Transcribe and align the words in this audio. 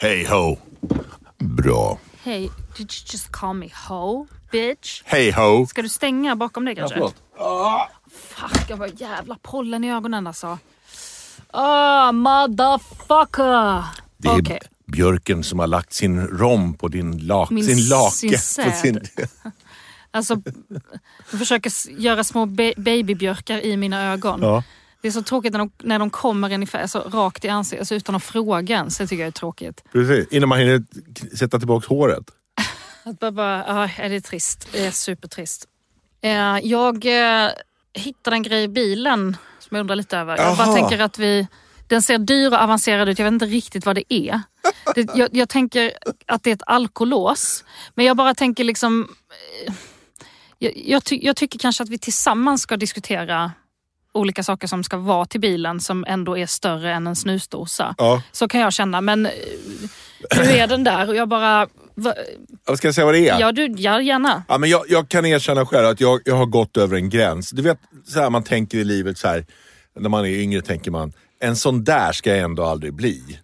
Hey 0.00 0.24
ho. 0.26 0.56
Bra. 1.38 1.98
Hey, 2.24 2.40
did 2.76 2.92
you 2.92 3.02
just 3.12 3.30
call 3.32 3.54
me 3.54 3.68
ho, 3.88 4.26
bitch? 4.52 5.02
Hey 5.04 5.30
ho. 5.32 5.66
Ska 5.66 5.82
du 5.82 5.88
stänga 5.88 6.36
bakom 6.36 6.64
dig 6.64 6.74
kanske? 6.76 6.94
förlåt. 6.94 7.14
Fuck, 8.10 8.70
jag 8.70 8.76
har 8.76 8.90
jävla 8.96 9.36
pollen 9.42 9.84
i 9.84 9.92
ögonen 9.92 10.26
alltså. 10.26 10.58
Ah, 11.50 12.12
motherfucker! 12.12 13.84
Det 14.16 14.28
är 14.28 14.40
Okej. 14.42 14.58
björken 14.86 15.44
som 15.44 15.58
har 15.58 15.66
lagt 15.66 15.92
sin 15.92 16.26
rom 16.26 16.74
på 16.74 16.88
din, 16.88 17.18
lak, 17.26 17.50
Min- 17.50 17.64
sin 17.64 17.88
lake. 17.88 18.38
sin 18.38 18.72
sin, 18.82 19.00
Alltså, 20.10 20.42
jag 21.30 21.38
försöker 21.38 21.72
göra 21.90 22.24
små 22.24 22.46
ba- 22.46 22.72
babybjörkar 22.76 23.60
i 23.64 23.76
mina 23.76 24.12
ögon. 24.12 24.40
ja. 24.42 24.62
Det 25.02 25.08
är 25.08 25.12
så 25.12 25.22
tråkigt 25.22 25.52
när 25.52 25.58
de, 25.58 25.70
när 25.82 25.98
de 25.98 26.10
kommer 26.10 26.52
ungefär 26.54 26.86
så 26.86 27.00
rakt 27.00 27.44
i 27.44 27.48
ansiktet, 27.48 27.80
alltså 27.80 27.94
utan 27.94 28.14
att 28.14 28.22
fråga 28.24 28.76
ens. 28.76 28.98
Det 28.98 29.06
tycker 29.06 29.22
jag 29.22 29.28
är 29.28 29.32
tråkigt. 29.32 29.84
Precis, 29.92 30.28
innan 30.30 30.48
man 30.48 30.58
hinner 30.58 30.82
sätta 31.36 31.58
tillbaka 31.58 31.86
håret. 31.88 32.24
Att 33.04 33.18
bara, 33.20 33.32
bara 33.32 33.90
ja, 33.98 34.08
det 34.08 34.14
är 34.16 34.20
trist. 34.20 34.68
Det 34.72 34.86
är 34.86 34.90
supertrist. 34.90 35.66
Eh, 36.22 36.58
jag 36.62 37.04
eh, 37.44 37.50
hittade 37.92 38.36
en 38.36 38.42
grej 38.42 38.62
i 38.64 38.68
bilen 38.68 39.36
som 39.58 39.74
jag 39.76 39.80
undrar 39.80 39.96
lite 39.96 40.18
över. 40.18 40.36
Jag 40.36 40.56
bara 40.56 40.74
tänker 40.74 40.98
att 40.98 41.18
vi... 41.18 41.46
Den 41.86 42.02
ser 42.02 42.18
dyr 42.18 42.48
och 42.52 42.62
avancerad 42.62 43.08
ut. 43.08 43.18
Jag 43.18 43.24
vet 43.24 43.32
inte 43.32 43.46
riktigt 43.46 43.86
vad 43.86 43.94
det 43.96 44.14
är. 44.14 44.42
Det, 44.94 45.08
jag, 45.14 45.28
jag 45.32 45.48
tänker 45.48 45.92
att 46.26 46.42
det 46.42 46.50
är 46.50 46.54
ett 46.54 46.62
alkolås. 46.66 47.64
Men 47.94 48.04
jag 48.04 48.16
bara 48.16 48.34
tänker 48.34 48.64
liksom... 48.64 49.08
eh, 49.66 49.72
Jag, 50.58 50.72
jag, 50.76 51.04
ty, 51.04 51.18
jag 51.22 51.36
tycker 51.36 51.58
kanske 51.58 51.82
att 51.82 51.88
vi 51.88 51.98
tillsammans 51.98 52.62
ska 52.62 52.76
diskutera 52.76 53.52
olika 54.14 54.42
saker 54.42 54.66
som 54.66 54.84
ska 54.84 54.96
vara 54.96 55.24
till 55.24 55.40
bilen 55.40 55.80
som 55.80 56.04
ändå 56.08 56.38
är 56.38 56.46
större 56.46 56.92
än 56.92 57.06
en 57.06 57.16
snusdosa. 57.16 57.94
Ja. 57.98 58.22
Så 58.32 58.48
kan 58.48 58.60
jag 58.60 58.72
känna. 58.72 59.00
Men 59.00 59.26
eh, 59.26 59.32
nu 60.36 60.42
är 60.42 60.66
den 60.66 60.84
där 60.84 61.08
och 61.08 61.16
jag 61.16 61.28
bara... 61.28 61.68
Va, 61.94 62.14
Ska 62.76 62.88
jag 62.88 62.94
säga 62.94 63.04
vad 63.04 63.14
det 63.14 63.28
är? 63.28 63.40
ja, 63.40 63.52
du, 63.52 63.66
ja, 63.66 64.00
gärna. 64.00 64.42
Ja, 64.48 64.58
men 64.58 64.70
jag, 64.70 64.84
jag 64.88 65.08
kan 65.08 65.26
erkänna 65.26 65.66
själv 65.66 65.86
att 65.86 66.00
jag, 66.00 66.20
jag 66.24 66.34
har 66.34 66.46
gått 66.46 66.76
över 66.76 66.96
en 66.96 67.10
gräns. 67.10 67.50
Du 67.50 67.62
vet, 67.62 67.78
så 68.06 68.20
här 68.20 68.30
man 68.30 68.44
tänker 68.44 68.78
i 68.78 68.84
livet 68.84 69.18
så 69.18 69.28
här, 69.28 69.46
när 69.98 70.08
man 70.08 70.24
är 70.24 70.30
yngre 70.30 70.62
tänker 70.62 70.90
man, 70.90 71.12
en 71.40 71.56
sån 71.56 71.84
där 71.84 72.12
ska 72.12 72.30
jag 72.30 72.38
ändå 72.38 72.64
aldrig 72.64 72.94
bli. 72.94 73.38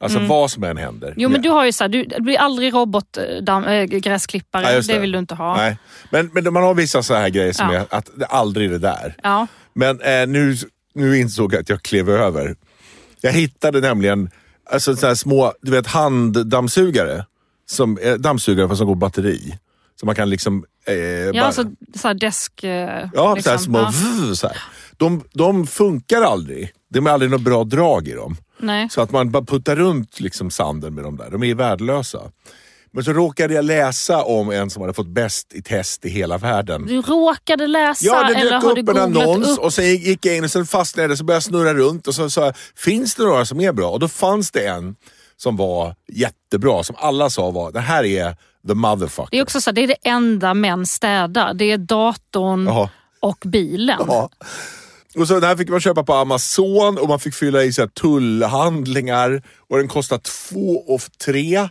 Alltså 0.00 0.18
vad 0.18 0.50
som 0.50 0.64
än 0.64 0.76
händer. 0.76 1.06
Mm. 1.08 1.20
Jo 1.20 1.28
men 1.28 1.42
du 1.42 1.48
har 1.50 1.64
ju 1.64 1.72
så 1.72 1.84
här, 1.84 1.88
du, 1.88 2.04
du 2.04 2.20
blir 2.22 2.38
aldrig 2.38 2.74
robotgräsklippare. 2.74 4.62
Ja, 4.62 4.72
just 4.72 4.88
det. 4.88 4.98
vill 4.98 5.12
du 5.12 5.18
inte 5.18 5.34
ha. 5.34 5.56
Nej. 5.56 5.78
Men, 6.10 6.30
men 6.32 6.52
man 6.52 6.62
har 6.62 6.74
vissa 6.74 7.02
så 7.02 7.14
här 7.14 7.28
grejer 7.28 7.52
som 7.52 7.70
Ja. 7.72 7.80
är 7.80 7.86
att 7.90 8.10
det 8.16 8.26
aldrig 8.26 8.66
är 8.66 8.70
det 8.72 8.78
där. 8.78 9.16
Ja. 9.22 9.46
Men 9.74 10.00
eh, 10.00 10.26
nu, 10.26 10.56
nu 10.94 11.18
insåg 11.18 11.54
jag 11.54 11.60
att 11.60 11.68
jag 11.68 11.82
klev 11.82 12.10
över. 12.10 12.56
Jag 13.20 13.32
hittade 13.32 13.80
nämligen 13.80 14.30
alltså, 14.70 14.96
så 14.96 15.16
små 15.16 15.52
du 15.62 15.70
vet, 15.70 15.86
handdammsugare. 15.86 17.24
Som, 17.68 17.98
eh, 17.98 18.14
dammsugare 18.14 18.68
fast 18.68 18.78
som 18.78 18.86
går 18.86 18.94
batteri. 18.94 19.58
Så 20.00 20.06
man 20.06 20.14
kan 20.14 20.30
liksom... 20.30 20.64
Eh, 20.86 20.94
Ja, 20.94 21.32
bara- 21.32 21.44
alltså 21.44 21.64
så 21.94 22.08
här 22.08 22.14
desk... 22.14 22.64
eh, 22.64 22.70
Ja, 22.70 23.08
så 23.14 23.28
här 23.28 23.34
liksom. 23.36 23.58
små... 23.58 23.78
Ja. 23.78 23.92
vv, 23.94 24.34
Så 24.34 24.46
här. 24.48 24.56
De, 24.96 25.24
de 25.32 25.66
funkar 25.66 26.22
aldrig. 26.22 26.70
Det 27.04 27.10
är 27.10 27.14
aldrig 27.14 27.30
något 27.30 27.40
bra 27.40 27.64
drag 27.64 28.08
i 28.08 28.12
dem. 28.12 28.36
Nej. 28.58 28.88
Så 28.90 29.00
att 29.00 29.10
man 29.10 29.30
bara 29.30 29.44
puttar 29.44 29.76
runt 29.76 30.20
liksom 30.20 30.50
sanden 30.50 30.94
med 30.94 31.04
dem 31.04 31.16
där. 31.16 31.30
De 31.30 31.42
är 31.42 31.54
värdelösa. 31.54 32.20
Men 32.90 33.04
så 33.04 33.12
råkade 33.12 33.54
jag 33.54 33.64
läsa 33.64 34.22
om 34.22 34.50
en 34.50 34.70
som 34.70 34.82
hade 34.82 34.94
fått 34.94 35.08
bäst 35.08 35.54
i 35.54 35.62
test 35.62 36.04
i 36.04 36.08
hela 36.08 36.38
världen. 36.38 36.86
Du 36.86 37.02
råkade 37.02 37.66
läsa 37.66 38.06
Ja, 38.06 38.22
det 38.22 38.34
eller 38.34 38.50
dök 38.50 38.62
har 38.62 38.74
du 38.74 38.82
upp 38.82 38.88
en 38.88 38.94
googlat 38.94 39.26
annons 39.26 39.48
upp? 39.48 39.64
och 39.64 39.72
sen 39.72 39.84
gick 39.84 40.26
jag 40.26 40.36
in 40.36 40.44
och 40.44 40.50
sen 40.50 40.66
fastnade 40.66 41.02
jag 41.02 41.10
där, 41.10 41.16
så 41.16 41.24
började 41.24 41.36
jag 41.36 41.42
snurra 41.42 41.74
runt 41.74 42.06
och 42.06 42.14
så 42.14 42.30
sa 42.30 42.44
jag, 42.44 42.54
finns 42.76 43.14
det 43.14 43.22
några 43.22 43.44
som 43.44 43.60
är 43.60 43.72
bra? 43.72 43.90
Och 43.90 44.00
då 44.00 44.08
fanns 44.08 44.50
det 44.50 44.66
en 44.66 44.96
som 45.36 45.56
var 45.56 45.94
jättebra, 46.12 46.82
som 46.82 46.96
alla 46.98 47.30
sa 47.30 47.50
var, 47.50 47.72
det 47.72 47.80
här 47.80 48.04
är 48.04 48.36
the 48.68 48.74
motherfucker. 48.74 49.30
Det 49.30 49.38
är 49.38 49.42
också 49.42 49.60
så 49.60 49.72
det 49.72 49.80
är 49.80 49.86
det 49.88 50.08
enda 50.08 50.54
män 50.54 50.86
städar. 50.86 51.54
Det 51.54 51.64
är 51.64 51.78
datorn 51.78 52.66
Jaha. 52.66 52.90
och 53.20 53.38
bilen. 53.44 54.00
Ja. 54.08 54.30
Och 55.16 55.28
så 55.28 55.34
den 55.34 55.42
här 55.48 55.56
fick 55.56 55.68
man 55.68 55.80
köpa 55.80 56.02
på 56.04 56.14
Amazon 56.14 56.98
och 56.98 57.08
man 57.08 57.20
fick 57.20 57.34
fylla 57.34 57.62
i 57.64 57.72
så 57.72 57.82
här 57.82 57.88
tullhandlingar 57.88 59.42
och 59.68 59.76
den 59.78 59.88
kostar 59.88 60.18
två 60.18 60.76
och 60.94 61.00
tre. 61.24 61.68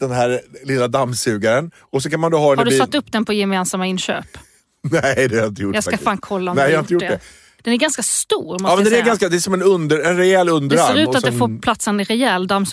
Den 0.00 0.10
här 0.10 0.40
lilla 0.64 0.88
dammsugaren. 0.88 1.70
Och 1.92 2.02
så 2.02 2.10
kan 2.10 2.20
man 2.20 2.30
då 2.30 2.38
ha 2.38 2.46
Har 2.46 2.56
du 2.56 2.64
bil- 2.70 2.78
satt 2.78 2.94
upp 2.94 3.12
den 3.12 3.24
på 3.24 3.32
gemensamma 3.32 3.86
inköp? 3.86 4.24
Nej, 4.90 5.28
det 5.28 5.34
har 5.34 5.42
jag 5.42 5.48
inte 5.50 5.62
gjort 5.62 5.74
Jag 5.74 5.84
ska 5.84 5.90
faktiskt. 5.90 6.04
fan 6.04 6.18
kolla 6.18 6.50
om 6.50 6.56
Nej, 6.56 6.66
du 6.66 6.72
jag 6.72 6.78
har 6.78 6.82
gjort 6.82 6.90
gjort 6.90 7.00
det. 7.00 7.08
det. 7.08 7.20
Den 7.66 7.74
är 7.74 7.78
ganska 7.78 8.02
stor 8.02 8.52
måste 8.52 8.64
Ja, 8.66 8.76
men 8.76 8.84
den 8.84 8.94
är 8.94 9.02
ganska, 9.02 9.28
det 9.28 9.36
är 9.36 9.40
som 9.40 9.54
en, 9.54 9.62
under, 9.62 9.98
en 10.00 10.16
rejäl 10.16 10.46
det 10.46 10.52
underarm. 10.52 10.86
ser 10.86 11.02
ut 11.02 11.08
att 11.08 11.14
det 11.14 11.20
sen- 11.20 11.38
får 11.38 11.60
plats 11.60 11.88
en 11.88 12.04
rejäl 12.04 12.46
den. 12.46 12.66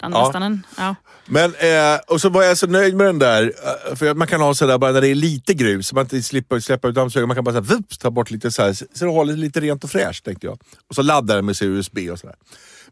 Ja. 0.00 0.08
Nästan 0.08 0.42
en, 0.42 0.66
ja. 0.78 0.94
Men, 1.24 1.54
eh, 1.54 2.00
och 2.06 2.20
så 2.20 2.28
var 2.28 2.42
jag 2.42 2.58
så 2.58 2.66
nöjd 2.66 2.96
med 2.96 3.06
den 3.06 3.18
där, 3.18 3.52
eh, 3.90 3.94
för 3.96 4.14
man 4.14 4.28
kan 4.28 4.40
ha 4.40 4.54
sådär 4.54 4.78
bara 4.78 4.92
när 4.92 5.00
det 5.00 5.08
är 5.08 5.14
lite 5.14 5.54
grus, 5.54 5.88
så 5.88 5.94
man 5.94 6.04
inte 6.04 6.22
slipper 6.22 6.60
släppa 6.60 6.88
ut 6.88 6.94
dammsugaren. 6.94 7.28
Man 7.28 7.34
kan 7.34 7.44
bara 7.44 7.52
så 7.54 7.60
här, 7.60 7.76
vups, 7.76 7.98
ta 7.98 8.10
bort 8.10 8.30
lite 8.30 8.50
så 8.50 8.62
här, 8.62 8.72
så 8.72 9.04
det 9.04 9.10
håller 9.10 9.36
lite 9.36 9.60
rent 9.60 9.84
och 9.84 9.90
fräscht 9.90 10.24
tänkte 10.24 10.46
jag. 10.46 10.58
Och 10.88 10.94
så 10.94 11.02
laddar 11.02 11.36
den 11.36 11.46
med 11.46 11.56
sig 11.56 11.68
USB 11.68 11.98
och 12.10 12.18
sådär. 12.18 12.36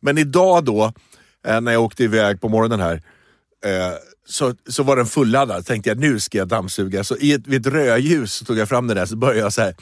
Men 0.00 0.18
idag 0.18 0.64
då, 0.64 0.92
eh, 1.46 1.60
när 1.60 1.72
jag 1.72 1.82
åkte 1.82 2.04
iväg 2.04 2.40
på 2.40 2.48
morgonen 2.48 2.80
här, 2.80 3.02
eh, 3.64 3.94
så, 4.28 4.54
så 4.68 4.82
var 4.82 4.96
den 4.96 5.06
fulladdad. 5.06 5.66
tänkte 5.66 5.90
jag 5.90 5.98
nu 5.98 6.20
ska 6.20 6.38
jag 6.38 6.48
dammsuga. 6.48 7.04
Så 7.04 7.16
i 7.16 7.32
ett, 7.32 7.46
vid 7.46 7.66
ett 7.66 7.72
rödljus 7.72 8.32
så 8.34 8.44
tog 8.44 8.58
jag 8.58 8.68
fram 8.68 8.86
den 8.86 8.96
där 8.96 9.06
så 9.06 9.16
började 9.16 9.40
jag 9.40 9.52
så 9.52 9.62
här 9.62 9.74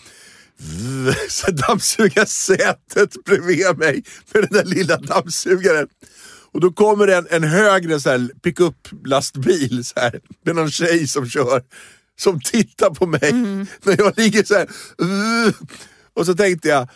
så 1.28 1.50
dammsuga 1.50 2.26
sätet 2.26 3.24
bredvid 3.24 3.78
mig 3.78 4.02
med 4.32 4.42
den 4.42 4.52
där 4.52 4.64
lilla 4.64 4.96
dammsugaren. 4.96 5.88
Och 6.52 6.60
då 6.60 6.72
kommer 6.72 7.08
en, 7.08 7.26
en 7.30 7.44
högre 7.44 8.00
så 8.00 8.10
här 8.10 8.30
pick-up-lastbil 8.42 9.84
så 9.84 10.00
här, 10.00 10.20
med 10.44 10.56
någon 10.56 10.70
tjej 10.70 11.08
som 11.08 11.28
kör, 11.28 11.62
som 12.20 12.40
tittar 12.40 12.90
på 12.90 13.06
mig 13.06 13.32
när 13.82 13.98
jag 13.98 14.18
ligger 14.18 14.44
så 14.44 14.54
här. 14.54 14.68
Och 16.14 16.26
så 16.26 16.34
tänkte 16.34 16.68
jag, 16.68 16.88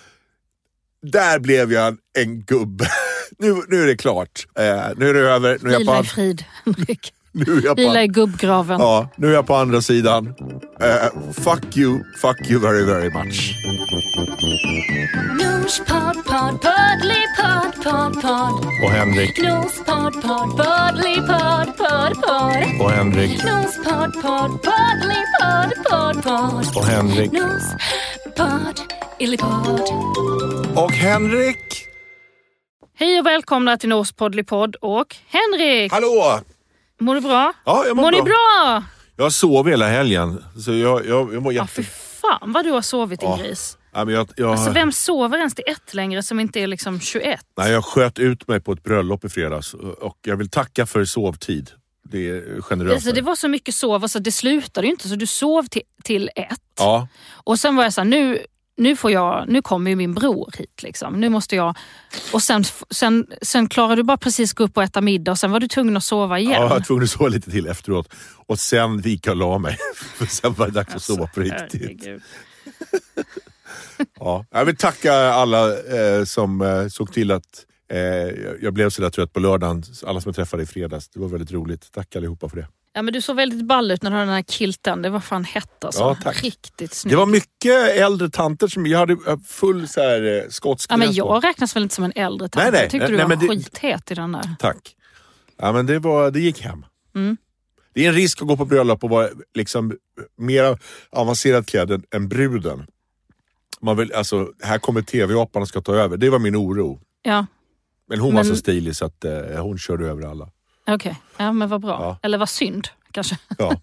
där 1.02 1.38
blev 1.38 1.72
jag 1.72 1.96
en 2.18 2.42
gubbe. 2.42 2.90
Nu, 3.38 3.62
nu 3.68 3.82
är 3.82 3.86
det 3.86 3.96
klart. 3.96 4.46
Eh, 4.58 4.88
nu 4.96 5.08
är 5.08 5.14
det 5.14 5.20
över. 5.20 5.58
Nu 5.62 5.68
är 5.68 5.72
jag 5.72 5.86
på, 5.86 5.92
Vila 5.92 6.00
i 6.00 6.04
frid, 6.04 6.44
Henrik. 6.64 7.12
Nu 7.32 7.42
är 7.58 7.64
jag 7.64 7.76
på, 7.76 7.82
Vila 7.82 8.00
i 8.00 8.04
an- 8.06 8.12
gubbgraven. 8.12 8.80
ja, 8.80 9.08
nu 9.16 9.28
är 9.28 9.32
jag 9.34 9.46
på 9.46 9.54
andra 9.54 9.80
sidan. 9.80 10.34
Eh, 10.80 11.32
fuck 11.32 11.76
you, 11.76 12.00
fuck 12.20 12.50
you 12.50 12.60
very 12.60 12.84
very 12.84 13.10
much. 13.10 13.54
Nospodd, 15.40 16.24
podd, 16.24 16.60
poddly-podd, 16.62 17.82
podd, 17.84 18.22
podd. 18.22 18.66
Och 18.84 18.90
Henrik, 18.90 19.42
Nospodd, 19.42 20.22
podd, 20.22 20.50
poddly-podd, 20.58 21.76
podd, 21.76 22.14
podd. 22.22 22.80
och 22.80 22.90
Henrik, 22.90 23.44
Nospodd, 23.44 24.12
podd, 24.22 24.50
poddly-podd, 24.66 25.84
podd, 25.90 26.22
podd. 26.22 26.76
och 26.76 26.84
Henrik. 26.84 27.32
Nospodd, 27.32 28.80
illipodd. 29.18 29.80
Och 30.76 30.92
Henrik! 30.92 31.58
Hej 32.98 33.20
och 33.20 33.26
välkomna 33.26 33.76
till 33.76 33.88
Nos 33.88 34.12
Podd 34.12 34.76
och 34.80 35.16
Henrik! 35.28 35.92
Hallå! 35.92 36.40
Mår 37.02 37.14
du 37.14 37.20
bra? 37.20 37.52
Ja, 37.64 37.84
jag 37.86 37.96
mår, 37.96 38.02
Mår 38.02 38.10
bra. 38.10 38.20
ni 38.20 38.24
bra? 38.30 38.84
Jag 39.16 39.32
sovit 39.32 39.72
hela 39.72 39.88
helgen. 39.88 40.44
Så 40.64 40.72
jag, 40.72 41.06
jag, 41.06 41.34
jag 41.34 41.42
mår 41.42 41.52
Ja, 41.52 41.62
jätte... 41.62 41.72
för 41.72 41.82
fan 42.20 42.52
vad 42.52 42.64
du 42.64 42.70
har 42.70 42.82
sovit 42.82 43.20
din 43.20 43.28
Ja. 43.30 43.36
gris. 43.36 43.78
Ja, 43.94 44.04
men 44.04 44.14
jag, 44.14 44.28
jag, 44.36 44.50
Alltså 44.52 44.70
vem 44.70 44.92
sover 44.92 45.38
ens 45.38 45.54
till 45.54 45.64
ett 45.66 45.94
längre 45.94 46.22
som 46.22 46.40
inte 46.40 46.60
är 46.60 46.66
liksom 46.66 47.00
21? 47.00 47.40
nej, 47.58 47.72
jag 47.72 47.84
sköt 47.84 48.18
ut 48.18 48.48
mig 48.48 48.60
på 48.60 48.72
ett 48.72 48.82
bröllop 48.82 49.24
i 49.24 49.28
fredags 49.28 49.74
och 49.74 50.18
jag 50.22 50.36
vill 50.36 50.50
tacka 50.50 50.86
för 50.86 51.04
sovtid. 51.04 51.70
Det 52.04 52.28
är 52.30 52.60
generöst. 52.60 52.94
Alltså, 52.94 53.12
det 53.12 53.20
var 53.20 53.34
så 53.36 53.48
mycket 53.48 53.74
sov, 53.74 54.02
alltså, 54.02 54.18
det 54.18 54.32
slutade 54.32 54.86
ju 54.86 54.90
inte 54.92 55.08
så 55.08 55.14
du 55.14 55.26
sov 55.26 55.62
till, 55.62 55.82
till 56.04 56.30
ett. 56.36 56.58
Ja, 56.78 57.08
Och 57.44 57.58
sen 57.58 57.76
var 57.76 57.84
jag 57.84 57.92
såhär, 57.92 58.08
nu, 58.08 58.38
nu, 58.76 58.96
får 58.96 59.10
jag, 59.10 59.44
nu 59.48 59.62
kommer 59.62 59.90
ju 59.90 59.96
min 59.96 60.14
bror 60.14 60.50
hit. 60.58 60.82
Liksom. 60.82 61.20
Nu 61.20 61.28
måste 61.28 61.56
jag... 61.56 61.76
Och 62.32 62.42
sen, 62.42 62.64
sen, 62.90 63.26
sen 63.42 63.68
klarade 63.68 63.96
du 63.96 64.02
bara 64.02 64.16
precis 64.16 64.52
gå 64.52 64.64
upp 64.64 64.76
och 64.76 64.82
äta 64.82 65.00
middag 65.00 65.30
och 65.32 65.38
sen 65.38 65.50
var 65.50 65.60
du 65.60 65.68
tvungen 65.68 65.96
att 65.96 66.04
sova 66.04 66.38
igen. 66.38 66.52
ja, 66.52 66.60
jag 66.62 66.68
var 66.68 66.80
tvungen 66.80 67.04
att 67.04 67.10
sova 67.10 67.28
lite 67.28 67.50
till 67.50 67.66
efteråt. 67.66 68.14
Och 68.46 68.58
sen 68.58 68.98
gick 69.00 69.26
jag 69.26 69.32
och 69.32 69.36
la 69.36 69.58
mig. 69.58 69.78
För 70.16 70.26
sen 70.26 70.52
var 70.54 70.66
det 70.66 70.72
dags 70.72 70.94
att 70.94 71.02
sova 71.02 71.26
på 71.26 71.40
riktigt. 71.40 71.62
Alltså, 71.62 71.78
Herregud. 71.78 72.22
Ja. 74.18 74.46
Jag 74.50 74.64
vill 74.64 74.76
tacka 74.76 75.14
alla 75.14 75.68
eh, 75.70 76.24
som 76.24 76.60
eh, 76.62 76.88
såg 76.88 77.12
till 77.12 77.30
att 77.30 77.66
eh, 77.92 77.98
jag- 78.60 78.74
blev 78.74 78.90
så 78.90 79.02
där 79.02 79.10
trött 79.10 79.32
på 79.32 79.40
lördagen. 79.40 79.82
Alla 80.06 80.20
som 80.20 80.28
jag 80.28 80.36
träffade 80.36 80.62
i 80.62 80.66
fredags. 80.66 81.08
Det 81.08 81.20
var 81.20 81.28
väldigt 81.28 81.52
roligt. 81.52 81.88
Tack 81.92 82.16
allihopa 82.16 82.48
för 82.48 82.56
det. 82.56 82.66
Ja, 82.94 83.02
men 83.02 83.14
du 83.14 83.20
såg 83.20 83.36
väldigt 83.36 83.64
ball 83.66 83.90
ut 83.90 84.02
när 84.02 84.10
du 84.10 84.16
hade 84.16 84.26
den 84.26 84.34
här 84.34 84.42
kilten. 84.42 85.02
Det 85.02 85.10
var 85.10 85.20
fan 85.20 85.44
hett 85.44 85.84
alltså. 85.84 86.00
Ja, 86.00 86.16
tack. 86.22 86.42
Riktigt 86.44 86.94
snyggt. 86.94 87.12
Det 87.12 87.16
var 87.16 87.26
mycket 87.26 87.88
äldre 87.96 88.30
tanter 88.30 88.68
som... 88.68 88.86
Jag 88.86 88.98
hade 88.98 89.12
eh, 89.12 89.38
full 89.46 89.88
så 89.88 90.00
här, 90.00 90.22
eh, 90.42 90.48
skotsk 90.48 90.92
ja, 90.92 90.96
men 90.96 91.06
dress 91.08 91.18
på. 91.18 91.26
jag 91.26 91.44
räknas 91.44 91.76
väl 91.76 91.82
inte 91.82 91.94
som 91.94 92.04
en 92.04 92.12
äldre 92.16 92.48
tant. 92.48 92.64
Nej, 92.64 92.72
nej. 92.72 92.80
Jag 92.82 92.90
tyckte 92.90 93.08
Nej, 93.08 93.18
du 93.28 93.36
nej, 93.36 93.48
var 93.48 93.54
skithet 93.56 94.10
i 94.10 94.14
den 94.14 94.32
där. 94.32 94.54
Tack. 94.58 94.96
Ja, 95.56 95.72
men 95.72 95.86
det, 95.86 95.98
var, 95.98 96.30
det 96.30 96.40
gick 96.40 96.60
hem. 96.60 96.84
Mm. 97.14 97.36
Det 97.94 98.04
är 98.04 98.08
en 98.08 98.14
risk 98.14 98.42
att 98.42 98.48
gå 98.48 98.56
på 98.56 98.64
bröllop 98.64 99.04
och 99.04 99.10
vara 99.10 99.28
liksom 99.54 99.96
mer 100.38 100.78
avancerat 101.10 101.66
klädd 101.66 102.04
än, 102.14 102.28
bruden. 102.28 102.86
Man 103.80 103.96
vill, 103.96 104.12
alltså, 104.12 104.48
här 104.62 104.78
kommer 104.78 105.02
tv-apan 105.02 105.62
och 105.62 105.68
ska 105.68 105.80
ta 105.80 105.94
över. 105.94 106.16
Det 106.16 106.30
var 106.30 106.38
min 106.38 106.56
oro. 106.56 107.00
Ja. 107.22 107.46
Men 108.08 108.18
hon 108.20 108.34
var 108.34 108.44
Men- 108.44 108.52
så 108.52 108.56
stilig 108.56 108.96
så 108.96 109.04
att 109.04 109.24
eh, 109.24 109.32
hon 109.62 109.78
körde 109.78 110.06
över 110.08 110.22
alla. 110.22 110.48
Okej, 110.86 111.16
ja 111.36 111.52
men 111.52 111.68
vad 111.68 111.80
bra. 111.80 111.90
Ja. 112.00 112.18
Eller 112.22 112.38
vad 112.38 112.48
synd 112.48 112.88
kanske. 113.12 113.38
Ja. 113.58 113.72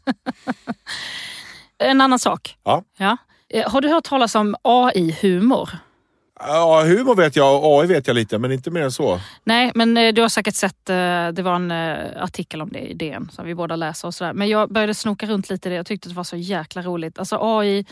En 1.83 2.01
annan 2.01 2.19
sak. 2.19 2.57
Ja. 2.63 2.83
Ja. 2.97 3.17
Eh, 3.49 3.71
Har 3.71 3.81
du 3.81 3.89
hört 3.89 4.03
talas 4.03 4.35
om 4.35 4.55
AI-humor? 4.61 5.69
Ja, 6.39 6.83
humor 6.85 7.15
vet 7.15 7.35
jag 7.35 7.63
och 7.63 7.81
AI 7.81 7.87
vet 7.87 8.07
jag 8.07 8.13
lite, 8.15 8.37
men 8.39 8.51
inte 8.51 8.71
mer 8.71 8.81
än 8.81 8.91
så. 8.91 9.19
Nej, 9.43 9.71
men 9.75 9.97
eh, 9.97 10.13
du 10.13 10.21
har 10.21 10.29
säkert 10.29 10.55
sett, 10.55 10.89
eh, 10.89 10.95
det 11.27 11.41
var 11.41 11.55
en 11.55 11.71
artikel 12.17 12.61
om 12.61 12.69
det 12.69 12.79
i 12.79 12.93
DN 12.93 13.29
som 13.31 13.45
vi 13.45 13.55
båda 13.55 13.75
läser 13.75 14.07
och 14.07 14.13
sådär. 14.13 14.33
Men 14.33 14.47
jag 14.49 14.73
började 14.73 14.93
snoka 14.93 15.25
runt 15.27 15.49
lite 15.49 15.69
i 15.69 15.71
det, 15.71 15.75
jag 15.75 15.85
tyckte 15.85 16.09
det 16.09 16.15
var 16.15 16.23
så 16.23 16.35
jäkla 16.37 16.81
roligt. 16.81 17.19
Alltså 17.19 17.37
AI 17.41 17.85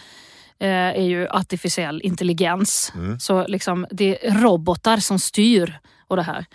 är 0.60 1.02
ju 1.04 1.28
artificiell 1.30 2.02
intelligens. 2.04 2.94
Så 3.20 3.48
liksom 3.48 3.88
det 3.92 4.28
är 4.28 4.32
robotar 4.42 4.98
som 4.98 5.20
styr 5.20 5.80
och 6.08 6.16
det 6.16 6.22
här. 6.24 6.46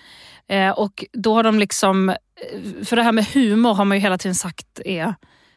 Eh, 0.48 0.70
och 0.70 1.04
då 1.12 1.34
har 1.34 1.42
de 1.42 1.58
liksom, 1.58 2.08
eh, 2.08 2.16
för 2.84 2.96
det 2.96 3.02
här 3.02 3.12
med 3.12 3.26
humor 3.26 3.74
har 3.74 3.84
man 3.84 3.96
ju 3.96 4.02
hela 4.02 4.18
tiden 4.18 4.34
sagt 4.34 4.80
är 4.84 5.14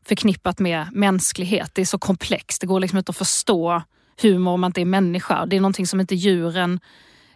förknippat 0.08 0.60
med 0.60 0.88
mänsklighet. 0.92 1.72
Det 1.74 1.82
är 1.82 1.86
så 1.86 1.98
komplext, 1.98 2.62
det 2.62 2.68
går 2.68 2.80
liksom 2.80 2.98
inte 2.98 3.10
att 3.10 3.18
förstå 3.18 3.82
humor 4.22 4.52
om 4.52 4.62
man 4.62 4.70
inte 4.70 4.82
är 4.82 4.86
människa. 4.86 5.46
Det 5.46 5.56
är 5.56 5.62
någonting 5.62 5.88
som 5.88 6.00
inte 6.00 6.16
djuren 6.16 6.80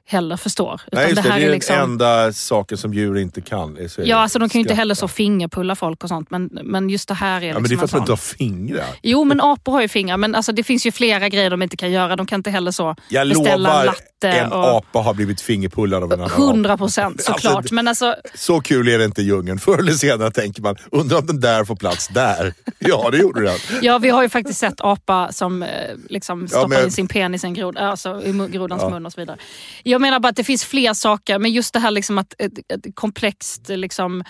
heller 0.09 0.37
förstår. 0.37 0.81
Utan 0.87 0.99
Nej, 1.03 1.09
just 1.09 1.23
det, 1.23 1.29
här 1.29 1.39
det 1.39 1.45
är 1.45 1.51
liksom- 1.51 1.75
den 1.75 1.83
enda 1.83 2.33
saken 2.33 2.77
som 2.77 2.93
djur 2.93 3.17
inte 3.17 3.41
kan. 3.41 3.77
är 3.77 3.87
så- 3.87 4.01
Ja, 4.05 4.17
alltså 4.17 4.39
de 4.39 4.49
kan 4.49 4.59
ju 4.59 4.63
inte 4.63 4.73
heller 4.73 4.95
så 4.95 5.07
fingerpulla 5.07 5.75
folk 5.75 6.03
och 6.03 6.09
sånt. 6.09 6.31
Men, 6.31 6.49
men 6.63 6.89
just 6.89 7.07
det 7.07 7.13
här 7.13 7.41
är 7.41 7.41
Ja, 7.41 7.59
liksom 7.59 7.61
men 7.61 7.69
det 7.69 7.75
är 7.75 7.77
för 7.77 7.85
att 7.85 7.91
man 7.91 8.01
inte 8.01 8.11
har 8.11 8.17
fingrar. 8.17 8.85
Jo, 9.03 9.23
men 9.23 9.41
apor 9.41 9.71
har 9.71 9.81
ju 9.81 9.87
fingrar. 9.87 10.17
Men 10.17 10.35
alltså, 10.35 10.51
det 10.51 10.63
finns 10.63 10.85
ju 10.85 10.91
flera 10.91 11.29
grejer 11.29 11.49
de 11.49 11.61
inte 11.61 11.77
kan 11.77 11.91
göra. 11.91 12.15
De 12.15 12.25
kan 12.25 12.39
inte 12.39 12.49
heller 12.49 12.71
så 12.71 12.95
Jag 13.09 13.29
beställa 13.29 13.55
lovar, 13.69 13.85
latte. 13.85 14.29
en 14.29 14.51
och... 14.51 14.65
apa 14.77 14.99
har 14.99 15.13
blivit 15.13 15.41
fingerpullad 15.41 16.03
av 16.03 16.13
en 16.13 16.19
annan 16.19 16.31
Hundra 16.31 16.73
apa. 16.73 16.77
procent 16.77 17.23
såklart. 17.23 17.55
Alltså, 17.55 17.73
men 17.75 17.87
alltså, 17.87 18.15
Så 18.35 18.61
kul 18.61 18.87
är 18.87 18.97
det 18.97 19.05
inte 19.05 19.21
i 19.21 19.25
djungeln. 19.25 19.59
Förr 19.69 19.77
eller 19.79 19.91
senare 19.91 20.31
tänker 20.31 20.61
man, 20.61 20.75
undrar 20.91 21.17
om 21.19 21.25
den 21.25 21.39
där 21.39 21.65
får 21.65 21.75
plats 21.75 22.07
där. 22.07 22.53
Ja, 22.81 23.09
det 23.11 23.17
gjorde 23.17 23.41
den. 23.43 23.57
ja, 23.81 23.97
vi 23.97 24.09
har 24.09 24.23
ju 24.23 24.29
faktiskt 24.29 24.59
sett 24.59 24.81
apa 24.81 25.31
som 25.31 25.63
eh, 25.63 25.69
liksom 26.09 26.47
stoppar 26.47 26.67
men- 26.67 26.83
in 26.85 26.91
sin 26.91 27.07
penis 27.07 27.43
i, 27.43 27.47
en 27.47 27.53
grod, 27.53 27.77
alltså, 27.77 28.21
i 28.23 28.31
grodans 28.51 28.83
mun 28.91 29.05
och 29.05 29.11
så 29.13 29.21
vidare. 29.21 29.37
Jag 29.83 29.98
menar 29.99 30.19
bara 30.19 30.29
att 30.29 30.35
det 30.35 30.43
finns 30.43 30.65
fler 30.65 30.93
saker, 30.93 31.39
men 31.39 31.51
just 31.51 31.73
det 31.73 31.79
här 31.79 31.91
liksom 31.91 32.17
att 32.17 32.33
ett, 32.37 32.59
ett 32.67 32.95
komplext 32.95 33.69
liksom, 33.69 34.23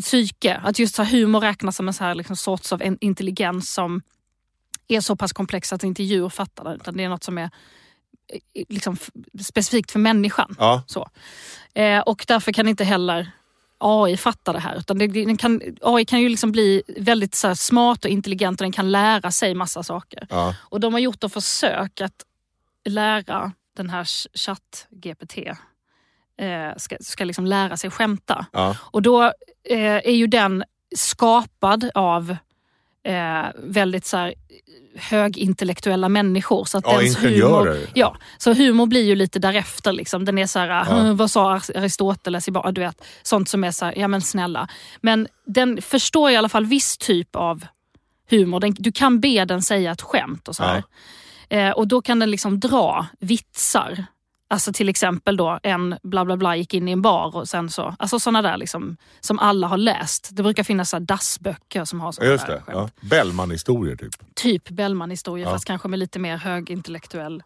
psyke, 0.00 0.60
att 0.64 0.78
just 0.78 0.94
så 0.94 1.02
här, 1.02 1.10
humor 1.10 1.40
räknas 1.40 1.76
som 1.76 1.88
en 1.88 1.94
så 1.94 2.04
här, 2.04 2.14
liksom, 2.14 2.36
sorts 2.36 2.72
av 2.72 2.82
en 2.82 2.98
intelligens 3.00 3.74
som 3.74 4.02
är 4.88 5.00
så 5.00 5.16
pass 5.16 5.32
komplex 5.32 5.72
att 5.72 5.84
inte 5.84 6.02
djur 6.02 6.28
fattar 6.28 6.64
det, 6.64 6.74
utan 6.74 6.96
det 6.96 7.04
är 7.04 7.08
något 7.08 7.24
som 7.24 7.38
är 7.38 7.50
eh, 8.54 8.64
liksom, 8.68 8.96
specifikt 9.40 9.90
för 9.90 9.98
människan. 9.98 10.56
Ja. 10.58 10.82
Så. 10.86 11.08
Eh, 11.74 12.00
och 12.00 12.24
därför 12.28 12.52
kan 12.52 12.68
inte 12.68 12.84
heller 12.84 13.30
AI 13.78 14.16
fatta 14.16 14.52
det 14.52 14.58
här. 14.58 14.76
Utan 14.76 14.98
det, 14.98 15.06
den 15.06 15.36
kan, 15.36 15.60
AI 15.82 16.04
kan 16.04 16.20
ju 16.20 16.28
liksom 16.28 16.52
bli 16.52 16.82
väldigt 16.98 17.34
så 17.34 17.56
smart 17.56 18.04
och 18.04 18.10
intelligent 18.10 18.60
och 18.60 18.64
den 18.64 18.72
kan 18.72 18.92
lära 18.92 19.30
sig 19.30 19.54
massa 19.54 19.82
saker. 19.82 20.26
Ja. 20.30 20.54
Och 20.60 20.80
de 20.80 20.92
har 20.92 21.00
gjort 21.00 21.24
ett 21.24 21.32
försök 21.32 22.00
att 22.00 22.24
lära 22.84 23.52
den 23.76 23.90
här 23.90 24.04
chatt-GPT 24.34 25.38
eh, 26.40 26.76
ska, 26.76 26.96
ska 27.00 27.24
liksom 27.24 27.46
lära 27.46 27.76
sig 27.76 27.90
skämta. 27.90 28.46
Ja. 28.52 28.76
Och 28.80 29.02
då 29.02 29.22
eh, 29.70 29.94
är 29.96 30.10
ju 30.14 30.26
den 30.26 30.64
skapad 30.96 31.90
av 31.94 32.36
eh, 33.04 33.44
väldigt 33.56 34.06
så 34.06 34.16
här, 34.16 34.34
högintellektuella 34.96 36.08
människor. 36.08 36.64
Så 36.64 36.78
att 36.78 36.84
Ja, 36.86 37.02
ingenjörer. 37.02 37.72
Humor, 37.72 37.88
ja, 37.94 38.16
så 38.38 38.52
humor 38.54 38.86
blir 38.86 39.02
ju 39.04 39.14
lite 39.14 39.38
därefter. 39.38 39.92
Liksom. 39.92 40.24
Den 40.24 40.38
är 40.38 40.46
så 40.46 40.58
här, 40.58 40.68
Ja. 40.68 40.82
"Hm, 40.84 41.16
vad 41.16 41.30
sa 41.30 41.52
Aristoteles? 41.52 42.48
i 42.48 42.50
ba-" 42.50 42.70
Du 42.72 42.80
vet, 42.80 43.04
sånt 43.22 43.48
som 43.48 43.64
är 43.64 43.70
så 43.70 43.84
här, 43.84 43.94
ja 43.98 44.08
men 44.08 44.20
snälla. 44.22 44.68
Men 45.00 45.28
den 45.46 45.82
förstår 45.82 46.30
i 46.30 46.36
alla 46.36 46.48
fall 46.48 46.66
viss 46.66 46.98
typ 46.98 47.36
av 47.36 47.66
humor. 48.30 48.60
Den, 48.60 48.74
du 48.78 48.92
kan 48.92 49.20
be 49.20 49.44
den 49.44 49.62
säga 49.62 49.92
ett 49.92 50.02
skämt 50.02 50.48
och 50.48 50.56
så 50.56 50.62
här. 50.62 50.82
Eh, 51.48 51.70
och 51.70 51.88
då 51.88 52.02
kan 52.02 52.18
den 52.18 52.30
liksom 52.30 52.60
dra 52.60 53.06
vitsar. 53.20 54.06
Alltså 54.48 54.72
till 54.72 54.88
exempel 54.88 55.36
då 55.36 55.58
en 55.62 55.98
bla 56.02 56.24
bla 56.24 56.36
bla 56.36 56.56
gick 56.56 56.74
in 56.74 56.88
i 56.88 56.92
en 56.92 57.02
bar 57.02 57.36
och 57.36 57.48
sen 57.48 57.70
så, 57.70 57.94
alltså 57.98 58.18
sådana 58.20 58.42
där 58.42 58.56
liksom 58.56 58.96
som 59.20 59.38
alla 59.38 59.66
har 59.66 59.76
läst. 59.78 60.28
Det 60.32 60.42
brukar 60.42 60.62
finnas 60.64 60.90
så 60.90 60.98
dassböcker 60.98 61.84
som 61.84 62.00
har 62.00 62.12
sådana 62.12 62.32
Just 62.32 62.46
det. 62.46 62.62
Ja. 62.66 62.88
Bellman-historier 63.00 63.96
typ. 63.96 64.34
Typ 64.34 64.68
Bellman-historier 64.68 65.46
Ja. 65.46 65.52
fast 65.52 65.64
kanske 65.64 65.88
med 65.88 65.98
lite 65.98 66.18
mer 66.18 66.36
högintellektuell 66.36 67.42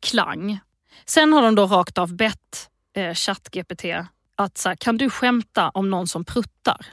klang. 0.00 0.58
Sen 1.06 1.32
har 1.32 1.42
de 1.42 1.54
då 1.54 1.66
rakt 1.66 1.98
av 1.98 2.14
bett 2.16 2.68
eh, 2.96 3.14
ChatGPT 3.14 3.84
att 4.36 4.58
så 4.58 4.68
här, 4.68 4.76
kan 4.76 4.96
du 4.96 5.10
skämta 5.10 5.70
om 5.70 5.90
någon 5.90 6.06
som 6.06 6.24
pruttar? 6.24 6.86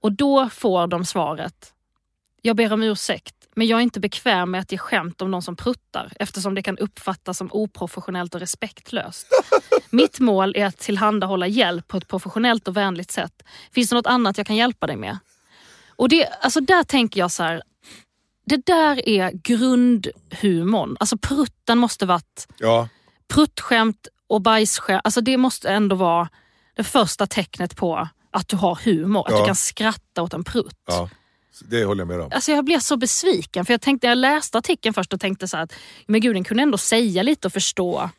Och 0.00 0.12
då 0.12 0.48
får 0.48 0.86
de 0.86 1.04
svaret, 1.04 1.72
jag 2.42 2.56
ber 2.56 2.72
om 2.72 2.82
ursäkt 2.82 3.34
men 3.56 3.66
jag 3.66 3.78
är 3.78 3.82
inte 3.82 4.00
bekväm 4.00 4.50
med 4.50 4.60
att 4.60 4.72
ge 4.72 4.78
skämt 4.78 5.22
om 5.22 5.30
någon 5.30 5.42
som 5.42 5.56
pruttar 5.56 6.12
eftersom 6.20 6.54
det 6.54 6.62
kan 6.62 6.78
uppfattas 6.78 7.38
som 7.38 7.48
oprofessionellt 7.52 8.34
och 8.34 8.40
respektlöst. 8.40 9.26
Mitt 9.90 10.20
mål 10.20 10.52
är 10.56 10.66
att 10.66 10.78
tillhandahålla 10.78 11.46
hjälp 11.46 11.88
på 11.88 11.96
ett 11.96 12.08
professionellt 12.08 12.68
och 12.68 12.76
vänligt 12.76 13.10
sätt. 13.10 13.42
Finns 13.72 13.88
det 13.90 13.96
något 13.96 14.06
annat 14.06 14.38
jag 14.38 14.46
kan 14.46 14.56
hjälpa 14.56 14.86
dig 14.86 14.96
med? 14.96 15.18
Och 15.96 16.08
det, 16.08 16.26
alltså 16.26 16.60
där 16.60 16.82
tänker 16.82 17.20
jag 17.20 17.30
så 17.30 17.42
här, 17.42 17.62
det 18.46 18.66
där 18.66 19.08
är 19.08 19.30
grundhumorn. 19.32 20.96
Alltså 21.00 21.16
prutten 21.18 21.78
måste 21.78 22.06
varit 22.06 22.48
Ja. 22.58 22.88
pruttskämt 23.34 24.08
och 24.26 24.42
bajsskämt. 24.42 25.00
Alltså 25.04 25.20
det 25.20 25.36
måste 25.36 25.70
ändå 25.70 25.96
vara 25.96 26.28
det 26.74 26.84
första 26.84 27.26
tecknet 27.26 27.76
på 27.76 28.08
att 28.30 28.48
du 28.48 28.56
har 28.56 28.74
humor. 28.84 29.26
Att 29.26 29.32
Ja. 29.32 29.38
du 29.40 29.46
kan 29.46 29.56
skratta 29.56 30.22
åt 30.22 30.34
en 30.34 30.44
prutt. 30.44 30.76
ja. 30.86 31.08
Det 31.70 31.84
håller 31.84 32.00
jag 32.00 32.08
med 32.08 32.20
om. 32.20 32.30
Alltså 32.32 32.52
jag 32.52 32.64
blev 32.64 32.78
så 32.78 32.96
besviken 32.96 33.64
för 33.64 33.72
jag 33.72 33.80
tänkte, 33.80 34.06
jag 34.06 34.18
läste 34.18 34.58
artikeln 34.58 34.94
först 34.94 35.12
och 35.12 35.20
tänkte 35.20 35.48
så 35.48 35.56
att 35.56 35.72
men 36.06 36.20
gud, 36.20 36.36
den 36.36 36.44
kunde 36.44 36.62
ändå 36.62 36.78
säga 36.78 37.22
lite 37.22 37.48
och 37.48 37.52
förstå 37.52 38.10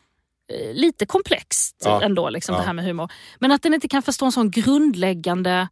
eh, 0.53 0.73
lite 0.73 1.05
komplext 1.05 1.75
Ja. 1.85 2.01
ändå, 2.01 2.29
liksom, 2.29 2.55
Ja. 2.55 2.61
det 2.61 2.67
här 2.67 2.73
med 2.73 2.85
humor. 2.85 3.11
Men 3.39 3.51
att 3.51 3.61
den 3.63 3.73
inte 3.73 3.87
kan 3.87 4.01
förstå 4.01 4.25
en 4.25 4.31
sån 4.31 4.51
grundläggande 4.51 5.67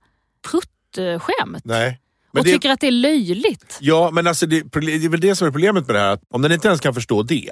pruttskämt. 0.51 1.65
Nej. 1.65 1.99
Men 2.31 2.39
och 2.41 2.45
det, 2.45 2.51
tycker 2.51 2.69
att 2.69 2.79
det 2.79 2.87
är 2.87 2.91
löjligt. 2.91 3.77
ja, 3.81 4.09
men 4.13 4.27
alltså 4.27 4.45
det, 4.45 4.61
det 4.61 5.05
är 5.05 5.09
väl 5.09 5.19
det 5.21 5.35
som 5.35 5.47
är 5.47 5.51
problemet 5.51 5.87
med 5.87 5.95
det 5.95 5.99
här. 5.99 6.11
Att 6.13 6.21
om 6.29 6.41
den 6.41 6.51
inte 6.51 6.67
ens 6.67 6.81
kan 6.81 6.93
förstå 6.93 7.23
det. 7.23 7.51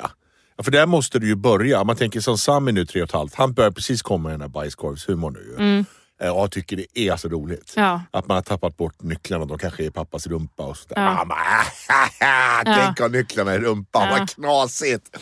För 0.63 0.71
där 0.71 0.85
måste 0.85 1.19
du 1.19 1.27
ju 1.27 1.35
börja. 1.35 1.83
Man 1.83 1.95
tänker 1.95 2.19
som 2.19 2.37
Sami 2.37 2.71
nu, 2.71 2.85
tre 2.85 3.01
och 3.01 3.07
ett 3.09 3.13
halvt. 3.13 3.35
Han 3.35 3.53
börjar 3.53 3.71
precis 3.71 4.01
komma 4.01 4.23
med 4.23 4.33
den 4.33 4.41
här 4.41 4.47
bajskorvshumorn 4.47 5.33
nu. 5.33 5.39
ju. 5.39 5.83
Eh, 6.21 6.27
jag 6.27 6.51
tycker 6.51 6.77
det 6.77 6.99
är 6.99 7.15
så 7.15 7.29
roligt. 7.29 7.73
Ja. 7.75 8.01
Att 8.11 8.27
man 8.27 8.35
har 8.35 8.41
tappat 8.41 8.77
bort 8.77 9.01
nycklarna. 9.01 9.45
De 9.45 9.57
kanske 9.57 9.83
är 9.83 9.87
i 9.87 9.91
pappas 9.91 10.27
rumpa 10.27 10.63
och 10.63 10.77
sådär. 10.77 11.01
Ja. 11.01 11.13
Mamma, 11.13 11.35
tänk 12.85 12.99
ha 12.99 13.07
nycklarna 13.07 13.55
i 13.55 13.59
rumpan. 13.59 14.07
Ja. 14.09 14.17
Vad 14.19 14.29
knasigt. 14.29 15.17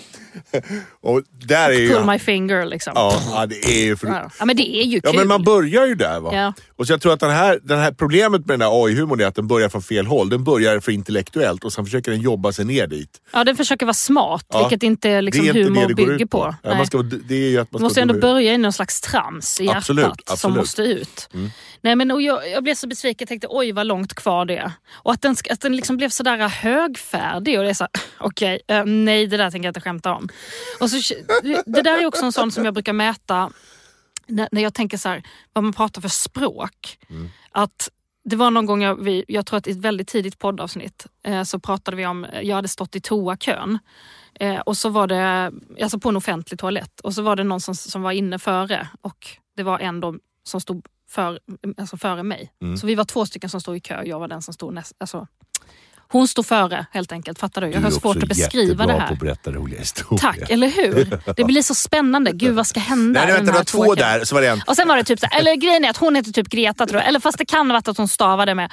och 1.01 1.21
där 1.31 1.69
är 1.69 1.79
ju... 1.79 1.89
Pull 1.89 2.05
my 2.05 2.19
finger 2.19 2.65
liksom. 2.65 2.93
Ja, 2.95 3.21
ja, 3.31 3.45
det 3.45 3.65
är 3.65 3.85
ju 3.85 3.95
för... 3.95 4.07
Ja. 4.07 4.29
ja 4.39 4.45
men 4.45 4.55
det 4.55 4.77
är 4.77 4.83
ju 4.83 5.01
Ja 5.03 5.11
kul. 5.11 5.19
men 5.19 5.27
man 5.27 5.43
börjar 5.43 5.85
ju 5.85 5.95
där 5.95 6.19
va. 6.19 6.53
Och 6.77 6.87
så 6.87 6.93
jag 6.93 7.01
tror 7.01 7.13
att 7.13 7.19
den 7.19 7.31
här, 7.31 7.59
den 7.63 7.79
här 7.79 7.91
problemet 7.91 8.45
med 8.45 8.59
den 8.59 8.61
här 8.61 8.85
AI-humorn 8.85 9.21
är 9.21 9.25
att 9.27 9.35
den 9.35 9.47
börjar 9.47 9.69
från 9.69 9.81
fel 9.81 10.05
håll. 10.05 10.29
Den 10.29 10.43
börjar 10.43 10.79
för 10.79 10.91
intellektuellt 10.91 11.63
och 11.63 11.73
sen 11.73 11.85
försöker 11.85 12.11
den 12.11 12.21
jobba 12.21 12.51
sig 12.51 12.65
ner 12.65 12.87
dit. 12.87 13.21
Ja, 13.33 13.43
den 13.43 13.55
försöker 13.55 13.85
vara 13.85 13.93
smart, 13.93 14.45
Ja. 14.49 14.59
vilket 14.59 14.83
inte 14.83 15.21
liksom 15.21 15.45
inte 15.45 15.59
humor 15.59 15.93
bygger 15.93 16.25
på. 16.25 16.55
på. 16.63 16.75
Man 16.75 16.87
ska, 16.87 17.01
det 17.01 17.35
är 17.35 17.49
ju 17.49 17.57
att 17.59 17.71
man 17.71 17.81
måste 17.81 18.01
ändå 18.01 18.13
börja 18.13 18.53
i 18.53 18.57
någon 18.57 18.73
slags 18.73 19.01
trams 19.01 19.61
i 19.61 19.63
hjärtat 19.65 19.77
Absolut, 19.77 20.05
som 20.25 20.33
absolut. 20.33 20.57
måste 20.57 20.81
ut. 20.81 21.29
Nej, 21.81 21.95
men, 21.95 22.11
och 22.11 22.21
jag, 22.21 22.51
jag 22.51 22.63
blev 22.63 22.75
så 22.75 22.87
besviken, 22.87 23.17
jag 23.19 23.27
tänkte 23.27 23.47
oj 23.49 23.71
vad 23.71 23.87
långt 23.87 24.13
kvar 24.13 24.45
det 24.45 24.57
är. 24.57 24.71
Och 24.93 25.11
att 25.13 25.21
den, 25.21 25.35
att 25.49 25.61
den 25.61 25.75
liksom 25.75 25.97
blev 25.97 26.09
sådär 26.09 26.37
högfärdig 26.47 27.57
och 27.59 27.63
det 27.63 27.69
är 27.69 27.73
så 27.73 27.87
okej, 28.19 28.59
eh, 28.67 28.85
nej 28.85 29.27
det 29.27 29.37
där 29.37 29.51
tänker 29.51 29.67
jag 29.67 29.69
inte 29.69 29.81
skämta 29.81 30.13
om. 30.13 30.29
Och 30.79 30.89
så, 30.89 31.13
det 31.65 31.81
där 31.81 32.01
är 32.01 32.05
också 32.05 32.25
en 32.25 32.31
sån 32.31 32.51
som 32.51 32.65
jag 32.65 32.73
brukar 32.73 32.93
mäta 32.93 33.49
när, 34.27 34.49
när 34.51 34.61
jag 34.61 34.73
tänker 34.73 34.97
så 34.97 35.09
här, 35.09 35.23
vad 35.53 35.63
man 35.63 35.73
pratar 35.73 36.01
för 36.01 36.09
språk. 36.09 36.97
Att 37.51 37.89
det 38.23 38.35
var 38.35 38.51
någon 38.51 38.65
gång, 38.65 38.81
jag, 38.81 39.03
vi, 39.03 39.25
jag 39.27 39.45
tror 39.45 39.57
att 39.57 39.67
i 39.67 39.71
ett 39.71 39.77
väldigt 39.77 40.07
tidigt 40.07 40.39
poddavsnitt, 40.39 41.05
eh, 41.23 41.43
så 41.43 41.59
pratade 41.59 41.97
vi 41.97 42.05
om, 42.05 42.25
jag 42.43 42.55
hade 42.55 42.67
stått 42.67 42.95
i 42.95 43.01
toakön. 43.01 43.79
Eh, 44.39 44.59
och 44.59 44.77
så 44.77 44.89
var 44.89 45.07
det, 45.07 45.51
alltså 45.81 45.99
på 45.99 46.09
en 46.09 46.15
offentlig 46.15 46.59
toalett, 46.59 46.99
och 46.99 47.13
så 47.13 47.21
var 47.21 47.35
det 47.35 47.43
någon 47.43 47.61
som, 47.61 47.75
som 47.75 48.01
var 48.01 48.11
inne 48.11 48.39
före 48.39 48.87
och 49.01 49.27
det 49.55 49.63
var 49.63 49.79
en 49.79 49.99
då 49.99 50.15
som 50.43 50.61
stod 50.61 50.85
för, 51.09 51.39
alltså 51.77 51.97
före 51.97 52.23
mig. 52.23 52.51
Mm. 52.61 52.77
Så 52.77 52.87
vi 52.87 52.95
var 52.95 53.05
två 53.05 53.25
stycken 53.25 53.49
som 53.49 53.61
stod 53.61 53.77
i 53.77 53.79
kö, 53.79 54.03
jag 54.03 54.19
var 54.19 54.27
den 54.27 54.41
som 54.41 54.53
stod 54.53 54.73
näst, 54.73 54.93
alltså, 54.97 55.27
hon 56.07 56.27
stod 56.27 56.45
före 56.45 56.85
helt 56.91 57.11
enkelt, 57.11 57.39
fattar 57.39 57.61
du? 57.61 57.69
Jag 57.69 57.81
har 57.81 57.91
svårt 57.91 58.17
att 58.17 58.29
beskriva 58.29 58.85
det 58.85 58.93
på 58.93 58.99
här. 58.99 59.13
att 59.13 59.19
berätta 59.19 59.51
roliga 59.51 59.79
historier. 59.79 60.21
Tack, 60.21 60.49
eller 60.49 60.67
hur? 60.67 61.19
Det 61.35 61.43
blir 61.43 61.61
så 61.61 61.75
spännande. 61.75 62.31
Gud 62.31 62.55
vad 62.55 62.67
ska 62.67 62.79
hända 62.79 63.19
Nej, 63.19 63.33
vänta, 63.33 63.45
det 63.45 63.51
här 63.51 63.57
var 63.59 63.63
två 63.63 63.95
där, 63.95 64.23
så 64.23 64.35
var 64.35 64.41
det 64.41 64.47
en. 64.47 64.61
Och 64.67 64.75
sen 64.75 64.87
var 64.87 64.97
det 64.97 65.03
typ 65.03 65.19
så 65.19 65.27
här, 65.31 65.39
eller 65.39 65.55
grejen 65.55 65.85
är 65.85 65.89
att 65.89 65.97
hon 65.97 66.15
heter 66.15 66.31
typ 66.31 66.47
Greta 66.47 66.85
tror 66.85 67.01
jag. 67.01 67.07
Eller 67.07 67.19
fast 67.19 67.37
det 67.37 67.45
kan 67.45 67.67
ha 67.71 67.73
varit 67.73 67.87
att 67.87 67.97
hon 67.97 68.07
stavade 68.07 68.55
med. 68.55 68.71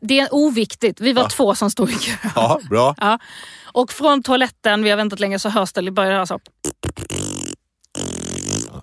Det 0.00 0.20
är 0.20 0.28
oviktigt, 0.34 1.00
vi 1.00 1.12
var 1.12 1.28
två 1.28 1.54
som 1.54 1.70
stod 1.70 1.90
i 1.90 1.94
kö. 1.94 2.12
Ja, 2.34 2.60
bra. 2.70 2.94
Ja. 2.98 3.18
Och 3.64 3.92
från 3.92 4.22
toaletten, 4.22 4.82
vi 4.82 4.90
har 4.90 4.96
väntat 4.96 5.20
länge, 5.20 5.38
så 5.38 5.48
hörs 5.48 5.72
det, 5.72 5.90
börjar 5.90 6.12
höra 6.12 6.26
så. 6.26 6.40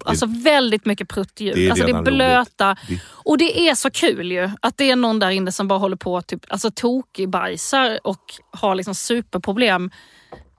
Det- 0.03 0.10
Alltså 0.10 0.25
väldigt 0.29 0.86
mycket 0.86 1.10
pruttljud. 1.10 1.56
Det 1.56 1.65
är 1.68 1.72
alltså 1.72 1.86
det 1.86 1.91
är 1.91 2.01
blöta. 2.01 2.75
Det- 2.88 3.00
Och 3.08 3.38
det 3.38 3.60
är 3.70 3.75
så 3.75 3.91
kul 3.91 4.32
ju 4.32 4.50
att 4.62 4.77
det 4.77 4.91
är 4.91 4.96
någon 4.96 5.20
där 5.20 5.29
inne 5.29 5.51
som 5.51 5.68
bara 5.68 5.79
håller 5.79 5.96
på 5.98 6.22
typ, 6.22 6.46
alltså 6.50 6.72
tokbajsar 6.72 8.00
och 8.03 8.24
har 8.51 8.75
liksom 8.75 8.96
superproblem 8.96 9.91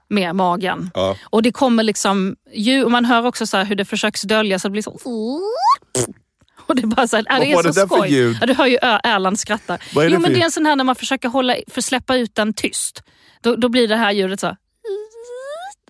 med 0.09 0.35
magen. 0.35 0.91
Ja. 0.93 1.15
Och 1.23 1.41
det 1.43 1.51
kommer 1.51 1.83
liksom 1.83 2.35
ljud, 2.53 2.83
och 2.85 2.91
man 2.91 3.05
hör 3.05 3.25
också 3.25 3.47
så 3.47 3.57
här 3.57 3.65
hur 3.65 3.75
det 3.75 3.85
försöks 3.85 4.21
dölja 4.21 4.59
så 4.59 4.67
det 4.67 4.71
blir 4.71 4.81
så... 4.81 4.97
Och 6.67 6.75
det 6.75 6.81
är 6.83 6.87
bara 6.87 7.07
så 7.07 7.15
här, 7.15 7.25
Vad 7.29 7.41
det 7.41 7.51
är 7.51 7.55
så 7.55 7.67
det 7.67 7.87
skoj. 7.87 8.13
ljud? 8.13 8.37
Ja, 8.41 8.47
du 8.47 8.53
hör 8.53 8.65
ju 8.65 8.77
Erland 8.81 9.39
skratta. 9.39 9.77
Vad 9.95 10.05
är 10.05 10.09
det 10.09 10.13
jo, 10.13 10.19
men 10.21 10.29
för- 10.31 10.35
det 10.35 10.41
är 10.41 10.45
en 10.45 10.51
sån 10.51 10.65
här 10.65 10.75
när 10.75 10.83
man 10.83 10.95
försöker 10.95 11.29
hålla, 11.29 11.55
för 11.67 11.81
släppa 11.81 12.15
ut 12.17 12.35
den 12.35 12.53
tyst. 12.53 13.03
Då, 13.41 13.55
då 13.55 13.69
blir 13.69 13.87
det 13.87 13.95
här 13.95 14.11
ljudet 14.11 14.39
så 14.39 14.47
här, 14.47 14.57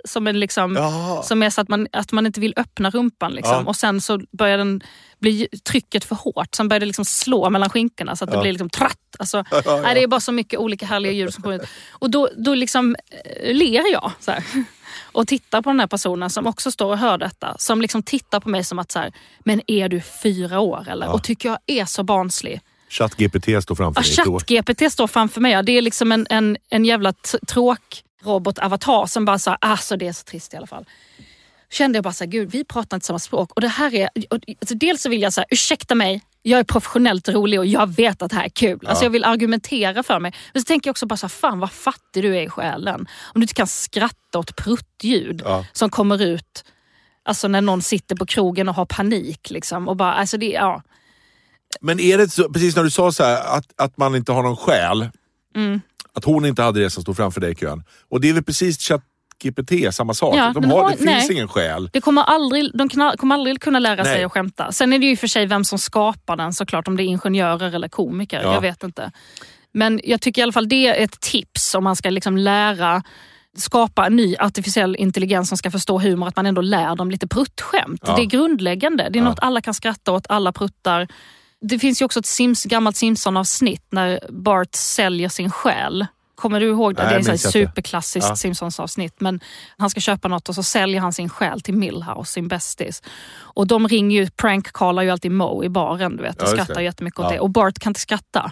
som, 0.06 0.28
en 0.28 0.40
liksom, 0.40 0.76
Jaha. 0.76 1.24
som 1.24 1.44
är 1.44 1.50
så 1.50 1.62
att 1.62 1.68
man, 1.70 1.88
att 1.92 2.12
man 2.12 2.26
inte 2.26 2.40
vill 2.40 2.54
öppna 2.58 2.90
rumpan. 2.90 3.34
Liksom. 3.34 3.54
Ja. 3.54 3.64
Och 3.66 3.76
sen 3.76 4.02
så 4.02 4.20
börjar 4.32 4.58
den 4.58 4.82
bli 5.20 5.48
trycket 5.64 6.04
för 6.06 6.16
hårt. 6.16 6.56
Sen 6.56 6.68
börjar 6.70 6.80
det 6.80 6.86
liksom 6.86 7.06
slå 7.06 7.50
mellan 7.50 7.70
skinkorna 7.70 8.16
så 8.16 8.24
att 8.24 8.30
det 8.32 8.38
Ja. 8.38 8.42
blir 8.42 8.52
liksom 8.52 8.70
tratt. 8.70 8.98
Alltså, 9.20 9.44
ja. 9.66 9.80
Nej, 9.84 9.96
det 9.96 10.04
är 10.04 10.08
bara 10.08 10.20
så 10.20 10.32
mycket 10.32 10.60
olika 10.60 10.86
härliga 10.86 11.12
ljud 11.12 11.34
som 11.34 11.44
kommer 11.44 11.56
ut. 11.56 11.70
Och 11.92 12.10
då, 12.10 12.30
då 12.38 12.54
liksom 12.56 12.96
eh, 13.42 13.54
ler 13.56 13.92
jag 13.92 14.12
så 14.20 14.32
här. 14.32 14.44
och 15.12 15.28
tittar 15.28 15.62
på 15.62 15.70
den 15.70 15.80
här 15.80 15.88
personen 15.88 16.30
som 16.30 16.48
också 16.48 16.72
står 16.72 16.92
och 16.92 16.98
hör 16.98 17.18
detta. 17.18 17.56
Som 17.60 17.82
liksom 17.82 18.04
tittar 18.04 18.40
på 18.40 18.50
mig 18.50 18.64
som 18.64 18.80
att 18.80 18.92
så 18.92 19.00
här, 19.00 19.12
men 19.40 19.62
är 19.68 19.90
du 19.90 20.02
fyra 20.02 20.60
år 20.60 20.88
eller? 20.90 21.10
Och 21.14 21.24
tycker 21.24 21.50
jag 21.50 21.58
är 21.66 21.86
så 21.86 22.04
barnslig. 22.04 22.62
ChatGPT 22.90 23.64
står 23.64 23.76
framför 23.76 24.04
Ja, 24.18 24.24
dig. 24.24 24.34
ChatGPT 24.64 24.92
står 24.92 25.08
framför 25.08 25.42
mig. 25.42 25.52
Ja, 25.52 25.62
Det 25.62 25.72
är 25.78 25.82
liksom 25.82 26.12
en, 26.12 26.28
en, 26.30 26.58
en 26.70 26.86
jävla 26.86 27.14
t- 27.14 27.38
tråkrobot-avatar 28.22 29.06
som 29.06 29.26
bara 29.26 29.40
sa 29.40 29.56
alltså 29.56 29.98
det 29.98 30.08
är 30.08 30.14
så 30.14 30.24
trist 30.24 30.54
i 30.54 30.58
alla 30.58 30.68
fall. 30.68 30.86
Kände 31.72 31.98
jag 31.98 32.04
bara 32.04 32.14
så 32.14 32.24
här, 32.24 32.32
gud 32.32 32.52
vi 32.52 32.64
pratar 32.64 32.98
inte 32.98 33.08
samma 33.08 33.20
språk. 33.20 33.52
Och 33.52 33.62
det 33.62 33.68
här 33.68 33.96
är, 33.96 34.10
och, 34.30 34.40
alltså 34.62 34.76
dels 34.76 35.02
så 35.02 35.10
vill 35.10 35.22
jag 35.22 35.34
säga, 35.34 35.46
ursäkta 35.50 35.96
mig, 35.96 36.22
jag 36.42 36.60
är 36.60 36.64
professionellt 36.64 37.30
rolig 37.30 37.60
och 37.60 37.66
jag 37.66 37.96
vet 37.96 38.22
att 38.22 38.30
det 38.30 38.36
här 38.36 38.46
är 38.46 38.50
kul. 38.50 38.88
Alltså 38.88 39.06
jag 39.06 39.10
vill 39.10 39.24
argumentera 39.24 40.04
för 40.04 40.20
mig. 40.20 40.34
Men 40.54 40.62
så 40.62 40.66
tänker 40.66 40.88
jag 40.88 40.94
också 40.94 41.06
bara 41.06 41.18
så 41.18 41.26
här, 41.26 41.30
fan 41.30 41.60
vad 41.60 41.72
fattig 41.72 42.24
du 42.24 42.38
är 42.38 42.42
i 42.42 42.50
själen. 42.50 43.08
Om 43.34 43.42
du 43.42 43.42
inte 43.42 43.54
kan 43.54 43.68
skratta 43.68 44.40
åt 44.40 44.56
pruttljud 44.56 45.42
Ja. 45.46 45.66
som 45.74 45.90
kommer 45.90 46.22
ut 46.22 46.64
Alltså 47.24 47.48
när 47.48 47.62
någon 47.62 47.82
sitter 47.82 48.16
på 48.16 48.26
krogen 48.26 48.70
och 48.70 48.76
har 48.76 48.86
panik. 48.86 49.50
Liksom, 49.50 49.88
och 49.88 49.96
bara, 49.96 50.14
alltså 50.14 50.38
det, 50.38 50.46
ja. 50.46 50.84
Men 51.82 52.00
är 52.00 52.18
det 52.18 52.30
så, 52.30 52.50
precis 52.50 52.76
när 52.76 52.84
du 52.84 52.92
sa 52.92 53.12
så 53.12 53.24
här, 53.24 53.58
att, 53.58 53.66
att 53.76 53.98
man 53.98 54.16
inte 54.16 54.32
har 54.32 54.44
någon 54.44 54.58
själ. 54.58 55.10
Mm. 55.56 55.82
Att 56.18 56.26
hon 56.26 56.46
inte 56.46 56.62
hade 56.64 56.80
det 56.80 56.90
som 56.90 57.04
stod 57.04 57.18
framför 57.18 57.42
dig 57.42 57.52
i 57.52 57.56
kön. 57.56 57.84
Och 58.10 58.22
det 58.22 58.30
är 58.30 58.34
väl 58.34 58.44
precis 58.44 58.78
ChatGPT, 58.88 59.94
samma 59.96 60.14
sak. 60.14 60.36
Ja, 60.36 60.52
De 60.56 60.72
har, 60.72 60.84
det 60.92 60.98
finns 60.98 61.06
nej. 61.06 61.28
ingen 61.32 61.48
själ. 61.48 61.90
Det 61.94 62.02
kommer 62.02 62.22
aldrig, 62.24 62.72
de 62.78 62.90
kan- 62.90 63.18
kommer 63.18 63.36
aldrig 63.36 63.62
kunna 63.62 63.80
lära 63.80 64.04
sig 64.04 64.14
Nej. 64.14 64.24
att 64.24 64.32
skämta. 64.32 64.72
Sen 64.72 64.94
är 64.94 65.00
det 65.00 65.06
ju 65.06 65.18
för 65.18 65.28
sig 65.28 65.46
vem 65.46 65.64
som 65.66 65.80
skapar 65.80 66.36
den 66.36 66.54
såklart, 66.54 66.88
om 66.88 66.98
det 66.98 67.04
är 67.04 67.06
ingenjörer 67.06 67.76
eller 67.76 67.88
komiker. 67.90 68.42
Ja. 68.44 68.54
Jag 68.54 68.62
vet 68.62 68.84
inte. 68.84 69.12
Men 69.74 70.00
jag 70.04 70.22
tycker 70.22 70.42
i 70.42 70.44
alla 70.44 70.52
fall 70.52 70.70
det 70.70 70.88
är 70.88 71.04
ett 71.04 71.20
tips 71.20 71.76
om 71.76 71.84
man 71.84 71.96
ska 71.96 72.10
liksom 72.10 72.38
lära 72.38 73.04
skapa 73.58 74.06
en 74.08 74.16
ny 74.16 74.36
artificiell 74.40 74.96
intelligens 74.96 75.48
som 75.50 75.58
ska 75.58 75.72
förstå 75.72 76.00
humor, 76.00 76.28
att 76.28 76.36
man 76.36 76.46
ändå 76.46 76.62
lär 76.62 76.96
dem 76.96 77.12
lite 77.12 77.28
pruttskämt. 77.28 78.02
Ja. 78.06 78.16
Det 78.16 78.22
är 78.22 78.26
grundläggande. 78.26 79.08
Det 79.10 79.20
är 79.20 79.24
Ja. 79.24 79.30
något 79.30 79.40
alla 79.40 79.62
kan 79.62 79.74
skratta 79.74 80.12
åt, 80.12 80.26
alla 80.30 80.52
pruttar. 80.52 81.08
Det 81.62 81.80
finns 81.80 82.02
ju 82.02 82.06
också 82.06 82.20
ett 82.20 82.26
Sims, 82.26 82.64
gammalt 82.64 82.96
Simpson-avsnitt 82.98 83.84
när 83.90 84.20
Bart 84.30 84.76
säljer 84.76 85.30
sin 85.30 85.52
själ. 85.52 86.06
Kommer 86.36 86.60
du 86.60 86.68
ihåg 86.70 86.96
det? 86.96 87.04
Nej, 87.04 87.12
det 87.24 87.30
är 87.30 87.34
inte. 87.34 87.38
superklassiskt 87.52 88.30
Ja. 88.30 88.36
Simpsons-avsnitt. 88.36 89.16
Men 89.22 89.40
han 89.78 89.90
ska 89.90 90.00
köpa 90.00 90.28
något 90.28 90.50
och 90.50 90.56
så 90.56 90.64
säljer 90.64 91.02
han 91.02 91.14
sin 91.14 91.30
själ 91.30 91.62
till 91.62 91.74
Millhouse, 91.74 92.32
sin 92.32 92.48
bästis. 92.48 93.04
Och 93.38 93.68
de 93.68 93.88
ringer 93.88 94.22
ju, 94.22 94.30
prank-callar 94.30 95.04
ju 95.04 95.10
alltid 95.10 95.32
Mo 95.32 95.64
i 95.64 95.70
baren 95.70 96.18
du 96.18 96.24
vet, 96.24 96.42
och 96.42 96.48
Ja, 96.48 96.52
skrattar 96.52 96.74
det. 96.76 96.84
jättemycket 96.84 97.20
åt 97.20 97.26
Ja. 97.26 97.32
det. 97.32 97.40
Och 97.40 97.50
Bart 97.50 97.80
kan 97.80 97.90
inte 97.90 98.00
skratta. 98.00 98.52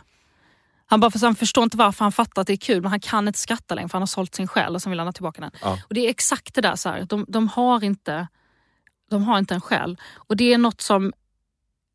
Han, 0.85 0.99
bara, 0.99 1.11
för 1.11 1.19
han 1.19 1.35
förstår 1.35 1.63
inte 1.63 1.77
varför 1.77 2.05
han 2.05 2.11
fattar 2.11 2.41
att 2.41 2.47
det 2.47 2.53
är 2.53 2.57
kul 2.57 2.81
men 2.81 2.89
han 2.91 2.99
kan 2.99 3.27
inte 3.27 3.39
skratta 3.39 3.75
längre 3.75 3.89
för 3.89 3.93
han 3.93 4.01
har 4.01 4.07
sålt 4.07 4.35
sin 4.35 4.47
själ 4.47 4.75
och 4.75 4.81
sen 4.81 4.89
vill 4.89 4.99
han 4.99 5.07
ha 5.07 5.13
tillbaka 5.13 5.41
den. 5.41 5.51
Ja. 5.61 5.77
Och 5.87 5.93
Det 5.93 6.05
är 6.05 6.09
exakt 6.09 6.55
det 6.55 6.61
där, 6.61 6.75
så 6.75 6.89
här. 6.89 7.05
De, 7.09 7.25
de, 7.27 7.47
har 7.47 7.83
inte, 7.83 8.27
de 9.09 9.23
har 9.23 9.39
inte 9.39 9.53
en 9.53 9.61
själ. 9.61 9.97
Och 10.15 10.37
det 10.37 10.53
är 10.53 10.57
något 10.57 10.81
som 10.81 11.13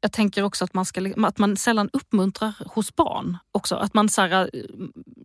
jag 0.04 0.12
tänker 0.12 0.42
också 0.42 0.64
att 0.64 0.75
man, 0.75 0.84
ska, 0.84 1.12
att 1.26 1.38
man 1.38 1.56
sällan 1.56 1.90
uppmuntrar 1.92 2.52
hos 2.66 2.96
barn. 2.96 3.38
också. 3.52 3.75
Att 3.75 3.94
man, 3.94 4.08
så 4.08 4.23
här, 4.23 4.50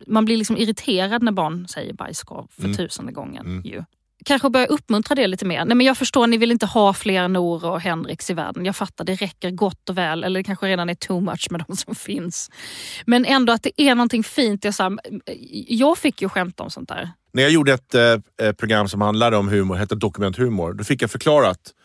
man 0.06 0.24
blir 0.24 0.36
liksom 0.36 0.56
irriterad 0.56 1.22
när 1.22 1.32
barn 1.32 1.68
säger 1.68 1.92
bajskorv 1.94 2.46
för 2.50 2.64
Mm. 2.64 2.76
tusende 2.76 3.12
gången. 3.12 3.46
Mm. 3.46 3.62
Ju. 3.64 3.84
Kanske 4.24 4.50
börja 4.50 4.66
uppmuntra 4.66 5.14
det 5.14 5.26
lite 5.26 5.44
mer. 5.44 5.64
Nej, 5.64 5.76
men 5.76 5.86
jag 5.86 5.96
förstår, 5.98 6.26
ni 6.26 6.36
vill 6.36 6.50
inte 6.50 6.66
ha 6.66 6.92
fler 6.92 7.28
Nor 7.28 7.64
och 7.64 7.80
Henriks 7.80 8.30
i 8.30 8.34
världen. 8.34 8.64
Jag 8.64 8.76
fattar, 8.76 9.04
det 9.04 9.14
räcker 9.14 9.50
gott 9.50 9.88
och 9.90 9.98
väl. 9.98 10.24
Eller 10.24 10.40
det 10.40 10.44
kanske 10.44 10.66
redan 10.66 10.90
är 10.90 10.94
too 10.94 11.20
much 11.20 11.46
med 11.50 11.64
de 11.68 11.76
som 11.76 11.94
finns. 12.10 12.50
Men 13.06 13.24
ändå 13.24 13.52
att 13.52 13.62
det 13.62 13.82
är 13.82 13.94
någonting 13.94 14.24
fint. 14.24 14.64
Jag, 14.64 14.74
så 14.74 14.82
här, 14.82 14.98
jag 15.68 15.98
fick 15.98 16.22
ju 16.22 16.28
skämta 16.28 16.62
om 16.62 16.70
sånt 16.70 16.88
där. 16.88 17.10
När 17.32 17.42
jag 17.42 17.52
gjorde 17.52 17.72
ett 17.72 17.94
eh, 17.94 18.02
eh, 18.42 18.52
program 18.52 18.88
som 18.88 19.00
handlade 19.00 19.36
om 19.36 19.48
humor, 19.48 19.76
hette 19.76 19.94
Dokumenthumor, 19.94 20.72
då 20.72 20.84
fick 20.84 21.02
jag 21.02 21.10
förklarat 21.10 21.58
eh, 21.58 21.79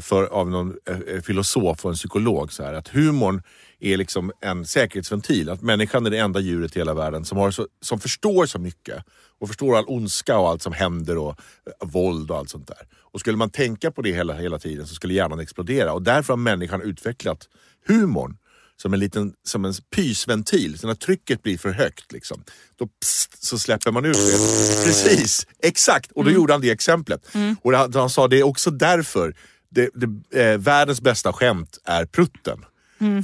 för, 0.00 0.24
av 0.24 0.50
någon 0.50 0.74
eh, 0.86 1.22
filosof 1.22 1.84
och 1.84 1.90
en 1.90 1.96
psykolog 1.96 2.52
så 2.52 2.64
här, 2.64 2.74
att 2.74 2.88
humorn 2.88 3.42
är 3.80 3.96
liksom 3.96 4.32
en 4.40 4.66
säkerhetsventil. 4.66 5.50
Att 5.50 5.62
människan 5.62 6.06
är 6.06 6.10
det 6.10 6.18
enda 6.18 6.40
djuret 6.40 6.76
i 6.76 6.78
hela 6.78 6.94
världen 6.94 7.24
som, 7.24 7.38
har 7.38 7.50
så, 7.50 7.66
som 7.80 8.00
förstår 8.00 8.46
så 8.46 8.58
mycket 8.58 9.04
och 9.38 9.48
förstår 9.48 9.76
all 9.76 9.84
ondska 9.86 10.38
och 10.38 10.48
allt 10.48 10.62
som 10.62 10.72
händer 10.72 11.18
och 11.18 11.30
eh, 11.30 11.88
våld 11.88 12.30
och 12.30 12.36
allt 12.36 12.50
sånt 12.50 12.66
där. 12.68 12.86
Och 13.12 13.20
skulle 13.20 13.36
man 13.36 13.50
tänka 13.50 13.90
på 13.90 14.02
det 14.02 14.12
hela, 14.12 14.34
hela 14.34 14.58
tiden 14.58 14.86
så 14.86 14.94
skulle 14.94 15.14
hjärnan 15.14 15.40
explodera 15.40 15.92
och 15.92 16.02
därför 16.02 16.32
har 16.32 16.38
människan 16.38 16.82
utvecklat 16.82 17.48
humorn 17.86 18.36
som 18.76 18.94
en 18.94 19.00
liten 19.00 19.32
som 19.42 19.64
en 19.64 19.74
pysventil. 19.96 20.78
Så 20.78 20.86
när 20.86 20.94
trycket 20.94 21.42
blir 21.42 21.58
för 21.58 21.70
högt, 21.70 22.12
liksom, 22.12 22.44
då 22.76 22.86
pst, 22.86 23.46
så 23.46 23.58
släpper 23.58 23.90
man 23.90 24.04
ut 24.04 24.16
det. 24.16 24.84
Precis, 24.84 25.46
exakt. 25.62 26.12
Och 26.12 26.24
då 26.24 26.30
gjorde 26.30 26.52
han 26.52 26.60
det 26.60 26.70
exemplet. 26.70 27.26
Och 27.62 27.72
han, 27.72 27.92
han 27.94 28.10
sa 28.10 28.28
det 28.28 28.38
är 28.38 28.42
också 28.42 28.70
därför 28.70 29.34
det, 29.70 29.90
det, 29.94 30.42
eh, 30.42 30.58
världens 30.58 31.00
bästa 31.00 31.32
skämt 31.32 31.78
är 31.84 32.04
prutten. 32.06 32.64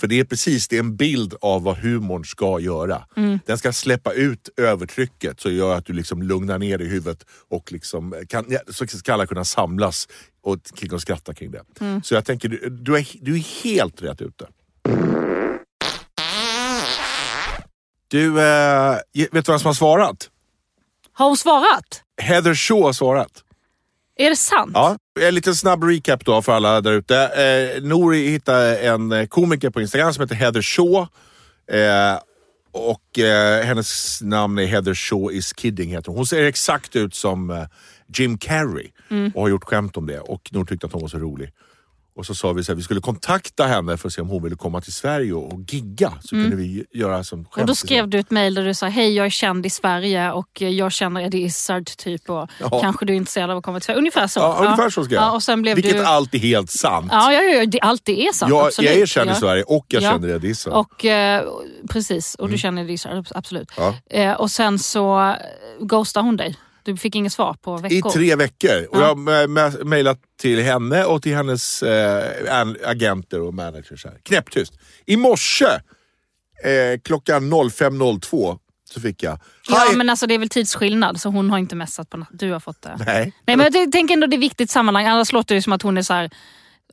För 0.01 0.07
det 0.07 0.21
är 0.21 0.25
precis 0.25 0.69
det 0.69 0.77
är 0.77 0.81
en 0.81 0.97
bild 0.97 1.35
av 1.41 1.63
vad 1.63 1.77
humorn 1.77 2.25
ska 2.25 2.61
göra. 2.61 3.07
Den 3.47 3.59
ska 3.59 3.73
släppa 3.73 4.13
ut 4.13 4.49
övertrycket 4.57 5.41
så 5.41 5.51
gör 5.51 5.75
att 5.77 5.87
du 5.87 5.93
liksom 5.93 6.23
lugnar 6.23 6.59
ner 6.59 6.79
i 6.79 6.87
huvudet 6.87 7.25
och 7.49 7.73
liksom 7.73 8.25
kan, 8.29 8.45
ja, 8.49 8.59
så 8.69 8.87
ska 8.87 9.13
alla 9.13 9.27
kunna 9.27 9.45
samlas 9.45 10.09
och, 10.43 10.59
kring 10.77 10.93
och 10.93 11.03
skratta 11.03 11.35
kring 11.35 11.51
det. 11.51 11.63
Så 12.05 12.15
jag 12.15 12.25
tänker, 12.25 12.49
du, 12.49 12.69
du, 12.71 12.97
är, 12.97 13.07
du 13.21 13.35
är 13.35 13.65
helt 13.65 14.03
rätt 14.03 14.23
ute. 14.23 14.47
Du, 18.09 18.41
eh, 18.41 18.97
vet 19.13 19.33
du 19.33 19.53
vem 19.53 19.59
som 19.59 19.67
har 19.67 19.75
svarat? 19.75 20.31
Har 21.13 21.27
hon 21.27 21.37
svarat? 21.37 22.03
Heather 22.23 22.55
Shaw 22.55 22.83
har 22.83 22.93
svarat. 22.93 23.45
Är 24.19 24.31
det 24.31 24.37
sant? 24.37 24.71
Ja, 24.75 24.97
en 25.21 25.35
liten 25.35 25.55
snabb 25.55 25.85
recap 25.85 26.25
då 26.25 26.43
för 26.43 26.53
alla 26.53 26.81
där 26.81 26.93
ute. 26.93 27.17
Eh, 27.17 27.83
Nori 27.83 28.29
hittade 28.29 28.79
en 28.79 29.13
eh, 29.13 29.27
komiker 29.27 29.71
på 29.71 29.81
Instagram 29.81 30.13
som 30.15 30.23
heter 30.23 30.35
Heather 30.35 30.63
Shaw. 30.63 31.07
Eh, 31.73 32.19
och 32.73 33.19
eh, 33.19 33.65
hennes 33.65 34.23
namn 34.23 34.59
är 34.59 34.67
Heather 34.67 34.95
Shaw 34.95 35.33
is 35.33 35.53
kidding 35.57 35.91
heter 35.91 36.09
hon. 36.09 36.17
Hon 36.17 36.27
ser 36.27 36.45
exakt 36.45 36.97
ut 36.97 37.15
som 37.15 37.51
eh, 37.51 37.65
Jim 38.17 38.39
Carrey 38.39 38.91
och 39.35 39.43
har 39.43 39.49
gjort 39.49 39.65
skämt 39.65 39.97
om 39.97 40.07
det. 40.07 40.21
Och 40.21 40.49
Nor 40.53 40.65
tyckte 40.65 40.87
att 40.87 40.93
hon 40.93 41.03
var 41.03 41.09
så 41.09 41.19
rolig. 41.19 41.53
Och 42.17 42.27
så 42.27 42.35
sa 42.35 42.53
vi 42.53 42.61
att 42.61 42.69
vi 42.79 42.83
skulle 42.83 43.01
kontakta 43.01 43.65
henne 43.67 43.97
för 43.97 44.09
att 44.09 44.13
se 44.13 44.21
om 44.21 44.29
hon 44.29 44.43
ville 44.43 44.57
komma 44.57 44.81
till 44.81 44.93
Sverige 44.93 45.33
och, 45.33 45.53
och 45.53 45.61
gigga. 45.73 46.13
Så 46.23 46.29
kunde 46.29 46.57
vi 46.57 46.85
göra 46.95 47.25
som 47.25 47.45
skämt. 47.45 47.57
Och 47.63 47.67
då 47.67 47.75
skrev 47.75 48.09
du 48.09 48.19
ett 48.19 48.31
mejl 48.31 48.55
där 48.55 48.65
du 48.65 48.75
sa 48.75 48.87
hej 48.87 49.15
jag 49.17 49.27
är 49.27 49.31
känd 49.31 49.67
i 49.67 49.71
Sverige 49.71 50.33
och 50.33 50.49
jag 50.61 50.93
känner 50.93 51.21
Eddie 51.21 51.43
Izzard 51.43 51.87
typ 51.87 52.31
och 52.31 52.49
Ja. 52.61 52.81
kanske 52.81 53.05
du 53.07 53.13
är 53.13 53.17
intresserad 53.17 53.51
av 53.51 53.57
att 53.59 53.65
komma 53.65 53.81
till 53.81 53.85
Sverige. 53.87 53.99
Ungefär 53.99 54.27
så. 54.27 54.41
Ja, 54.41 54.57
ungefär 54.65 54.91
så 54.91 55.05
skrev 55.05 55.15
jag. 55.15 55.23
Ja, 55.23 55.33
och 55.33 55.43
sen 55.43 55.63
blev 55.63 55.75
Vilket 55.75 55.93
du... 55.97 56.05
allt 56.05 56.35
är 56.35 56.39
helt 56.39 56.71
sant. 56.71 57.09
Ja, 57.11 57.33
ja, 57.33 57.41
ja, 57.43 57.67
det, 57.67 57.81
allt 57.81 58.05
det 58.05 58.27
är 58.27 58.33
sant. 58.33 58.51
jag, 58.51 58.67
absolut. 58.67 58.91
jag 58.91 59.01
är 59.01 59.07
känd 59.07 59.31
i 59.31 59.33
Ja. 59.33 59.41
Sverige 59.41 59.63
och 59.63 59.87
jag 59.89 60.03
Ja. 60.03 60.11
känner 60.11 60.29
Eddie 60.29 60.49
Izzard. 60.49 60.73
Och, 60.73 61.05
eh, 61.05 61.45
precis, 61.91 62.35
och 62.35 62.49
du 62.49 62.59
känner 62.59 62.83
Eddie 62.83 62.93
Izzard, 62.93 63.27
absolut. 63.35 63.71
Ja. 63.77 63.95
Eh, 64.11 64.33
och 64.33 64.51
sen 64.51 64.79
så 64.79 65.21
eh, 65.31 65.37
ghostade 65.81 66.27
hon 66.27 66.37
dig. 66.37 66.57
Du 66.87 66.97
fick 66.97 67.15
inget 67.15 67.33
svar 67.33 67.55
på 67.63 67.79
I 67.79 67.83
veckor. 67.83 68.11
tre 68.11 68.37
veckor. 68.37 68.87
Och 68.91 68.97
Ja. 68.97 69.01
jag 69.01 69.15
har 69.17 69.85
mejlat 69.85 70.19
till 70.41 70.63
henne 70.63 71.05
och 71.05 71.23
till 71.23 71.35
hennes 71.37 71.83
an- 72.51 72.77
agenter 72.85 73.41
och 73.41 73.55
managers. 73.55 74.05
Här. 74.05 74.19
Knäpptyst. 74.23 74.73
I 75.07 75.17
morse 75.17 75.65
eh, 76.65 77.01
klockan 77.05 77.53
05.02 77.53 78.59
så 78.91 79.01
fick 79.01 79.23
jag... 79.23 79.39
Ja, 79.69 79.87
Hi- 79.93 79.97
men 79.97 80.11
alltså 80.11 80.27
det 80.27 80.35
är 80.35 80.39
väl 80.39 80.49
tidsskillnad 80.49 81.21
så 81.21 81.29
hon 81.29 81.51
har 81.51 81.59
inte 81.59 81.77
messat 81.77 82.11
på 82.11 82.17
natt. 82.17 82.29
Du 82.33 82.53
har 82.53 82.61
fått 82.61 82.83
det. 82.83 82.97
Nej. 83.07 83.33
Nej, 83.47 83.57
men 83.57 83.71
jag 83.73 83.93
tänker 83.93 84.15
ändå 84.15 84.27
det 84.27 84.37
är 84.37 84.39
viktigt 84.39 84.71
sammanhang. 84.71 85.07
Annars 85.07 85.33
låter 85.33 85.55
det 85.55 85.63
som 85.63 85.73
att 85.73 85.83
hon 85.83 85.99
är 85.99 86.03
så 86.03 86.15
här. 86.15 86.31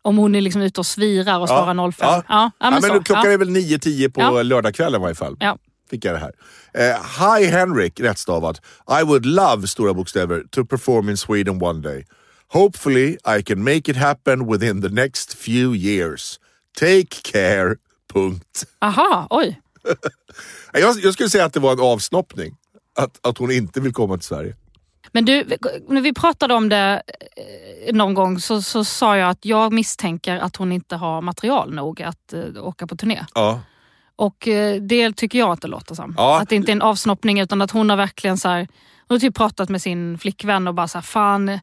Om 0.01 0.17
hon 0.17 0.35
är 0.35 0.41
liksom 0.41 0.61
ute 0.61 0.79
och 0.79 0.85
svirar 0.85 1.39
och 1.39 1.47
svarar 1.47 1.91
05. 1.91 2.07
Ja. 2.07 2.23
Ja, 2.29 2.51
ja, 2.59 2.71
men 2.71 2.73
men 2.73 2.81
så. 2.81 3.03
klockan 3.03 3.23
ja. 3.25 3.31
är 3.31 3.37
väl 3.37 3.49
9-10 3.49 4.09
på 4.11 4.21
Ja. 4.21 4.41
lördagskvällen 4.41 5.01
i 5.01 5.03
varje 5.03 5.15
fall. 5.15 5.37
Ja. 5.39 5.57
Det 6.01 6.17
här. 6.17 6.33
Eh, 6.73 6.97
Hi 7.19 7.45
Henrik, 7.45 7.99
rättstavat. 7.99 8.61
I 9.01 9.03
would 9.03 9.25
love, 9.25 9.67
stora 9.67 9.93
bokstäver, 9.93 10.43
to 10.49 10.65
perform 10.65 11.09
in 11.09 11.17
Sweden 11.17 11.63
one 11.63 11.81
day. 11.81 12.05
Hopefully 12.47 13.17
I 13.25 13.43
can 13.43 13.63
make 13.63 13.91
it 13.91 13.95
happen 13.95 14.51
within 14.51 14.81
the 14.81 14.89
next 14.89 15.37
few 15.37 15.75
years. 15.75 16.39
Take 16.79 17.21
care. 17.31 17.75
Punkt. 18.13 18.65
Aha, 18.81 19.27
oj. 19.29 19.61
Jag, 20.73 20.99
jag 20.99 21.13
skulle 21.13 21.29
säga 21.29 21.45
att 21.45 21.53
det 21.53 21.59
var 21.59 21.71
en 21.71 21.79
avsnoppning. 21.79 22.55
Att, 22.95 23.27
att 23.27 23.37
hon 23.37 23.51
inte 23.51 23.81
vill 23.81 23.93
komma 23.93 24.17
till 24.17 24.25
Sverige. 24.25 24.55
Men 25.11 25.25
du, 25.25 25.45
när 25.87 26.01
vi 26.01 26.13
pratade 26.13 26.53
om 26.53 26.69
det 26.69 27.03
eh, 27.87 27.95
någon 27.95 28.13
gång 28.13 28.39
så, 28.39 28.61
så 28.61 28.83
sa 28.83 29.17
jag 29.17 29.29
att 29.29 29.45
jag 29.45 29.73
misstänker 29.73 30.37
att 30.37 30.55
hon 30.55 30.71
inte 30.71 30.95
har 30.95 31.21
material 31.21 31.73
nog 31.73 32.01
att 32.01 32.33
eh, 32.33 32.65
åka 32.65 32.87
på 32.87 32.95
turné. 32.95 33.25
Ja. 33.33 33.61
Och 34.23 34.47
eh, 34.47 34.81
det 34.81 35.15
tycker 35.15 35.39
jag 35.39 35.49
att 35.49 35.61
det 35.61 35.67
låter 35.67 35.95
som. 35.95 36.13
Ja. 36.17 36.41
Att 36.41 36.49
det 36.49 36.55
inte 36.55 36.71
är 36.71 36.73
en 36.73 36.81
avsnoppning 36.81 37.39
utan 37.39 37.61
att 37.61 37.71
hon 37.71 37.89
har 37.89 37.97
verkligen 37.97 38.37
så 38.37 38.49
här, 38.49 38.67
hon 39.07 39.15
har 39.15 39.19
typ 39.19 39.35
pratat 39.35 39.69
med 39.69 39.81
sin 39.81 40.17
flickvän 40.17 40.67
och 40.67 40.73
bara 40.73 40.87
så 40.87 40.97
här, 40.97 41.03
fan 41.03 41.59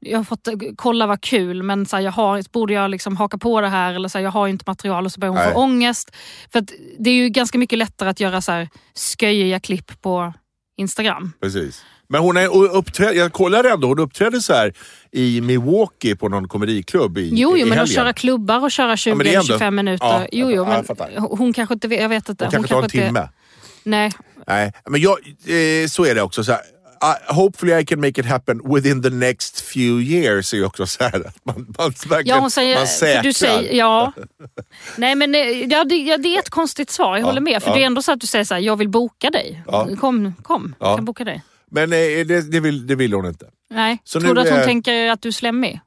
jag 0.00 0.18
har 0.18 0.24
fått 0.24 0.48
kolla 0.76 1.06
vad 1.06 1.20
kul 1.20 1.62
men 1.62 1.86
så 1.86 1.96
här, 1.96 2.02
jag 2.02 2.12
har, 2.12 2.52
borde 2.52 2.72
jag 2.72 2.90
liksom 2.90 3.16
haka 3.16 3.38
på 3.38 3.60
det 3.60 3.68
här 3.68 3.94
eller 3.94 4.08
så 4.08 4.18
här, 4.18 4.24
jag 4.24 4.30
har 4.30 4.48
inte 4.48 4.64
material 4.66 5.04
och 5.04 5.12
så 5.12 5.20
börjar 5.20 5.32
hon 5.32 5.42
Nej. 5.44 5.52
få 5.52 5.60
ångest. 5.60 6.16
För 6.52 6.64
det 6.98 7.10
är 7.10 7.14
ju 7.14 7.28
ganska 7.28 7.58
mycket 7.58 7.78
lättare 7.78 8.08
att 8.08 8.20
göra 8.20 8.40
så 8.40 8.52
här 8.52 8.68
sköjiga 9.20 9.60
klipp 9.60 10.02
på 10.02 10.32
Instagram. 10.76 11.32
Precis. 11.40 11.84
Men 12.08 12.20
hon 12.20 12.36
är 12.36 12.56
uppträd, 12.76 13.16
jag 13.16 13.32
kollade 13.32 13.70
ändå, 13.70 13.88
hon 13.88 13.98
uppträdde 13.98 14.40
så 14.40 14.52
här 14.54 14.72
i 15.12 15.40
Milwaukee 15.40 16.16
på 16.16 16.28
någon 16.28 16.48
komediklubb 16.48 17.18
i, 17.18 17.30
Jo, 17.32 17.56
i 17.56 17.60
jo 17.60 17.66
men 17.66 17.78
att 17.78 17.90
köra 17.90 18.12
klubbar 18.12 18.60
och 18.64 18.70
köra 18.70 18.96
men 19.06 19.18
det 19.18 19.34
är 19.34 19.40
ändå- 19.40 19.54
20-25 19.58 19.70
minuter. 19.70 20.06
Ja, 20.06 20.26
jo, 20.32 20.50
jo, 20.50 20.66
ja, 20.70 20.84
men 20.98 21.18
hon 21.22 21.52
kanske 21.52 21.74
inte 21.74 21.88
vet, 21.88 22.00
jag 22.00 22.08
vet 22.08 22.28
inte. 22.28 22.44
Hon 22.44 22.50
kanske 22.52 22.68
tar 22.68 22.78
en 22.78 22.84
inte- 22.84 23.06
timme. 23.06 23.28
Nej, 23.84 24.12
Nej, 24.46 24.72
men 24.88 25.00
jag, 25.00 25.18
eh, 25.46 25.86
så 25.88 26.04
är 26.04 26.14
det 26.14 26.22
också. 26.22 26.44
Så 26.44 26.52
här, 26.52 26.60
uh, 26.60 27.34
hopefully 27.36 27.78
I 27.78 27.84
can 27.86 28.00
make 28.00 28.20
it 28.20 28.26
happen 28.26 28.60
within 28.74 29.02
the 29.02 29.10
next 29.10 29.60
few 29.60 30.02
years 30.04 30.52
är 30.52 30.56
ju 30.56 30.64
också 30.64 30.86
så 30.86 31.04
här. 31.04 31.26
att 31.26 31.44
Man, 31.44 31.74
man, 31.78 31.92
Ja, 32.24 32.38
hon 32.38 32.50
säger, 32.50 32.76
man 32.78 32.86
säkrar. 32.86 33.22
du 33.22 33.32
säger, 33.32 33.72
ja. 33.74 34.12
Nej 34.96 35.14
men 35.14 35.34
eh, 35.34 35.40
ja, 35.40 35.84
det, 35.84 35.96
ja, 35.96 36.16
det 36.16 36.34
är 36.34 36.38
ett 36.38 36.50
konstigt 36.50 36.90
svar, 36.90 37.16
jag 37.16 37.24
håller 37.24 37.40
med. 37.40 37.62
För 37.62 37.70
ja. 37.70 37.76
det 37.76 37.82
är 37.82 37.86
ändå 37.86 38.02
så 38.02 38.12
att 38.12 38.20
du 38.20 38.26
säger 38.26 38.44
så 38.44 38.54
här, 38.54 38.60
jag 38.60 38.76
vill 38.76 38.88
boka 38.88 39.30
dig. 39.30 39.62
Ja. 39.66 39.88
Kom, 40.00 40.34
kom, 40.42 40.74
Ja. 40.78 40.86
jag 40.88 40.96
kan 40.98 41.04
boka 41.04 41.24
dig. 41.24 41.42
Men 41.70 41.92
eh, 41.92 41.98
det, 41.98 42.50
det, 42.52 42.60
vill, 42.60 42.86
det 42.86 42.94
vill 42.94 43.12
hon 43.12 43.26
inte. 43.26 43.46
Nej, 43.70 43.98
Så 44.04 44.20
tror 44.20 44.28
nu 44.28 44.34
du 44.34 44.40
att 44.40 44.48
hon 44.50 44.58
är- 44.58 44.64
tänker 44.64 45.08
att 45.10 45.22
du 45.22 45.28
är 45.28 45.32
slemmig? 45.32 45.80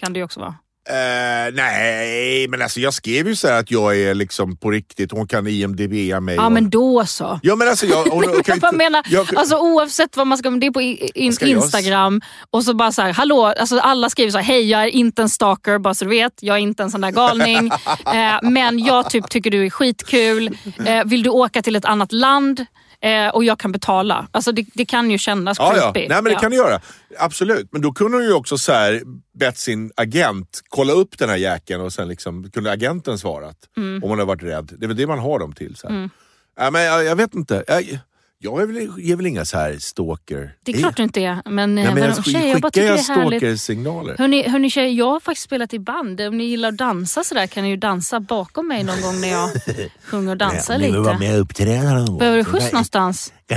Kan 0.00 0.12
det 0.12 0.18
ju 0.18 0.24
också 0.24 0.40
vara. 0.40 0.54
Eh, 0.88 1.52
nej, 1.54 2.48
men 2.48 2.62
alltså 2.62 2.80
jag 2.80 2.94
skrev 2.94 3.28
ju 3.28 3.36
så 3.36 3.48
här 3.48 3.60
att 3.60 3.70
jag 3.70 3.96
är 4.00 4.14
liksom 4.14 4.56
på 4.56 4.70
riktigt, 4.70 5.12
hon 5.12 5.26
kan 5.28 5.46
IMDBa 5.46 6.20
mig. 6.20 6.34
Ja 6.34 6.46
och- 6.46 6.52
men 6.52 6.70
då 6.70 7.06
så. 7.06 7.40
Ja 7.42 7.56
men 7.56 7.68
alltså 7.68 7.86
jag... 7.86 8.04
Hon, 8.04 8.22
kan 8.42 8.42
Jag 8.46 8.58
bara 8.60 8.72
menar, 8.72 9.02
jag- 9.10 9.36
alltså 9.36 9.56
oavsett 9.58 10.16
vad 10.16 10.26
man 10.26 10.38
ska, 10.38 10.50
det 10.50 10.66
är 10.66 10.70
på 10.70 10.80
in, 10.80 11.32
Ska 11.32 11.46
jag- 11.46 11.56
Instagram 11.56 12.20
och 12.50 12.64
så 12.64 12.74
bara 12.74 12.92
så 12.92 13.02
här, 13.02 13.12
hallå, 13.12 13.44
alltså 13.44 13.78
alla 13.78 14.10
skriver 14.10 14.30
så 14.30 14.38
här, 14.38 14.44
hej 14.44 14.70
jag 14.70 14.82
är 14.82 14.88
inte 14.88 15.22
en 15.22 15.28
stalker 15.28 15.78
bara 15.78 15.94
så 15.94 16.04
du 16.04 16.10
vet, 16.10 16.32
jag 16.40 16.56
är 16.56 16.60
inte 16.60 16.82
en 16.82 16.90
sån 16.90 17.00
där 17.00 17.10
galning. 17.10 17.66
eh, 18.06 18.38
men 18.50 18.78
jag 18.78 19.10
typ 19.10 19.28
tycker 19.30 19.50
du 19.50 19.66
är 19.66 19.70
skitkul, 19.70 20.58
eh, 20.86 21.04
vill 21.04 21.22
du 21.22 21.30
åka 21.30 21.62
till 21.62 21.76
ett 21.76 21.84
annat 21.84 22.12
land? 22.12 22.66
Eh, 23.00 23.28
och 23.28 23.44
jag 23.44 23.58
kan 23.58 23.72
betala. 23.72 24.26
Alltså 24.30 24.52
det, 24.52 24.66
det 24.74 24.84
kan 24.84 25.10
ju 25.10 25.18
kännas 25.18 25.58
Ja, 25.58 25.76
ja. 25.76 25.92
creepy. 25.92 26.08
Nej, 26.08 26.16
men 26.16 26.24
det 26.24 26.30
Ja. 26.30 26.38
kan 26.38 26.50
du 26.50 26.56
göra. 26.56 26.80
Absolut. 27.18 27.68
Men 27.72 27.80
då 27.82 27.92
kunde 27.92 28.16
hon 28.16 28.24
ju 28.24 28.32
också 28.32 28.58
så 28.58 28.72
här, 28.72 29.02
bett 29.38 29.58
sin 29.58 29.92
agent 29.96 30.60
kolla 30.68 30.92
upp 30.92 31.18
den 31.18 31.28
här 31.28 31.36
jäkeln 31.36 31.80
och 31.80 31.92
sen 31.92 32.08
liksom, 32.08 32.50
kunde 32.50 32.70
agenten 32.70 33.18
svarat. 33.18 33.56
Mm. 33.76 34.02
Om 34.04 34.10
hon 34.10 34.18
har 34.18 34.26
varit 34.26 34.42
rädd. 34.42 34.72
Det 34.78 34.86
är 34.86 34.88
väl 34.88 34.96
det 34.96 35.06
man 35.06 35.18
har 35.18 35.38
dem 35.38 35.52
till. 35.52 35.76
Så 35.76 35.88
här. 35.88 36.10
Ja, 36.58 36.70
men 36.70 36.82
jag, 36.82 37.04
jag 37.04 37.16
vet 37.16 37.34
inte. 37.34 37.64
Jag, 37.66 37.98
jag 38.38 38.62
är 38.62 38.66
väl, 38.66 38.90
ger 38.98 39.16
väl 39.16 39.26
inga 39.26 39.44
så 39.44 39.58
här 39.58 39.76
stalker... 39.78 40.54
Det 40.62 40.72
är 40.72 40.78
klart 40.78 40.96
du 40.96 41.02
inte 41.02 41.20
är, 41.20 41.50
men, 41.50 41.74
Nej, 41.74 41.84
eh, 41.84 41.94
men 41.94 42.02
jag 42.02 42.24
tjejer, 42.24 42.46
jag 42.46 42.60
bara 42.60 42.70
tycker 42.70 42.92
det 42.92 42.96
jag 43.08 43.10
är 43.10 43.14
härligt. 43.14 44.18
Hörni, 44.18 44.48
hörni 44.48 44.70
tjejer, 44.70 44.92
jag 44.92 45.10
har 45.10 45.20
faktiskt 45.20 45.44
spelat 45.44 45.74
i 45.74 45.78
band. 45.78 46.20
Om 46.20 46.38
ni 46.38 46.44
gillar 46.44 46.68
att 46.68 46.76
dansa 46.76 47.24
sådär 47.24 47.46
kan 47.46 47.64
ni 47.64 47.70
ju 47.70 47.76
dansa 47.76 48.20
bakom 48.20 48.68
mig 48.68 48.84
någon 48.84 49.00
gång 49.00 49.20
när 49.20 49.28
jag 49.28 49.50
sjunger 50.04 50.30
och 50.30 50.36
dansar 50.36 50.78
Ni 50.78 50.84
vill 50.84 50.96
vara 50.96 51.12
lite. 51.12 51.24
med 51.24 51.34
och 51.34 51.40
uppträda 51.40 51.92
någon 51.92 52.06
gång. 52.06 52.18
Behöver 52.18 52.38
du 52.38 52.44
skjuts 52.44 52.72
någonstans? 52.72 53.32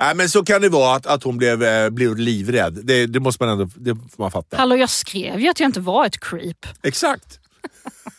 Nej, 0.00 0.14
men 0.14 0.28
så 0.28 0.44
kan 0.44 0.62
det 0.62 0.68
vara 0.68 0.96
att, 0.96 1.06
att 1.06 1.22
hon 1.22 1.36
blev, 1.38 1.62
eh, 1.62 1.90
blev 1.90 2.16
livrädd. 2.16 2.78
Det, 2.82 3.06
det 3.06 3.20
måste 3.20 3.44
man 3.44 3.52
ändå 3.52 3.70
det 3.76 3.94
får 3.94 4.22
man 4.22 4.30
fatta. 4.30 4.56
Hallå, 4.56 4.76
jag 4.76 4.90
skrev 4.90 5.40
ju 5.40 5.48
att 5.48 5.60
jag 5.60 5.68
inte 5.68 5.80
var 5.80 6.06
ett 6.06 6.20
creep. 6.20 6.66
Exakt. 6.82 7.40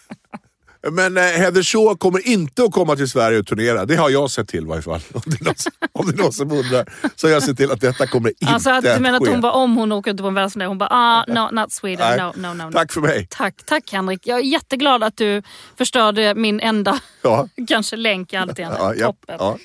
Men 0.92 1.18
eh, 1.18 1.24
Heather 1.24 1.64
Shaw 1.64 1.96
kommer 1.98 2.28
inte 2.28 2.64
att 2.64 2.72
komma 2.72 2.96
till 2.96 3.10
Sverige 3.10 3.40
och 3.40 3.48
turnera. 3.48 3.86
Det 3.86 3.96
har 3.96 4.10
jag 4.10 4.32
sett 4.32 4.48
till 4.50 4.64
i 4.64 4.68
varje 4.68 4.82
fall. 4.82 5.00
Om 5.14 5.22
det 5.26 5.42
är 5.42 5.46
någon, 5.46 5.56
som- 5.56 5.72
om 5.92 6.06
det 6.08 6.14
är 6.14 6.24
någon 6.24 6.34
som 6.34 6.52
undrar 6.52 6.94
så 7.16 7.28
har 7.28 7.34
jag 7.34 7.44
sett 7.44 7.58
till 7.58 7.72
att 7.72 7.82
detta 7.82 8.08
kommer 8.08 8.30
inte 8.30 8.46
Alltså 8.48 8.70
att, 8.70 8.84
du 8.84 9.00
menar 9.00 9.18
att 9.22 9.28
hon 9.28 9.42
bara, 9.42 9.52
om 9.52 9.76
hon 9.78 9.92
åker 9.92 10.12
ut 10.14 10.18
på 10.18 10.28
en 10.28 10.34
världsturné, 10.34 10.66
hon 10.66 10.78
bara, 10.78 10.90
ah, 10.92 11.26
no, 11.28 11.62
not 11.62 11.72
Sweden, 11.72 12.18
no, 12.18 12.34
no, 12.48 12.54
no. 12.54 12.64
no. 12.64 12.72
Tack 12.72 12.92
för 12.92 13.02
mig. 13.02 13.28
Tack, 13.30 13.56
tack 13.66 13.92
Henrik. 13.92 14.22
Jag 14.28 14.40
är 14.40 14.44
jätteglad 14.44 15.04
att 15.04 15.18
du 15.18 15.42
förstörde 15.78 16.36
min 16.36 16.60
enda, 16.60 17.00
Ja. 17.22 17.48
kanske 17.68 17.96
länk 17.96 18.34
i 18.34 18.36
allt. 18.36 18.60
Ja, 18.60 18.94
ja, 18.98 19.06
Toppen. 19.06 19.36
ja. 19.40 19.58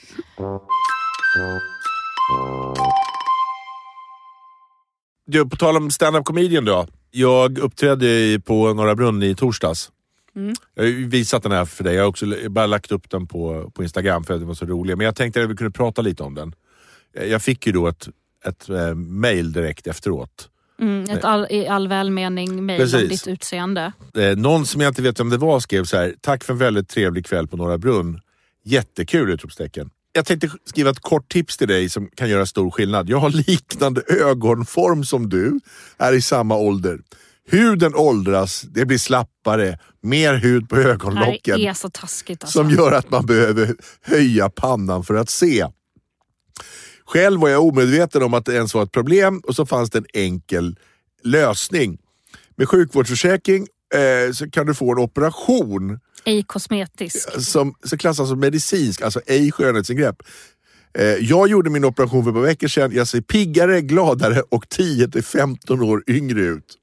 Du, 5.27 5.49
på 5.49 5.57
tal 5.57 5.77
om 5.77 5.91
stand-up 5.91 6.25
comedian 6.25 6.65
då. 6.65 6.87
Jag 7.11 7.59
uppträdde 7.59 8.41
på 8.47 8.75
Norra 8.75 8.95
Brunn 8.95 9.23
i 9.23 9.35
torsdags. 9.35 9.91
Mm. 10.41 10.55
Jag 10.75 10.85
har 10.85 10.91
visat 10.91 11.43
den 11.43 11.53
här 11.53 11.65
för 11.65 11.85
dig. 11.85 11.95
Jag 11.95 12.03
har 12.03 12.09
också 12.09 12.27
bara 12.51 12.67
lagt 12.67 12.93
upp 12.93 13.11
den 13.11 13.27
på, 13.27 13.71
på 13.75 13.83
Instagram 13.83 14.25
för 14.25 14.35
att 14.35 14.41
den 14.41 14.49
var 14.49 14.55
så 14.55 14.67
rolig. 14.67 14.97
Men 14.97 15.05
jag 15.05 15.17
tänkte 15.17 15.43
att 15.43 15.51
vi 15.51 15.57
kunde 15.57 15.71
prata 15.71 16.03
lite 16.03 16.23
om 16.23 16.35
den. 16.35 16.55
Jag 17.29 17.43
fick 17.43 17.67
ju 17.67 17.73
då 17.73 17.87
ett, 17.87 18.09
ett 18.45 18.69
eh, 18.69 18.95
mail 18.95 19.53
direkt 19.53 19.87
efteråt. 19.87 20.49
Mm, 20.81 21.11
ett 21.11 21.25
all, 21.25 21.47
I 21.51 21.67
all 21.67 21.89
välmening 21.89 22.67
mejl 22.67 22.95
om 22.95 23.09
ditt 23.09 23.29
utseende. 23.29 23.93
Eh, 24.17 24.37
någon 24.37 24.67
som 24.67 24.81
jag 24.81 24.91
inte 24.91 25.03
vet 25.03 25.21
vem 25.21 25.31
det 25.31 25.37
var 25.37 25.61
skrev 25.61 25.85
så 25.85 25.97
här. 25.97 26.15
Tack 26.21 26.45
för 26.45 26.53
en 26.53 26.59
väldigt 26.59 26.89
trevlig 26.89 27.27
kväll 27.27 27.49
på 27.49 27.57
Norra 27.57 27.79
Brunn. 27.79 28.21
Jättekul! 28.65 29.31
Utropstecken. 29.31 29.91
Jag 30.13 30.27
tänkte 30.27 30.51
skriva 30.65 30.91
ett 30.91 31.01
kort 31.01 31.33
tips 31.33 31.57
till 31.57 31.69
dig 31.69 31.89
som 31.89 32.09
kan 32.09 32.29
göra 32.29 32.47
stor 32.47 32.71
skillnad. 32.71 33.09
Jag 33.09 33.19
har 33.19 33.31
liknande 33.31 34.03
ögonform 34.09 35.05
som 35.05 35.29
du, 35.29 35.61
är 35.99 36.13
i 36.13 36.23
samma 36.23 36.57
ålder. 36.57 36.99
Huden 37.51 37.95
åldras, 37.95 38.61
det 38.63 38.87
blir 38.87 38.99
slappare, 38.99 39.79
mer 40.03 40.35
hud 40.35 40.69
på 40.69 40.77
Det 40.77 40.83
ögonlocken 40.85 41.61
är 41.61 41.75
så 41.75 41.91
taskigt 41.91 42.45
alltså. 42.45 42.59
som 42.59 42.71
gör 42.71 42.93
att 42.93 43.11
man 43.11 43.27
behöver 43.27 43.75
höja 44.01 44.51
pannan 44.51 45.05
för 45.05 45.15
att 45.15 45.31
se. 45.31 45.67
Själv 47.07 47.41
var 47.41 47.49
jag 47.49 47.65
omedveten 47.65 48.23
om 48.23 48.35
att 48.35 48.45
det 48.45 48.55
ens 48.55 48.75
var 48.75 48.83
ett 48.83 48.93
problem 48.93 49.41
och 49.45 49.57
så 49.57 49.67
fanns 49.67 49.91
det 49.91 49.99
en 49.99 50.07
enkel 50.15 50.77
lösning. 51.25 51.99
Med 52.57 52.69
sjukvårdsförsäkring 52.69 53.67
eh, 53.95 54.33
så 54.33 54.51
kan 54.51 54.67
du 54.67 54.75
få 54.75 54.93
en 54.93 54.99
operation 54.99 55.99
Ej 56.25 56.43
kosmetisk. 56.43 57.43
som, 57.43 57.75
som 57.85 57.99
klassas 57.99 58.29
som 58.29 58.41
medicinsk, 58.41 59.03
alltså 59.03 59.21
ej 59.27 59.53
skönhetsingrepp. 59.53 60.17
Eh, 60.99 61.05
jag 61.05 61.49
gjorde 61.49 61.71
min 61.71 61.85
operation 61.85 62.25
för 62.25 62.31
ett 62.31 62.35
par 62.35 62.43
veckor 62.43 62.69
sedan. 62.69 62.93
Jag 62.95 63.09
ser 63.09 63.21
piggare, 63.21 63.81
gladare 63.81 64.43
och 64.49 64.65
10-15 64.65 65.83
år 65.85 66.05
yngre 66.07 66.41
ut. 66.41 66.77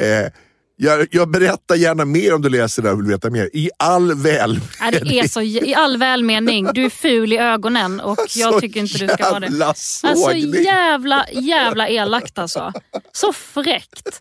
Eh, 0.00 0.32
jag, 0.76 1.06
jag 1.10 1.30
berättar 1.30 1.74
gärna 1.74 2.04
mer 2.04 2.34
om 2.34 2.42
du 2.42 2.48
läser 2.48 2.82
det 2.82 2.88
här 2.88 2.94
och 2.94 3.00
vill 3.00 3.08
veta 3.08 3.30
mer. 3.30 3.50
I 3.52 3.70
all 3.76 4.14
väl. 4.14 4.60
Ja, 4.80 4.90
det 4.90 5.18
är 5.20 5.28
så, 5.28 5.40
I 5.42 5.74
all 5.74 5.96
välmening, 5.98 6.68
du 6.74 6.84
är 6.84 6.90
ful 6.90 7.32
i 7.32 7.38
ögonen 7.38 8.00
och 8.00 8.18
jag 8.36 8.54
Så 8.54 8.60
tycker 8.60 8.80
inte 8.80 8.98
du 8.98 9.08
ska 9.08 9.30
vara 9.30 9.40
det. 9.40 9.46
jävla 9.46 9.66
Alltså 9.66 10.14
sågning. 10.16 10.62
jävla, 10.64 11.26
jävla 11.32 11.88
elakt 11.88 12.38
alltså. 12.38 12.72
Så 13.12 13.32
fräckt. 13.32 14.20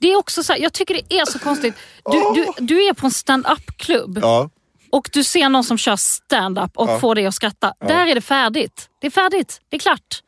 Det 0.00 0.12
är 0.12 0.16
också 0.16 0.42
så 0.42 0.52
här, 0.52 0.60
jag 0.60 0.72
tycker 0.72 0.94
det 0.94 1.18
är 1.18 1.24
så 1.24 1.38
konstigt. 1.38 1.74
Du, 2.12 2.18
du, 2.34 2.66
du 2.66 2.86
är 2.88 2.92
på 2.94 3.06
en 3.06 3.10
stand-up-klubb 3.12 4.18
Ja, 4.22 4.50
och 4.92 5.08
du 5.12 5.24
ser 5.24 5.48
någon 5.48 5.64
som 5.64 5.78
kör 5.78 5.96
stand-up 5.96 6.70
och 6.74 7.00
får 7.00 7.14
dig 7.14 7.26
att 7.26 7.34
skratta. 7.34 7.72
Där 7.88 8.06
är 8.06 8.14
det 8.14 8.20
färdigt. 8.20 8.88
Det 9.00 9.06
är 9.06 9.10
färdigt. 9.10 9.60
Det 9.68 9.76
är 9.76 9.80
klart. 9.80 10.22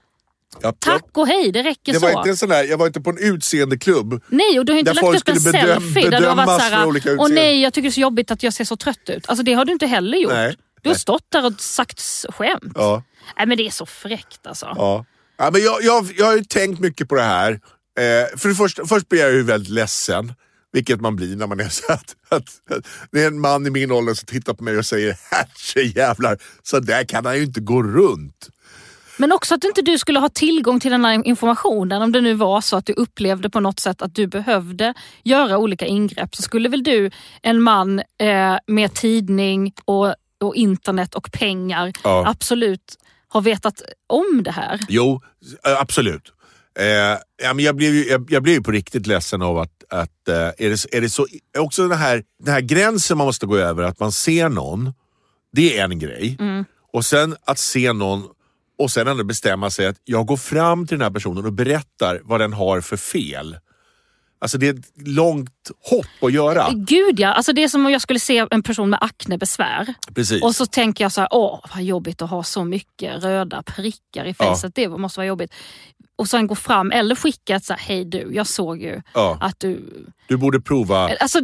Ja, 0.62 0.72
Tack 0.78 1.04
och 1.18 1.26
hej, 1.28 1.52
det 1.52 1.62
räcker 1.62 1.92
Det 1.92 2.00
så. 2.00 2.06
var 2.06 2.18
inte 2.18 2.30
en 2.30 2.36
sån 2.36 2.48
där, 2.48 2.64
jag 2.64 2.78
var 2.78 2.86
inte 2.86 3.00
på 3.00 3.10
en 3.10 3.18
utseendeklubb. 3.18 4.22
Nej, 4.28 4.58
och 4.58 4.64
du 4.64 4.72
har 4.72 4.78
inte 4.78 4.92
lagt 4.92 5.06
upp 5.08 5.14
en 5.14 5.20
skulle 5.20 5.40
bedöm- 5.52 5.80
selfie 5.80 6.10
där 6.10 6.20
du 6.20 6.26
har 6.26 6.36
varit 6.36 6.62
såhär, 6.62 6.86
olika 6.86 7.08
åh 7.08 7.14
utseenden." 7.14 7.34
nej 7.34 7.62
jag 7.62 7.72
tycker 7.74 7.82
det 7.82 7.90
är 7.90 7.92
så 7.92 8.00
jobbigt 8.00 8.30
att 8.30 8.42
jag 8.42 8.54
ser 8.54 8.64
så 8.64 8.76
trött 8.76 9.10
ut. 9.10 9.28
Alltså 9.28 9.44
det 9.44 9.52
har 9.52 9.64
du 9.64 9.72
inte 9.72 9.86
heller 9.86 10.18
gjort. 10.18 10.32
Nej. 10.32 10.56
Du 10.82 10.88
har 10.88 10.94
Nej. 10.94 11.00
stått 11.00 11.26
där 11.28 11.46
och 11.46 11.60
sagt 11.60 12.00
skämt. 12.28 12.72
Ja, 12.74 13.02
Nej 13.36 13.46
men 13.46 13.56
det 13.56 13.66
är 13.66 13.70
så 13.70 13.86
fräckt 13.86 14.46
alltså. 14.46 14.66
ja. 14.76 15.04
ja 15.38 15.50
men 15.52 15.62
jag, 15.62 15.82
jag, 15.82 16.12
jag 16.16 16.26
har 16.26 16.36
ju 16.36 16.44
tänkt 16.44 16.80
mycket 16.80 17.08
på 17.08 17.14
det 17.14 17.22
här. 17.22 17.52
Eh, 17.52 18.38
för 18.38 18.48
det 18.48 18.54
första, 18.54 18.86
först 18.86 19.08
blir 19.08 19.20
jag 19.20 19.32
ju 19.32 19.42
väldigt 19.42 19.72
ledsen. 19.72 20.32
Vilket 20.72 21.00
man 21.00 21.16
blir 21.16 21.36
när 21.36 21.46
man 21.46 21.60
är 21.60 21.68
så 21.68 21.92
att, 21.92 22.14
att, 22.28 22.42
att 22.76 22.86
det 23.12 23.22
är 23.22 23.26
en 23.26 23.40
man 23.40 23.66
i 23.66 23.70
min 23.70 23.92
ålder 23.92 24.14
som 24.14 24.26
tittar 24.26 24.54
på 24.54 24.64
mig 24.64 24.78
och 24.78 24.86
säger 24.86 25.16
jävlar, 25.96 26.38
så 26.62 26.80
där 26.80 27.04
kan 27.04 27.26
han 27.26 27.36
ju 27.36 27.42
inte 27.42 27.60
gå 27.60 27.82
runt. 27.82 28.48
Men 29.20 29.32
också 29.32 29.54
att 29.54 29.64
inte 29.64 29.82
du 29.82 29.98
skulle 29.98 30.18
ha 30.18 30.28
tillgång 30.28 30.80
till 30.80 30.90
den 30.90 31.04
här 31.04 31.26
informationen. 31.26 32.02
Om 32.02 32.12
det 32.12 32.20
nu 32.20 32.34
var 32.34 32.60
så 32.60 32.76
att 32.76 32.86
du 32.86 32.92
upplevde 32.92 33.50
på 33.50 33.60
något 33.60 33.80
sätt 33.80 34.02
att 34.02 34.14
du 34.14 34.26
behövde 34.26 34.94
göra 35.24 35.58
olika 35.58 35.86
ingrepp 35.86 36.36
så 36.36 36.42
skulle 36.42 36.68
väl 36.68 36.82
du, 36.82 37.10
en 37.42 37.62
man 37.62 37.98
eh, 37.98 38.56
med 38.66 38.94
tidning 38.94 39.72
och, 39.84 40.14
och 40.40 40.54
internet 40.56 41.14
och 41.14 41.32
pengar, 41.32 41.92
Ja. 42.04 42.24
absolut 42.28 42.96
ha 43.32 43.40
vetat 43.40 43.82
om 44.06 44.42
det 44.42 44.50
här. 44.50 44.80
Jo, 44.88 45.20
eh, 45.66 45.80
absolut. 45.80 46.32
Eh, 46.78 46.86
ja, 47.42 47.54
men 47.54 47.64
jag, 47.64 47.76
blev 47.76 47.94
ju, 47.94 48.04
jag, 48.04 48.26
jag 48.30 48.42
blev 48.42 48.54
ju 48.54 48.62
på 48.62 48.70
riktigt 48.70 49.06
ledsen 49.06 49.42
av 49.42 49.58
att, 49.58 49.84
att 49.90 50.28
eh, 50.28 50.34
är, 50.34 50.68
det, 50.70 50.96
är 50.96 51.00
det 51.00 51.10
så, 51.10 51.26
också 51.58 51.88
den 51.88 51.98
här, 51.98 52.22
den 52.44 52.54
här 52.54 52.60
gränsen 52.60 53.18
man 53.18 53.26
måste 53.26 53.46
gå 53.46 53.56
över, 53.56 53.82
att 53.82 54.00
man 54.00 54.12
ser 54.12 54.48
någon, 54.48 54.92
det 55.52 55.78
är 55.78 55.84
en 55.84 55.98
grej. 55.98 56.38
Och 56.92 57.04
sen 57.04 57.36
att 57.44 57.58
se 57.58 57.92
någon 57.92 58.24
och 58.78 58.90
sen 58.90 59.08
ändå 59.08 59.24
bestämma 59.24 59.70
sig 59.70 59.86
att 59.86 59.96
jag 60.04 60.26
går 60.26 60.36
fram 60.36 60.86
till 60.86 60.98
den 60.98 61.04
här 61.04 61.10
personen 61.10 61.46
och 61.46 61.52
berättar 61.52 62.20
vad 62.24 62.40
den 62.40 62.52
har 62.52 62.80
för 62.80 62.96
fel. 62.96 63.56
Alltså 64.40 64.58
det 64.58 64.68
är 64.68 64.74
ett 64.74 65.08
långt 65.08 65.70
hopp 65.90 66.06
att 66.22 66.32
göra. 66.32 66.68
Gud 66.74 67.20
ja, 67.20 67.28
alltså 67.32 67.52
det 67.52 67.64
är 67.64 67.68
som 67.68 67.86
om 67.86 67.92
jag 67.92 68.02
skulle 68.02 68.20
se 68.20 68.46
en 68.50 68.62
person 68.62 68.90
med 68.90 68.98
aknebesvär. 69.02 69.94
Precis. 70.14 70.42
Och 70.42 70.54
så 70.56 70.66
tänker 70.66 71.04
jag 71.04 71.12
så 71.12 71.20
här, 71.20 71.28
åh 71.32 71.60
vad 71.74 71.82
jobbigt 71.82 72.22
att 72.22 72.30
ha 72.30 72.42
så 72.42 72.64
mycket 72.64 73.22
röda 73.24 73.62
prickar 73.62 74.24
i 74.24 74.34
Ja. 74.38 74.44
facet. 74.44 74.74
Det 74.74 74.88
måste 74.88 75.18
vara 75.20 75.26
jobbigt. 75.26 75.52
Och 76.16 76.28
sen 76.28 76.46
gå 76.46 76.54
fram 76.54 76.92
eller 76.92 77.14
skicka 77.14 77.56
ett 77.56 77.64
så 77.64 77.72
här, 77.72 77.80
hej 77.80 78.04
du, 78.04 78.30
jag 78.32 78.46
såg 78.46 78.82
ju 78.82 79.02
Ja. 79.14 79.38
att 79.40 79.60
du... 79.60 79.80
Du 80.28 80.36
borde 80.36 80.60
prova 80.60 81.08
Alltså, 81.20 81.38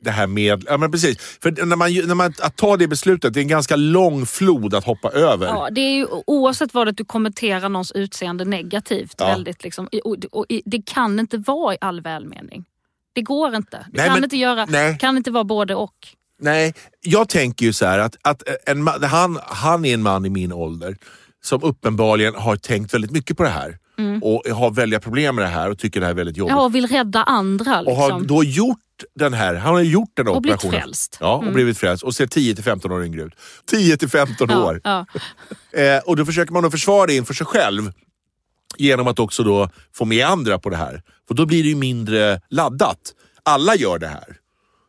det 0.00 0.10
här 0.10 0.26
med... 0.26 0.64
Ja, 0.66 0.76
men 0.76 0.90
precis. 0.90 1.18
För 1.42 1.66
när 1.66 1.76
man, 1.76 1.92
när 1.94 2.14
man, 2.14 2.34
att 2.42 2.56
ta 2.56 2.76
det 2.76 2.88
beslutet, 2.88 3.34
det 3.34 3.40
är 3.40 3.42
en 3.42 3.48
ganska 3.48 3.76
lång 3.76 4.26
flod 4.26 4.74
att 4.74 4.84
hoppa 4.84 5.10
över. 5.10 5.46
ja, 5.46 5.68
det 5.70 5.80
är 5.80 5.94
ju, 5.96 6.06
oavsett 6.26 6.74
vad 6.74 6.86
det 6.86 6.92
du 6.92 7.04
kommenterar 7.04 7.68
någons 7.68 7.92
utseende 7.92 8.44
negativt. 8.44 9.14
Ja. 9.18 9.26
Väldigt 9.26 9.64
liksom, 9.64 9.88
och, 10.04 10.16
och, 10.32 10.46
det 10.64 10.82
kan 10.86 11.20
inte 11.20 11.38
vara 11.38 11.74
i 11.74 11.78
all 11.80 12.00
välmening. 12.00 12.64
Det 13.12 13.22
går 13.22 13.54
inte. 13.54 13.76
Det 13.76 13.84
Nej, 13.98 14.06
kan, 14.06 14.14
men- 14.14 14.24
inte 14.24 14.36
göra, 14.36 14.66
nej. 14.66 14.98
kan 14.98 15.16
inte 15.16 15.30
vara 15.30 15.44
både 15.44 15.74
och. 15.74 15.94
Nej, 16.40 16.74
jag 17.00 17.28
tänker 17.28 17.66
ju 17.66 17.72
så 17.72 17.86
här 17.86 17.98
att, 17.98 18.16
att 18.22 18.42
en, 18.66 18.88
ma- 18.88 19.04
han, 19.06 19.38
han 19.42 19.84
är 19.84 19.94
en 19.94 20.02
man 20.02 20.26
i 20.26 20.30
min 20.30 20.52
ålder 20.52 20.96
som 21.42 21.62
uppenbarligen 21.62 22.34
har 22.34 22.56
tänkt 22.56 22.94
väldigt 22.94 23.10
mycket 23.10 23.36
på 23.36 23.42
det 23.42 23.48
här. 23.48 23.78
Och 24.22 24.42
har 24.56 24.70
väldiga 24.70 25.00
problem 25.00 25.34
med 25.34 25.44
det 25.44 25.48
här 25.48 25.70
och 25.70 25.78
tycker 25.78 26.00
det 26.00 26.06
här 26.06 26.10
är 26.10 26.16
väldigt 26.16 26.36
jobbigt. 26.36 26.50
Ja, 26.56 26.62
och 26.64 26.74
vill 26.74 26.86
rädda 26.86 27.22
andra. 27.22 27.80
och 27.80 27.96
har 27.96 28.08
Liksom. 28.08 28.26
då 28.26 28.44
gjort 28.44 28.78
den 29.14 29.34
här, 29.34 29.54
han 29.54 29.74
har 29.74 29.80
gjort 29.80 30.10
den 30.14 30.26
här 30.26 30.34
Och 30.34 30.42
blivit 30.42 30.58
operationen. 30.58 30.80
frälst. 30.82 31.16
Ja, 31.20 31.34
och 31.46 31.52
blivit 31.52 31.78
frälst 31.78 32.04
och 32.04 32.14
ser 32.14 32.26
10-15 32.26 32.92
år 32.92 33.04
yngre 33.04 33.22
ut. 33.22 33.32
10-15 33.72 34.62
år. 34.64 34.80
Ja, 34.84 35.06
ja. 35.14 35.20
Eh, 35.80 35.98
och 36.06 36.16
då 36.16 36.24
försöker 36.24 36.52
man 36.52 36.64
att 36.64 36.70
försvara 36.72 37.06
det 37.06 37.16
inför 37.16 37.34
sig 37.34 37.46
själv 37.46 37.92
genom 38.76 39.06
att 39.06 39.18
också 39.18 39.42
då 39.42 39.70
få 39.94 40.04
med 40.04 40.26
andra 40.26 40.58
på 40.58 40.70
det 40.70 40.76
här. 40.76 41.02
För 41.28 41.34
då 41.34 41.46
blir 41.46 41.62
det 41.62 41.68
ju 41.68 41.74
mindre 41.76 42.40
laddat. 42.50 42.98
Alla 43.42 43.74
gör 43.74 43.98
det 43.98 44.06
här. 44.06 44.36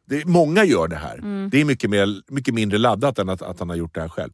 Det, 0.10 0.26
många 0.26 0.64
gör 0.66 0.88
det 0.88 0.96
här. 0.96 1.48
Det 1.52 1.62
är 1.62 1.66
mycket, 1.66 1.90
mer, 1.90 2.22
mycket 2.32 2.54
mindre 2.54 2.78
laddat 2.78 3.20
än 3.20 3.30
att, 3.30 3.42
att 3.42 3.60
han 3.60 3.70
har 3.70 3.76
gjort 3.76 3.96
det 3.96 4.02
här 4.02 4.10
själv. 4.10 4.32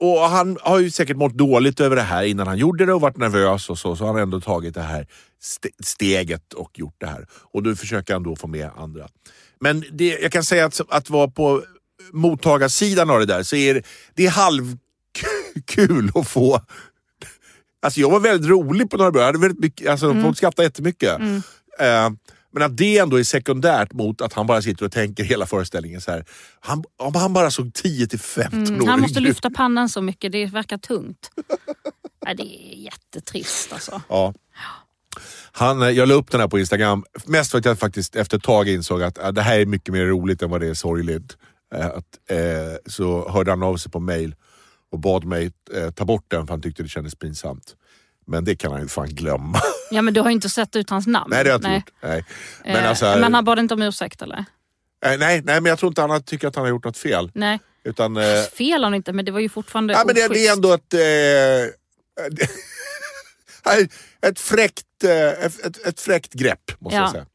Och 0.00 0.20
Han 0.20 0.58
har 0.62 0.78
ju 0.78 0.90
säkert 0.90 1.16
mått 1.16 1.34
dåligt 1.34 1.80
över 1.80 1.96
det 1.96 2.02
här 2.02 2.24
innan 2.24 2.46
han 2.46 2.58
gjorde 2.58 2.86
det 2.86 2.92
och 2.94 3.00
varit 3.00 3.16
nervös 3.16 3.70
och 3.70 3.78
så. 3.78 3.96
Så 3.96 4.04
har 4.04 4.12
han 4.12 4.22
ändå 4.22 4.40
tagit 4.40 4.74
det 4.74 4.82
här 4.82 5.06
ste- 5.42 5.84
steget 5.84 6.52
och 6.52 6.78
gjort 6.78 6.94
det 6.98 7.06
här. 7.06 7.26
Och 7.52 7.62
då 7.62 7.74
försöker 7.74 8.12
han 8.12 8.22
då 8.22 8.36
få 8.36 8.46
med 8.46 8.70
andra. 8.76 9.08
Men 9.60 9.84
det, 9.92 10.18
jag 10.22 10.32
kan 10.32 10.44
säga 10.44 10.66
att, 10.66 10.80
att 10.88 11.10
vara 11.10 11.28
på 11.28 11.62
mottagarsidan 12.12 13.10
av 13.10 13.18
det 13.18 13.26
där 13.26 13.42
så 13.42 13.56
är 13.56 13.74
det, 13.74 13.82
det 14.14 14.26
är 14.26 14.30
halvkul 14.30 16.10
att 16.14 16.28
få 16.28 16.60
Alltså 17.82 18.00
jag 18.00 18.10
var 18.10 18.20
väldigt 18.20 18.50
rolig 18.50 18.90
på 18.90 18.96
några 18.96 19.10
början. 19.10 19.56
Alltså 19.88 20.14
Folk 20.22 20.36
skrattade 20.36 20.66
jättemycket. 20.66 21.20
Eh, 21.80 22.10
men 22.54 22.62
att 22.62 22.76
det 22.76 22.98
ändå 22.98 23.18
är 23.18 23.24
sekundärt 23.24 23.92
mot 23.92 24.20
att 24.20 24.32
han 24.32 24.46
bara 24.46 24.62
sitter 24.62 24.84
och 24.84 24.92
tänker 24.92 25.24
hela 25.24 25.46
föreställningen 25.46 26.00
så 26.00 26.10
här. 26.10 26.24
Han, 26.60 26.84
om 26.96 27.14
han 27.14 27.32
bara 27.32 27.50
såg 27.50 27.74
10 27.74 28.06
till 28.06 28.20
15 28.20 28.60
år 28.62 28.66
Mm, 28.68 28.88
han 28.88 29.00
måste 29.00 29.18
ut. 29.18 29.24
lyfta 29.24 29.50
pannan 29.50 29.88
så 29.88 30.00
mycket, 30.02 30.32
det 30.32 30.46
verkar 30.46 30.78
tungt. 30.78 31.30
Nej, 32.24 32.34
det 32.34 32.42
är 32.42 32.76
jättetrist 32.84 33.72
alltså. 33.72 34.02
Ja. 34.08 34.34
Han, 35.52 35.82
eh, 35.82 35.88
jag 35.90 36.08
la 36.08 36.14
upp 36.14 36.30
den 36.30 36.40
här 36.40 36.48
på 36.48 36.58
Instagram, 36.58 37.04
mest 37.24 37.50
för 37.50 37.58
att 37.58 37.64
jag 37.64 37.78
faktiskt 37.78 38.16
efter 38.16 38.36
ett 38.36 38.42
tag 38.42 38.68
insåg 38.68 39.02
att 39.02 39.18
äh, 39.18 39.28
det 39.32 39.42
här 39.42 39.60
är 39.60 39.66
mycket 39.66 39.94
mer 39.94 40.04
roligt 40.06 40.42
än 40.42 40.50
vad 40.50 40.60
det 40.60 40.66
är 40.68 40.74
sorgligt. 40.74 41.36
Eh, 41.74 41.86
att, 41.86 42.30
eh, 42.30 42.38
så 42.86 43.28
hörde 43.30 43.50
han 43.50 43.62
av 43.62 43.76
sig 43.76 43.92
på 43.92 44.00
mail 44.00 44.34
och 44.92 44.98
bad 44.98 45.24
mig 45.24 45.52
ta 45.94 46.04
bort 46.04 46.24
den 46.28 46.46
för 46.46 46.52
han 46.54 46.62
tyckte 46.62 46.82
det 46.82 46.88
kändes 46.88 47.14
pinsamt. 47.14 47.76
Men 48.26 48.44
det 48.44 48.56
kan 48.56 48.72
han 48.72 48.80
ju 48.80 48.88
fan 48.88 49.08
glömma. 49.08 49.60
Ja 49.90 50.02
men 50.02 50.14
du 50.14 50.20
har 50.20 50.28
ju 50.28 50.32
inte 50.34 50.48
sett 50.48 50.76
ut 50.76 50.90
hans 50.90 51.06
namn. 51.06 51.30
nej 51.30 51.44
det 51.44 51.50
har 51.50 51.60
jag 51.60 51.72
inte 51.72 51.74
gjort. 51.74 51.94
Nej. 52.02 52.24
Men, 52.64 52.76
Eh, 52.76 52.88
alltså, 52.88 53.04
men 53.04 53.34
han 53.34 53.44
bad 53.44 53.58
inte 53.58 53.74
om 53.74 53.82
ursäkt 53.82 54.22
eller? 54.22 54.36
eh, 55.06 55.18
nej, 55.18 55.18
nej, 55.18 55.42
men 55.44 55.64
jag 55.64 55.78
tror 55.78 55.90
inte 55.90 56.00
han 56.02 56.22
tycker 56.22 56.48
att 56.48 56.56
han 56.56 56.64
har 56.64 56.68
gjort 56.70 56.84
något 56.84 56.98
fel. 56.98 57.30
Nej. 57.34 57.58
Utan, 57.84 58.16
eh, 58.16 58.22
Fel 58.58 58.72
har 58.72 58.84
han 58.84 58.94
inte 58.94 59.12
men 59.12 59.24
det 59.24 59.32
var 59.32 59.40
ju 59.40 59.48
fortfarande 59.48 59.94
ja, 59.94 60.02
men 60.06 60.14
det, 60.14 60.28
det 60.28 60.46
är 60.46 60.52
ändå 60.52 60.72
ett... 60.72 60.94
Eh, 60.94 61.00
Nej, 63.66 63.88
ett, 64.26 64.40
fräckt, 64.40 65.04
eh, 65.04 65.44
ett, 65.46 65.66
ett, 65.66 65.86
ett 65.86 66.00
fräckt 66.00 66.32
grepp 66.32 66.80
måste 66.80 66.96
Ja. 66.96 67.02
jag 67.02 67.10
säga. 67.10 67.26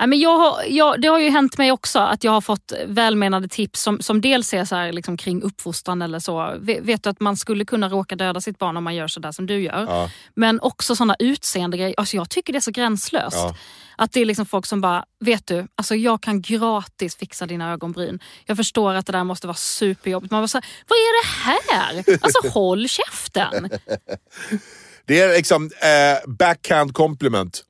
Ja, 0.00 0.06
men 0.06 0.20
jag 0.20 0.38
har, 0.38 0.62
jag, 0.68 1.00
det 1.00 1.08
har 1.08 1.18
ju 1.18 1.30
hänt 1.30 1.58
mig 1.58 1.72
också 1.72 1.98
att 1.98 2.24
jag 2.24 2.32
har 2.32 2.40
fått 2.40 2.72
välmenande 2.86 3.48
tips 3.48 3.82
som, 3.82 4.00
som 4.00 4.20
dels 4.20 4.54
är 4.54 4.64
så 4.64 4.76
här, 4.76 4.92
liksom, 4.92 5.16
kring 5.16 5.42
uppfostran 5.42 6.02
eller 6.02 6.18
så. 6.18 6.54
Vet, 6.60 6.80
vet 6.82 7.02
du 7.02 7.10
att 7.10 7.20
man 7.20 7.36
skulle 7.36 7.64
kunna 7.64 7.88
råka 7.88 8.16
döda 8.16 8.40
sitt 8.40 8.58
barn 8.58 8.76
om 8.76 8.84
man 8.84 8.94
gör 8.94 9.08
sådär 9.08 9.32
som 9.32 9.46
du 9.46 9.62
gör. 9.62 9.86
Ja. 9.88 10.10
Men 10.34 10.60
också 10.60 10.96
såna 10.96 11.16
utseendegrejer. 11.18 11.94
Alltså 11.96 12.16
jag 12.16 12.30
tycker 12.30 12.52
det 12.52 12.58
är 12.58 12.60
så 12.60 12.70
gränslöst. 12.70 13.36
Ja. 13.36 13.54
Att 13.96 14.12
det 14.12 14.20
är 14.20 14.24
liksom 14.24 14.46
folk 14.46 14.66
som 14.66 14.80
bara, 14.80 15.04
vet 15.24 15.46
du, 15.46 15.66
alltså 15.74 15.94
jag 15.94 16.22
kan 16.22 16.42
gratis 16.42 17.16
fixa 17.16 17.46
dina 17.46 17.72
ögonbryn. 17.72 18.20
Jag 18.46 18.56
förstår 18.56 18.94
att 18.94 19.06
det 19.06 19.12
där 19.12 19.24
måste 19.24 19.46
vara 19.46 19.56
superjobbigt. 19.56 20.30
Man 20.30 20.40
bara 20.40 20.48
så 20.48 20.58
här, 20.58 20.66
vad 20.88 20.96
är 20.96 21.22
det 21.22 21.28
här? 21.28 22.18
Alltså 22.22 22.48
håll 22.54 22.88
käften. 22.88 23.70
Det 25.06 25.20
är 25.20 25.36
liksom 25.36 25.64
eh, 25.64 26.30
backhand 26.30 26.94
compliment. 26.94 27.64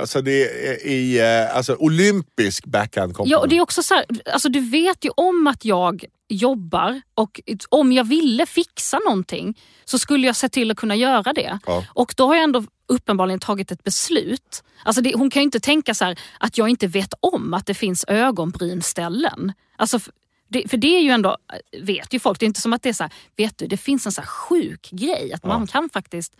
Alltså 0.00 0.22
det 0.22 0.68
är 0.68 0.86
i, 0.86 1.18
eh, 1.18 1.56
alltså 1.56 1.74
olympisk 1.74 2.66
backhand 2.66 3.16
Ja, 3.24 3.38
och 3.38 3.48
det 3.48 3.56
är 3.56 3.60
också 3.60 3.82
så 3.82 3.94
här, 3.94 4.04
alltså 4.32 4.48
du 4.48 4.60
vet 4.60 5.04
ju 5.04 5.10
om 5.16 5.46
att 5.46 5.64
jag 5.64 6.04
jobbar 6.28 7.00
och 7.14 7.40
om 7.68 7.92
jag 7.92 8.04
ville 8.04 8.46
fixa 8.46 8.98
någonting 8.98 9.58
så 9.84 9.98
skulle 9.98 10.26
jag 10.26 10.36
se 10.36 10.48
till 10.48 10.70
att 10.70 10.76
kunna 10.76 10.96
göra 10.96 11.32
det. 11.32 11.58
Ja. 11.66 11.84
Och 11.88 12.14
då 12.16 12.26
har 12.26 12.34
jag 12.34 12.44
ändå 12.44 12.64
uppenbarligen 12.88 13.40
tagit 13.40 13.70
ett 13.72 13.84
beslut. 13.84 14.64
Alltså 14.84 15.02
det, 15.02 15.14
hon 15.14 15.30
kan 15.30 15.42
ju 15.42 15.44
inte 15.44 15.60
tänka 15.60 15.94
så 15.94 16.04
här 16.04 16.18
att 16.40 16.58
jag 16.58 16.68
inte 16.68 16.86
vet 16.86 17.14
om 17.20 17.54
att 17.54 17.66
det 17.66 17.74
finns 17.74 18.04
ögonbrynställen. 18.08 19.52
Alltså, 19.76 20.00
det, 20.48 20.70
för 20.70 20.76
det 20.76 20.96
är 20.96 21.00
ju 21.00 21.10
ändå, 21.10 21.36
vet 21.82 22.14
ju 22.14 22.18
folk, 22.18 22.40
det 22.40 22.44
är 22.44 22.48
inte 22.48 22.60
som 22.60 22.72
att 22.72 22.82
det 22.82 22.88
är 22.88 22.92
så 22.92 23.04
här, 23.04 23.12
vet 23.36 23.58
du, 23.58 23.66
det 23.66 23.76
finns 23.76 24.06
en 24.06 24.12
så 24.12 24.22
sjuk 24.22 24.88
grej 24.90 25.32
att 25.32 25.44
man 25.44 25.66
kan 25.66 25.88
faktiskt, 25.90 26.36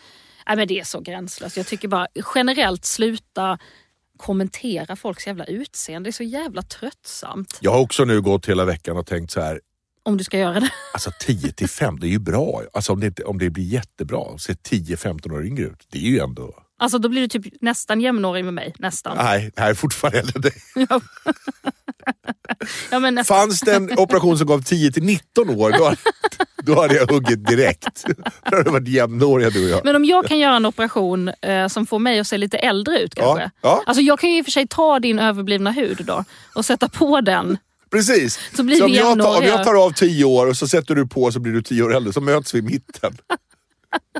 nej 0.49 0.57
men 0.57 0.69
det 0.69 0.81
är 0.81 0.85
så 0.85 1.01
gränslöst. 1.01 1.57
Jag 1.57 1.67
tycker 1.67 1.89
bara 1.89 2.07
generellt 2.35 2.85
sluta 2.85 3.59
kommentera 4.17 4.97
folks 4.97 5.27
jävla 5.27 5.45
utseende. 5.45 6.07
Det 6.07 6.11
är 6.11 6.13
så 6.13 6.23
jävla 6.23 6.63
tröttsamt. 6.63 7.59
Jag 7.61 7.71
har 7.71 7.81
också 7.81 8.05
nu 8.05 8.21
gått 8.21 8.49
hela 8.49 8.65
veckan 8.65 8.97
och 8.97 9.07
tänkt 9.07 9.31
så 9.31 9.41
här. 9.41 9.61
Om 10.03 10.17
du 10.17 10.25
ska 10.25 10.39
göra 10.39 10.61
det. 10.61 10.71
Alltså 10.95 11.11
10 11.21 11.53
till 11.53 11.69
5, 11.69 12.01
det 12.01 12.07
är 12.07 12.11
ju 12.11 12.19
bra. 12.19 12.63
Alltså 12.73 12.93
om 12.93 13.01
det, 13.01 13.21
om 13.21 13.39
det 13.39 13.51
blir 13.51 13.65
jättebra, 13.65 14.39
ser 14.39 14.55
10-15 14.55 15.33
år 15.35 15.47
yngre 15.47 15.65
ut. 15.65 15.87
Det 15.91 15.99
är 15.99 16.03
ju 16.03 16.19
ändå... 16.19 16.63
Alltså 16.79 16.99
då 16.99 17.09
blir 17.09 17.21
du 17.21 17.29
typ 17.29 17.63
nästan 17.63 18.01
jämnårig 18.01 18.45
med 18.45 18.55
mig. 18.55 18.75
Nästan. 18.79 19.17
Nej, 19.17 19.53
här 19.57 19.71
är 19.71 19.75
fortfarande 19.75 20.19
äldre 20.19 20.33
än 20.37 20.43
dig. 20.43 20.53
Ja, 22.91 22.99
men 22.99 23.15
nästan. 23.15 23.37
Fanns 23.37 23.61
det 23.61 23.75
en 23.75 23.99
operation 23.99 24.39
som 24.39 24.47
gav 24.47 24.63
10 24.63 24.93
till 24.93 25.03
19 25.03 25.51
år, 25.51 25.71
då, 25.79 25.95
då 26.63 26.81
hade 26.81 26.95
jag 26.95 27.11
huggit 27.11 27.47
direkt. 27.47 28.05
Då 28.51 28.57
hade 28.57 28.63
det 28.63 28.71
varit 28.71 28.89
jämnåriga 28.89 29.51
du 29.51 29.65
och 29.65 29.71
jag. 29.71 29.85
Men 29.85 29.97
om 29.97 30.05
jag 30.05 30.27
kan 30.27 30.39
göra 30.39 30.57
en 30.57 30.67
operation 30.67 31.29
eh, 31.29 31.69
som 31.69 31.87
får 31.87 31.99
mig 31.99 32.21
att 32.21 32.27
se 32.27 32.39
lite 32.39 32.59
äldre 32.59 32.99
ut 32.99 33.15
kanske. 33.15 33.51
ja. 33.61 33.83
Alltså 33.87 34.03
jag 34.03 34.19
kan 34.19 34.31
ju 34.31 34.39
i 34.39 34.41
och 34.43 34.45
för 34.45 34.53
sig 34.53 34.67
ta 34.69 34.99
din 34.99 35.19
överblivna 35.19 35.71
hud 35.71 36.01
då 36.05 36.25
och 36.55 36.65
sätta 36.65 36.89
på 36.89 37.21
den. 37.21 37.59
Precis. 37.91 38.41
Så 38.57 38.63
blir 38.63 38.85
om, 38.85 38.91
vi 38.91 38.97
jag 38.97 39.21
tar, 39.21 39.39
om 39.39 39.45
jag 39.45 39.65
tar 39.65 39.75
av 39.87 39.91
10 39.91 40.25
år 40.25 40.47
och 40.47 40.57
så 40.57 40.69
sätter 40.69 40.95
du 40.95 41.07
på 41.07 41.33
så 41.33 41.41
blir 41.41 41.53
du 41.53 41.63
10 41.63 41.83
år 41.83 41.95
äldre, 41.97 42.13
så 42.13 42.21
möts 42.21 42.55
vi 42.55 42.59
i 42.59 42.63
mitten. 42.63 43.19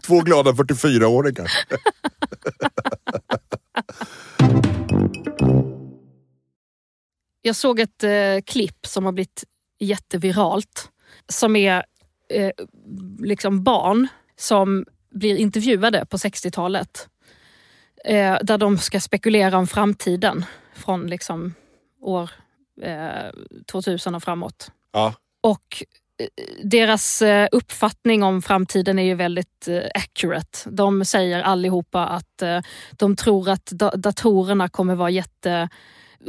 Två 0.07 0.21
glada 0.21 0.53
44-åringar. 0.53 1.51
Jag 7.43 7.57
såg 7.57 7.81
ett 7.81 8.05
eh, 8.05 8.41
klipp 8.47 8.87
som 8.87 9.05
har 9.05 9.13
blivit 9.13 9.45
jätteviralt. 9.79 10.91
Som 11.29 11.57
är 11.57 11.85
eh, 12.31 12.51
liksom 13.19 13.65
barn 13.65 14.09
som 14.37 14.85
blir 15.11 15.37
intervjuade 15.37 16.07
på 16.07 16.17
60-talet. 16.17 17.09
Eh, 18.05 18.39
där 18.43 18.59
de 18.59 18.79
ska 18.79 19.01
spekulera 19.01 19.59
om 19.59 19.67
framtiden 19.67 20.45
från 20.75 21.07
liksom 21.07 21.55
år 22.01 22.31
eh, 22.83 23.31
2000 23.73 24.15
och 24.15 24.23
framåt. 24.23 24.71
Ja. 24.93 25.15
Och 25.41 25.85
deras 26.63 27.23
eh, 27.23 27.49
uppfattning 27.53 28.23
om 28.23 28.43
framtiden 28.43 28.99
är 28.99 29.03
ju 29.03 29.15
väldigt 29.15 29.69
eh, 29.69 29.83
accurate. 29.95 30.59
De 30.71 31.05
säger 31.05 31.43
allihopa 31.43 32.07
att 32.07 32.43
eh, 32.43 32.59
de 32.93 33.17
tror 33.17 33.49
att 33.51 33.67
da- 33.67 33.97
datorerna 33.97 34.69
kommer 34.69 34.95
vara 34.95 35.11
jätte 35.11 35.69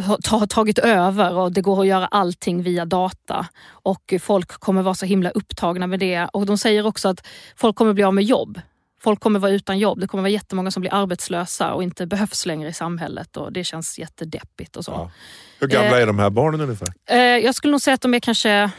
ha 0.08 0.18
ta- 0.24 0.48
tagit 0.48 0.80
över 0.80 1.34
och 1.36 1.52
det 1.52 1.62
går 1.62 1.82
att 1.82 1.88
göra 1.88 2.08
allting 2.08 2.64
via 2.64 2.86
data. 2.86 3.48
Och 3.70 4.14
folk 4.22 4.48
kommer 4.48 4.82
vara 4.82 4.96
så 4.96 5.06
himla 5.06 5.30
upptagna 5.30 5.88
med 5.88 6.00
det. 6.00 6.28
Och 6.34 6.46
de 6.46 6.58
säger 6.58 6.86
också 6.86 7.10
att 7.10 7.28
folk 7.56 7.76
kommer 7.76 7.94
bli 7.94 8.04
av 8.04 8.14
med 8.14 8.24
jobb. 8.24 8.62
Folk 9.02 9.20
kommer 9.20 9.40
vara 9.40 9.52
utan 9.52 9.80
jobb. 9.80 10.00
Det 10.00 10.08
kommer 10.08 10.22
vara 10.22 10.30
jättemånga 10.30 10.72
som 10.72 10.82
blir 10.82 10.94
arbetslösa 10.94 11.74
och 11.74 11.84
inte 11.84 12.06
behövs 12.06 12.46
längre 12.46 12.70
i 12.70 12.74
samhället. 12.74 13.38
Och 13.38 13.54
Det 13.54 13.64
känns 13.64 14.00
jättedeppigt 14.00 14.76
och 14.78 14.86
så. 14.86 14.92
Ja. 14.92 15.12
Hur 15.60 15.68
gamla 15.68 15.96
Eh, 15.98 16.02
är 16.02 16.08
de 16.08 16.20
här 16.20 16.30
barnen 16.30 16.62
ungefär? 16.62 16.88
Eh, 17.10 17.18
jag 17.18 17.56
skulle 17.56 17.72
nog 17.72 17.82
säga 17.82 17.94
att 17.94 18.02
de 18.02 18.14
är 18.14 18.20
kanske 18.20 18.72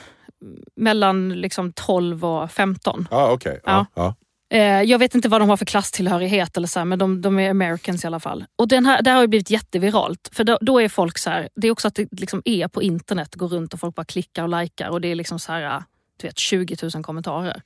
mellan 0.76 1.28
liksom 1.28 1.72
12 1.72 2.24
och 2.24 2.50
15. 2.50 3.08
Ja, 3.10 3.32
okej. 3.32 3.60
Ja. 3.64 3.86
Ja. 3.94 4.14
Eh, 4.50 4.82
jag 4.82 4.98
vet 4.98 5.14
inte 5.14 5.28
vad 5.28 5.40
de 5.40 5.48
har 5.48 5.56
för 5.56 5.64
klasstillhörighet, 5.64 6.56
eller 6.56 6.68
så 6.68 6.80
här, 6.80 6.84
men 6.84 6.98
de, 6.98 7.22
de 7.22 7.38
är 7.38 7.50
americans 7.50 8.04
i 8.04 8.06
alla 8.06 8.20
fall. 8.20 8.44
Och 8.56 8.68
den 8.68 8.86
här, 8.86 9.02
det 9.02 9.10
här 9.10 9.16
har 9.16 9.26
blivit 9.26 9.50
jätteviralt. 9.50 10.30
För 10.32 10.44
då, 10.44 10.58
då 10.60 10.80
är 10.80 10.88
folk 10.88 11.18
så 11.18 11.30
här, 11.30 11.48
det 11.54 11.68
är 11.68 11.72
också 11.72 11.88
att 11.88 11.94
det 11.94 12.08
liksom 12.12 12.42
är 12.44 12.68
på 12.68 12.82
internet, 12.82 13.34
går 13.34 13.48
runt 13.48 13.74
och 13.74 13.80
folk 13.80 13.94
bara 13.94 14.04
klickar 14.04 14.42
och 14.42 14.60
likar 14.60 14.88
och 14.88 15.00
det 15.00 15.08
är 15.08 15.14
liksom 15.14 15.38
så 15.38 15.52
här, 15.52 15.82
du 16.16 16.26
vet, 16.26 16.38
20 16.38 16.76
000 16.94 17.04
kommentarer. 17.04 17.62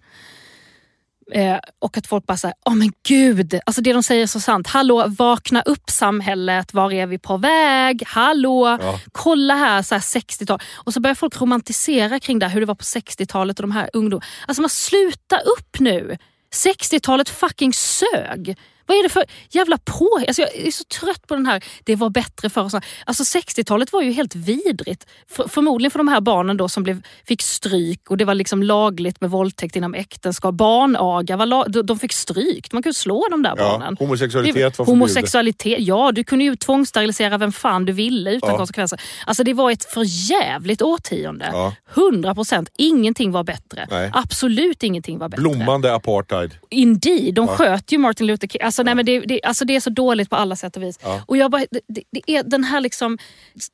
Eh, 1.32 1.56
och 1.78 1.96
att 1.98 2.06
folk 2.06 2.26
bara 2.26 2.36
säger, 2.36 2.54
åh 2.66 2.74
men 2.74 2.92
gud, 3.08 3.60
alltså 3.66 3.82
det 3.82 3.92
de 3.92 4.02
säger 4.02 4.22
är 4.22 4.26
så 4.26 4.40
sant. 4.40 4.66
Hallå, 4.66 5.04
vakna 5.08 5.62
upp 5.62 5.90
samhället, 5.90 6.74
var 6.74 6.92
är 6.92 7.06
vi 7.06 7.18
på 7.18 7.36
väg? 7.36 8.02
Hallå, 8.06 8.78
Ja. 8.82 9.00
kolla 9.12 9.54
här, 9.54 9.82
så 9.82 9.94
här 9.94 10.02
60-tal. 10.02 10.58
Och 10.74 10.92
så 10.92 11.00
börjar 11.00 11.14
folk 11.14 11.40
romantisera 11.40 12.20
kring 12.20 12.38
det 12.38 12.48
hur 12.48 12.60
det 12.60 12.66
var 12.66 12.74
på 12.74 12.84
60-talet 12.84 13.58
och 13.58 13.62
de 13.62 13.72
här 13.72 13.90
ungdomarna. 13.92 14.26
Alltså 14.46 14.60
man 14.62 14.70
sluta 14.70 15.38
upp 15.38 15.80
nu! 15.80 16.16
60-talet 16.54 17.28
fucking 17.28 17.72
sög. 17.72 18.56
Vad 18.86 18.96
är 18.98 19.02
det 19.02 19.08
för 19.08 19.24
jävla 19.50 19.78
på... 19.78 20.08
Alltså 20.28 20.42
jag 20.42 20.56
är 20.56 20.70
så 20.70 20.84
trött 20.84 21.26
på 21.26 21.34
den 21.34 21.46
här, 21.46 21.64
det 21.84 21.96
var 21.96 22.10
bättre 22.10 22.50
förr. 22.50 22.62
Alltså 23.06 23.38
60-talet 23.38 23.92
var 23.92 24.02
ju 24.02 24.12
helt 24.12 24.34
vidrigt. 24.34 25.06
För, 25.30 25.48
förmodligen 25.48 25.90
för 25.90 25.98
de 25.98 26.08
här 26.08 26.20
barnen 26.20 26.56
då 26.56 26.68
som 26.68 26.82
blev, 26.82 27.02
fick 27.26 27.42
stryk 27.42 28.10
och 28.10 28.16
det 28.16 28.24
var 28.24 28.34
liksom 28.34 28.62
lagligt 28.62 29.20
med 29.20 29.30
våldtäkt 29.30 29.76
inom 29.76 29.94
äktenskap. 29.94 30.54
Barnaga, 30.54 31.36
var 31.36 31.46
lag, 31.46 31.72
de, 31.72 31.82
de 31.86 31.98
fick 31.98 32.12
stryk. 32.12 32.72
Man 32.72 32.82
kunde 32.82 32.94
slå 32.94 33.26
de 33.30 33.42
där 33.42 33.54
Ja, 33.56 33.64
barnen. 33.78 33.96
homosexualitet 33.98 34.54
Det- 34.54 34.62
var 34.62 34.70
förbjudet. 34.70 34.86
Homosexualitet, 34.86 35.78
ja 35.80 36.12
du 36.12 36.24
kunde 36.24 36.44
ju 36.44 36.56
tvångssterilisera 36.56 37.38
vem 37.38 37.52
fan 37.52 37.84
du 37.84 37.92
ville 37.92 38.30
utan 38.32 38.50
Ja. 38.50 38.56
konsekvenser. 38.56 39.00
Alltså 39.26 39.44
det 39.44 39.54
var 39.54 39.70
ett 39.70 39.84
förjävligt 39.84 40.82
årtionde. 40.82 41.48
Ja. 41.52 41.74
100 41.94 42.34
procent, 42.34 42.68
ingenting 42.78 43.32
var 43.32 43.44
bättre. 43.44 43.86
Nej. 43.90 44.10
Absolut 44.14 44.82
ingenting 44.82 45.18
var 45.18 45.28
bättre. 45.28 45.42
Blommande 45.42 45.94
apartheid. 45.94 46.54
Indeed, 46.70 47.34
de 47.34 47.48
sköt 47.48 47.92
ju 47.92 47.98
Martin 47.98 48.26
Luther 48.26 48.48
King. 48.48 48.62
Alltså, 48.72 48.82
nej, 48.82 48.94
men 48.94 49.06
det, 49.06 49.20
det, 49.20 49.40
alltså 49.42 49.64
det 49.64 49.76
är 49.76 49.80
så 49.80 49.90
dåligt 49.90 50.30
på 50.30 50.36
alla 50.36 50.56
sätt 50.56 50.76
och 50.76 50.82
vis. 50.82 50.98
Ja. 51.02 51.20
Och 51.26 51.36
jag 51.36 51.50
bara, 51.50 51.64
det, 51.70 52.02
det- 52.12 52.32
är 52.36 52.42
den 52.42 52.64
här, 52.64 52.80
liksom, 52.80 53.18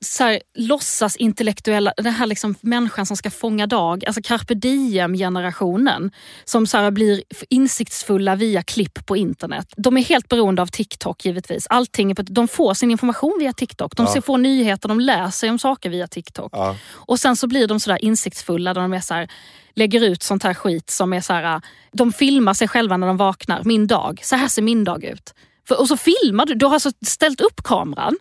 så 0.01 0.25
här 0.25 0.41
låtsas 0.55 1.17
intellektuella, 1.17 1.93
den 1.97 2.13
här 2.13 2.27
liksom 2.27 2.55
människan 2.61 3.07
som 3.07 3.17
ska 3.17 3.31
fånga 3.31 3.67
dag, 3.67 4.05
alltså 4.07 4.21
carpe 4.25 4.55
diem-generationen 4.55 6.11
som 6.45 6.67
så 6.67 6.77
här 6.79 6.91
blir 6.91 7.23
insiktsfulla 7.49 8.35
via 8.37 8.63
klipp 8.63 9.07
på 9.07 9.17
internet. 9.17 9.67
De 9.77 9.97
är 9.97 10.03
helt 10.05 10.29
beroende 10.29 10.63
av 10.63 10.67
TikTok 10.67 11.25
givetvis. 11.25 11.67
Allting 11.71 12.15
de 12.15 12.49
får 12.49 12.75
sin 12.75 12.91
information 12.91 13.37
via 13.41 13.53
TikTok. 13.53 13.97
De 13.97 14.07
Ja. 14.07 14.13
ser, 14.13 14.21
får 14.21 14.39
nyheter, 14.39 14.89
de 14.89 15.01
lär 15.01 15.31
sig 15.31 15.51
om 15.51 15.59
saker 15.59 15.91
via 15.91 16.07
TikTok. 16.07 16.51
Ja. 16.55 16.77
Och 16.93 17.21
sen 17.21 17.37
så 17.37 17.47
blir 17.47 17.67
de 17.67 17.81
sådär 17.81 18.05
insiktsfulla 18.05 18.75
där 18.75 18.81
de 18.81 18.93
är 18.93 19.01
så 19.01 19.15
här, 19.15 19.29
lägger 19.79 20.05
ut 20.05 20.23
sånt 20.23 20.43
här 20.43 20.55
skit 20.55 20.91
som 20.91 21.13
är 21.13 21.21
så 21.21 21.33
här, 21.33 21.61
de 21.93 22.13
filmar 22.13 22.55
sig 22.55 22.69
själva 22.69 22.97
när 22.97 23.07
de 23.07 23.17
vaknar. 23.17 23.63
Min 23.65 23.87
dag, 23.87 24.21
så 24.23 24.37
här 24.37 24.49
ser 24.49 24.63
min 24.63 24.85
dag 24.85 25.05
ut. 25.05 25.35
För, 25.69 25.81
och 25.81 25.89
så 25.89 25.97
filmar 25.97 26.47
du, 26.47 26.55
du 26.55 26.67
har 26.67 26.75
alltså 26.75 26.91
ställt 27.07 27.41
upp 27.41 27.63
kameran, 27.65 28.17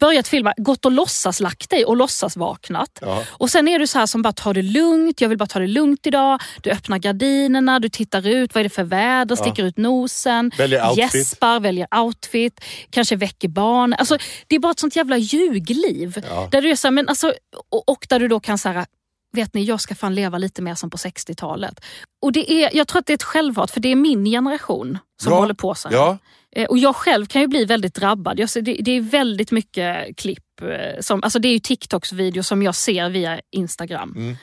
börjat 0.00 0.28
filma, 0.28 0.54
gått 0.56 0.84
och 0.84 0.92
låtsas 0.92 1.40
lagt 1.40 1.70
dig 1.70 1.84
och 1.84 1.96
låtsas 1.96 2.36
vaknat. 2.36 2.98
Ja. 3.00 3.24
Och 3.28 3.50
sen 3.50 3.68
är 3.68 3.78
du 3.78 3.86
så 3.86 3.98
här 3.98 4.06
som 4.06 4.22
bara 4.22 4.32
tar 4.32 4.54
det 4.54 4.62
lugnt, 4.62 5.20
jag 5.20 5.28
vill 5.28 5.38
bara 5.38 5.46
ta 5.46 5.58
det 5.58 5.66
lugnt 5.66 6.06
idag. 6.06 6.40
Du 6.62 6.70
öppnar 6.70 6.98
gardinerna, 6.98 7.80
du 7.80 7.88
tittar 7.88 8.26
ut, 8.26 8.54
vad 8.54 8.60
är 8.60 8.64
det 8.64 8.74
för 8.74 8.84
väder, 8.84 9.36
sticker 9.36 9.64
ut 9.64 9.76
nosen, 9.76 10.50
Väljer 10.58 10.98
gäspar, 10.98 11.60
väljer 11.60 11.86
outfit, 12.02 12.60
kanske 12.90 13.16
väcker 13.16 13.48
barn. 13.48 13.94
Alltså, 13.98 14.18
det 14.46 14.56
är 14.56 14.60
bara 14.60 14.72
ett 14.72 14.80
sånt 14.80 14.96
jävla 14.96 15.16
ljugliv. 15.16 16.24
Ja. 16.30 16.48
Där 16.50 16.62
du 16.62 16.70
är 16.70 16.76
så 16.76 16.86
här, 16.86 16.92
men 16.92 17.08
alltså, 17.08 17.34
och, 17.70 17.88
och 17.88 18.06
där 18.08 18.20
du 18.20 18.28
då 18.28 18.40
kan 18.40 18.58
säga 18.58 18.86
vet 19.32 19.54
ni, 19.54 19.64
jag 19.64 19.80
ska 19.80 19.94
fan 19.94 20.14
leva 20.14 20.38
lite 20.38 20.62
mer 20.62 20.74
som 20.74 20.90
på 20.90 20.96
60-talet. 20.96 21.80
Och 22.22 22.32
det 22.32 22.52
är, 22.52 22.76
jag 22.76 22.88
tror 22.88 22.98
att 23.00 23.06
det 23.06 23.12
är 23.12 23.14
ett 23.14 23.22
självhat, 23.22 23.70
för 23.70 23.80
det 23.80 23.88
är 23.88 23.96
min 23.96 24.24
generation 24.24 24.98
som 25.22 25.32
Ja. 25.32 25.38
håller 25.38 25.54
på 25.54 25.74
så 25.74 25.88
här. 25.88 25.96
Ja. 25.96 26.18
Eh, 26.56 26.66
Och 26.66 26.78
jag 26.78 26.96
själv 26.96 27.26
kan 27.26 27.40
ju 27.42 27.48
bli 27.48 27.64
väldigt 27.64 27.94
drabbad. 27.94 28.38
Jag 28.38 28.50
ser, 28.50 28.62
det, 28.62 28.74
det 28.80 28.90
är 28.90 29.00
väldigt 29.00 29.50
mycket 29.50 30.16
klipp. 30.16 30.44
eh, 30.62 31.00
Som, 31.00 31.22
alltså 31.24 31.38
det 31.38 31.48
är 31.48 31.52
ju 31.52 31.58
TikToks 31.58 32.12
videos 32.12 32.46
som 32.46 32.62
jag 32.62 32.74
ser 32.74 33.08
via 33.10 33.40
Instagram. 33.50 34.14
Mm. 34.16 34.36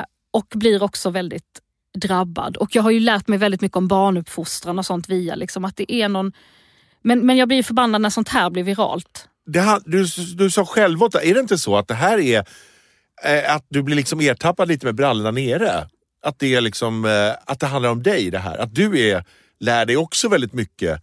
Eh, 0.00 0.04
och 0.32 0.46
blir 0.54 0.82
också 0.82 1.10
väldigt 1.10 1.60
drabbad. 1.98 2.56
Och 2.56 2.68
jag 2.76 2.82
har 2.82 2.90
ju 2.90 3.00
lärt 3.00 3.28
mig 3.28 3.38
väldigt 3.38 3.60
mycket 3.60 3.76
om 3.76 3.88
barnuppfostran 3.88 4.78
och 4.78 4.86
sånt 4.86 5.08
via 5.08 5.34
liksom 5.34 5.64
att 5.64 5.76
det 5.76 5.92
är 5.92 6.08
någon... 6.08 6.32
Men, 7.02 7.26
men 7.26 7.36
jag 7.36 7.48
blir 7.48 7.62
förbannad 7.62 8.00
när 8.00 8.10
sånt 8.10 8.28
här 8.28 8.50
blir 8.50 8.62
viralt. 8.62 9.28
Det 9.46 9.60
här, 9.60 9.80
du, 9.84 10.06
du 10.36 10.50
sa 10.50 10.64
självåt, 10.66 11.14
är 11.14 11.34
det 11.34 11.40
inte 11.40 11.58
så 11.58 11.76
att 11.76 11.88
det 11.88 11.94
här 11.94 12.18
är 12.18 12.44
att 13.48 13.66
du 13.68 13.82
blir 13.82 13.96
liksom 13.96 14.20
ertappad 14.20 14.68
lite 14.68 14.86
med 14.86 14.94
brallorna 14.94 15.30
nere? 15.30 15.88
Att 16.22 16.38
det, 16.38 16.54
är 16.54 16.60
liksom, 16.60 17.04
eh, 17.04 17.32
att 17.46 17.60
det 17.60 17.66
handlar 17.66 17.90
om 17.90 18.02
dig 18.02 18.30
det 18.30 18.38
här? 18.38 18.58
Att 18.58 18.74
du 18.74 19.00
är, 19.10 19.24
lär 19.60 19.86
dig 19.86 19.96
också 19.96 20.28
väldigt 20.28 20.52
mycket 20.52 21.02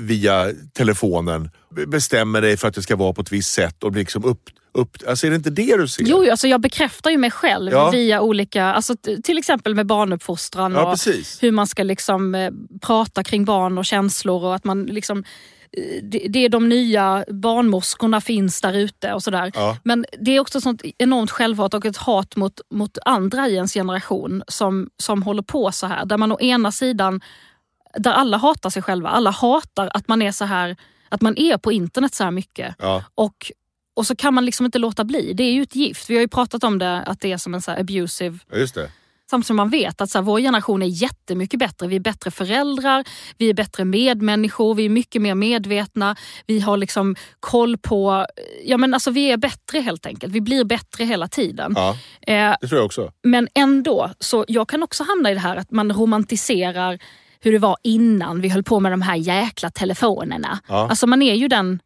via 0.00 0.50
telefonen, 0.72 1.50
be- 1.76 1.86
bestämmer 1.86 2.40
dig 2.42 2.56
för 2.56 2.68
att 2.68 2.74
det 2.74 2.82
ska 2.82 2.96
vara 2.96 3.12
på 3.12 3.20
ett 3.22 3.32
visst 3.32 3.52
sätt 3.52 3.82
och 3.84 3.92
blir 3.92 4.02
liksom 4.02 4.24
upp, 4.24 4.42
upp, 4.74 4.96
alltså 5.08 5.26
är 5.26 5.30
det 5.30 5.36
inte 5.36 5.50
det 5.50 5.76
du 5.76 5.88
ser? 5.88 6.04
Jo, 6.06 6.30
alltså 6.30 6.48
jag 6.48 6.60
bekräftar 6.60 7.10
ju 7.10 7.18
mig 7.18 7.30
själv 7.30 7.72
Ja. 7.72 7.90
via 7.90 8.20
olika, 8.20 8.64
alltså 8.64 8.96
till 9.24 9.38
exempel 9.38 9.74
med 9.74 9.86
barnuppfostran 9.86 10.72
Ja, 10.72 10.84
och 10.84 10.90
precis. 10.92 11.42
hur 11.42 11.52
man 11.52 11.66
ska 11.66 11.82
liksom 11.82 12.34
eh, 12.34 12.50
prata 12.82 13.24
kring 13.24 13.44
barn 13.44 13.78
och 13.78 13.84
känslor 13.84 14.44
och 14.44 14.54
att 14.54 14.64
man 14.64 14.82
liksom 14.84 15.18
eh, 15.18 15.24
det, 16.02 16.26
det 16.28 16.38
är 16.38 16.48
de 16.48 16.68
nya 16.68 17.24
barnmorskorna 17.28 18.20
finns 18.20 18.60
där 18.60 18.72
ute 18.72 19.12
och 19.12 19.22
sådär. 19.22 19.52
Ja. 19.54 19.76
Men 19.84 20.06
det 20.18 20.30
är 20.30 20.40
också 20.40 20.60
sånt 20.60 20.82
enormt 20.98 21.30
självhat 21.30 21.74
och 21.74 21.86
ett 21.86 21.96
hat 21.96 22.36
mot, 22.36 22.60
mot 22.70 22.98
andra 23.04 23.48
i 23.48 23.54
ens 23.54 23.74
generation 23.74 24.42
som, 24.48 24.90
som 25.02 25.22
håller 25.22 25.42
på 25.42 25.72
så 25.72 25.86
här. 25.86 26.04
Där 26.04 26.16
man 26.18 26.32
å 26.32 26.40
ena 26.40 26.72
sidan, 26.72 27.20
där 27.96 28.12
alla 28.12 28.36
hatar 28.36 28.70
sig 28.70 28.82
själva. 28.82 29.08
Alla 29.08 29.30
hatar 29.30 29.90
att 29.94 30.08
man 30.08 30.22
är 30.22 30.32
så 30.32 30.44
här, 30.44 30.76
att 31.08 31.20
man 31.20 31.38
är 31.38 31.58
på 31.58 31.72
internet 31.72 32.14
så 32.14 32.24
här 32.24 32.30
mycket. 32.30 32.74
Ja. 32.78 33.04
Och, 33.14 33.52
och 33.94 34.06
så 34.06 34.16
kan 34.16 34.34
man 34.34 34.44
liksom 34.44 34.66
inte 34.66 34.78
låta 34.78 35.04
bli. 35.04 35.32
Det 35.32 35.42
är 35.42 35.52
ju 35.52 35.62
ett 35.62 35.76
gift. 35.76 36.10
Vi 36.10 36.14
har 36.14 36.20
ju 36.20 36.28
pratat 36.28 36.64
om 36.64 36.78
det, 36.78 37.02
att 37.02 37.20
det 37.20 37.32
är 37.32 37.38
som 37.38 37.54
en 37.54 37.62
så 37.62 37.70
abusive 37.70 38.38
Ja, 38.50 38.58
just 38.58 38.74
det. 38.74 38.90
Samtidigt 39.30 39.46
som 39.46 39.56
man 39.56 39.68
vet 39.70 40.00
att 40.00 40.10
så 40.10 40.18
här, 40.18 40.22
vår 40.22 40.40
generation 40.40 40.82
är 40.82 40.86
jättemycket 40.86 41.58
bättre. 41.58 41.86
Vi 41.86 41.96
är 41.96 42.00
bättre 42.00 42.30
föräldrar, 42.30 43.04
vi 43.38 43.50
är 43.50 43.54
bättre 43.54 43.84
medmänniskor, 43.84 44.74
vi 44.74 44.84
är 44.84 44.88
mycket 44.88 45.22
mer 45.22 45.34
medvetna. 45.34 46.16
Vi 46.46 46.60
har 46.60 46.76
liksom 46.76 47.16
koll 47.40 47.78
på... 47.78 48.26
Ja, 48.64 48.76
men 48.76 48.94
alltså, 48.94 49.10
vi 49.10 49.30
är 49.30 49.36
bättre 49.36 49.80
helt 49.80 50.06
enkelt. 50.06 50.32
Vi 50.32 50.40
blir 50.40 50.64
bättre 50.64 51.04
hela 51.04 51.28
tiden. 51.28 51.72
Ja, 51.76 51.96
Eh, 52.26 52.54
det 52.60 52.68
tror 52.68 52.78
jag 52.78 52.86
också. 52.86 53.12
men 53.22 53.48
ändå, 53.54 54.10
så 54.20 54.44
jag 54.48 54.68
kan 54.68 54.82
också 54.82 55.04
hamna 55.04 55.30
i 55.30 55.34
det 55.34 55.40
här 55.40 55.56
att 55.56 55.70
man 55.70 55.92
romantiserar 55.92 56.98
hur 57.40 57.52
det 57.52 57.58
var 57.58 57.76
innan 57.82 58.40
vi 58.40 58.48
höll 58.48 58.62
på 58.62 58.80
med 58.80 58.92
de 58.92 59.02
här 59.02 59.16
jäkla 59.16 59.70
telefonerna. 59.70 60.58
Ja. 60.68 60.88
Alltså 60.88 61.06
man 61.06 61.22
är 61.22 61.34
ju 61.34 61.48
den 61.48 61.80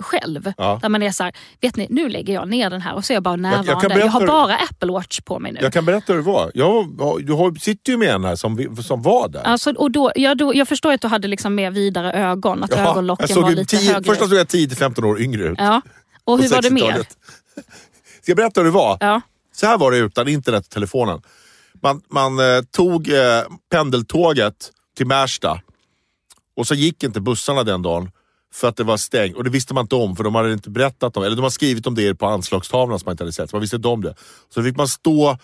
själv. 0.00 0.52
Ja. 0.56 0.78
Där 0.82 0.88
man 0.88 1.02
är 1.02 1.10
så 1.10 1.24
här, 1.24 1.32
vet 1.60 1.76
ni, 1.76 1.86
nu 1.90 2.08
lägger 2.08 2.34
jag 2.34 2.48
ner 2.48 2.70
den 2.70 2.80
här 2.80 2.94
och 2.94 3.04
så 3.04 3.12
är 3.12 3.14
jag 3.14 3.22
bara 3.22 3.36
närvarande. 3.36 3.70
Jag, 3.72 3.80
kan 3.80 3.88
berätta 3.88 4.08
har 4.08 4.20
hur- 4.20 4.26
bara 4.26 4.56
Apple 4.56 4.92
Watch 4.92 5.20
på 5.20 5.38
mig 5.38 5.52
nu. 5.52 5.58
Jag 5.62 5.72
kan 5.72 5.84
berätta 5.84 6.12
hur 6.12 6.20
det 6.20 6.26
var. 6.26 6.50
Jag, 6.54 6.88
du 7.26 7.32
har, 7.32 7.58
sitter 7.60 7.92
ju 7.92 7.98
med 7.98 8.08
en 8.14 8.24
här 8.24 8.36
som, 8.36 8.56
vi- 8.56 8.82
som 8.82 9.02
var 9.02 9.28
där. 9.28 9.42
Alltså, 9.42 9.70
och 9.72 9.90
då, 9.90 10.12
ja, 10.14 10.34
då, 10.34 10.54
jag 10.54 10.68
förstår 10.68 10.92
att 10.92 11.00
du 11.00 11.08
hade 11.08 11.28
liksom 11.28 11.54
mer 11.54 11.70
vidare 11.70 12.12
ögon, 12.12 12.64
att 12.64 12.70
Jaha, 12.70 12.90
ögonlocken 12.90 13.26
jag 13.28 13.34
såg 13.34 13.42
var 13.42 13.50
lite 13.50 13.76
tio, 13.76 13.92
högre. 13.92 14.04
Först 14.04 14.20
såg 14.20 14.32
jag 14.32 14.46
10-15 14.46 15.04
år 15.04 15.20
yngre 15.20 15.42
ut. 15.44 15.58
ja. 15.58 15.80
Och 16.24 16.38
hur 16.38 16.48
var 16.48 16.62
det 16.62 16.70
mer? 16.70 16.82
60-talet. 16.82 17.16
Ska 18.22 18.30
jag 18.30 18.36
berätta 18.36 18.60
hur 18.60 18.64
det 18.64 18.70
var? 18.74 18.96
Ja. 19.00 19.20
Så 19.52 19.66
här 19.66 19.78
var 19.78 19.90
det 19.90 19.96
utan 19.98 20.28
internet 20.28 20.64
och 20.64 20.70
telefonen. 20.70 21.22
Man, 21.82 22.02
man 22.10 22.38
eh, 22.38 22.62
tog 22.70 23.08
eh, 23.08 23.18
pendeltåget 23.70 24.54
till 24.96 25.06
Märsta 25.06 25.60
och 26.56 26.66
så 26.66 26.74
gick 26.74 27.02
inte 27.02 27.20
bussarna 27.20 27.62
den 27.64 27.82
dagen 27.82 28.10
för 28.52 28.68
att 28.68 28.76
det 28.76 28.84
var 28.84 28.96
stängt. 28.96 29.36
Och 29.36 29.44
det 29.44 29.50
visste 29.50 29.74
man 29.74 29.84
inte 29.84 29.94
om 29.94 30.16
för 30.16 30.24
de 30.24 30.34
hade 30.34 30.52
inte 30.52 30.70
berättat 30.70 31.16
om 31.16 31.22
Eller 31.22 31.36
de 31.36 31.42
har 31.42 31.50
skrivit 31.50 31.86
om 31.86 31.94
det 31.94 32.14
på 32.14 32.26
anslagstavlan 32.26 32.98
som 32.98 33.06
man 33.06 33.12
inte 33.12 33.24
hade 33.24 33.32
sett. 33.32 33.50
Så 33.50 33.56
man 33.56 33.60
visste 33.60 33.76
inte 33.76 33.88
om 33.88 34.02
det. 34.02 34.14
Så 34.54 34.62
fick 34.62 34.76
man 34.76 34.88
stå 34.88 35.38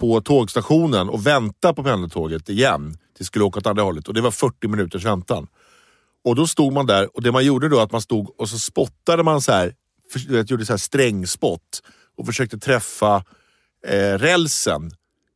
på 0.00 0.20
tågstationen 0.20 1.08
och 1.08 1.26
vänta 1.26 1.74
på 1.74 1.82
pendeltåget 1.82 2.48
igen 2.48 2.90
tills 2.90 3.18
det 3.18 3.24
skulle 3.24 3.44
åka 3.44 3.58
åt 3.58 3.66
andra 3.66 3.82
hållet. 3.82 4.08
Och 4.08 4.14
det 4.14 4.20
var 4.20 4.30
40 4.30 4.68
minuters 4.68 5.04
väntan. 5.04 5.46
Och 6.24 6.34
då 6.34 6.46
stod 6.46 6.72
man 6.72 6.86
där 6.86 7.16
och 7.16 7.22
det 7.22 7.32
man 7.32 7.44
gjorde 7.44 7.68
då 7.68 7.80
att 7.80 7.92
man 7.92 8.00
stod 8.00 8.40
och 8.40 8.48
så 8.48 8.58
spottade 8.58 9.22
man 9.22 9.40
så 9.40 9.52
här, 9.52 9.74
för, 10.12 10.18
du 10.18 10.32
vet, 10.32 10.50
gjorde 10.50 10.66
så 10.66 10.72
här 10.72 10.78
strängspott 10.78 11.82
och 12.16 12.26
försökte 12.26 12.58
träffa 12.58 13.24
eh, 13.86 14.18
rälsen 14.18 14.90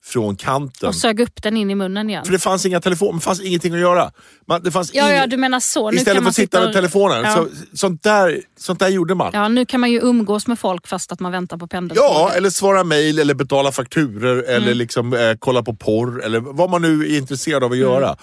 från 0.04 0.36
kanten. 0.36 0.88
Och 0.88 0.94
sög 0.94 1.20
upp 1.20 1.42
den 1.42 1.56
in 1.56 1.70
i 1.70 1.74
munnen 1.74 2.10
igen. 2.10 2.24
För 2.24 2.32
det 2.32 2.38
fanns 2.38 2.66
inga 2.66 2.80
telefoner, 2.80 3.12
det 3.14 3.20
fanns 3.20 3.40
ingenting 3.40 3.74
att 3.74 3.80
göra. 3.80 4.10
Man, 4.48 4.62
det 4.62 4.70
fanns 4.70 4.94
Ja, 4.94 5.04
ing- 5.04 5.12
ja, 5.14 5.26
du 5.26 5.36
menar 5.36 5.60
så. 5.60 5.90
Nu 5.90 5.96
Istället 5.96 6.22
för 6.22 6.28
att 6.28 6.34
sitta 6.34 6.60
med 6.60 6.72
telefonen. 6.72 7.24
Ja. 7.24 7.34
Så, 7.34 7.48
sånt, 7.76 8.02
där, 8.02 8.40
sånt 8.58 8.78
där 8.78 8.88
gjorde 8.88 9.14
man. 9.14 9.30
Ja, 9.32 9.48
nu 9.48 9.66
kan 9.66 9.80
man 9.80 9.90
ju 9.90 10.00
umgås 10.00 10.46
med 10.46 10.58
folk 10.58 10.86
fast 10.86 11.12
att 11.12 11.20
man 11.20 11.32
väntar 11.32 11.56
på 11.56 11.66
pendeltåget. 11.66 12.10
Ja, 12.10 12.32
eller 12.36 12.50
svara 12.50 12.84
mejl 12.84 13.18
eller 13.18 13.34
betala 13.34 13.72
fakturer 13.72 14.32
Mm. 14.42 14.62
eller 14.62 14.74
liksom, 14.74 15.12
eh, 15.12 15.18
kolla 15.38 15.62
på 15.62 15.74
porr 15.74 16.24
eller 16.24 16.40
vad 16.40 16.70
man 16.70 16.82
nu 16.82 17.02
är 17.06 17.18
intresserad 17.18 17.64
av 17.64 17.70
att 17.72 17.76
Mm. 17.76 17.88
göra. 17.90 18.16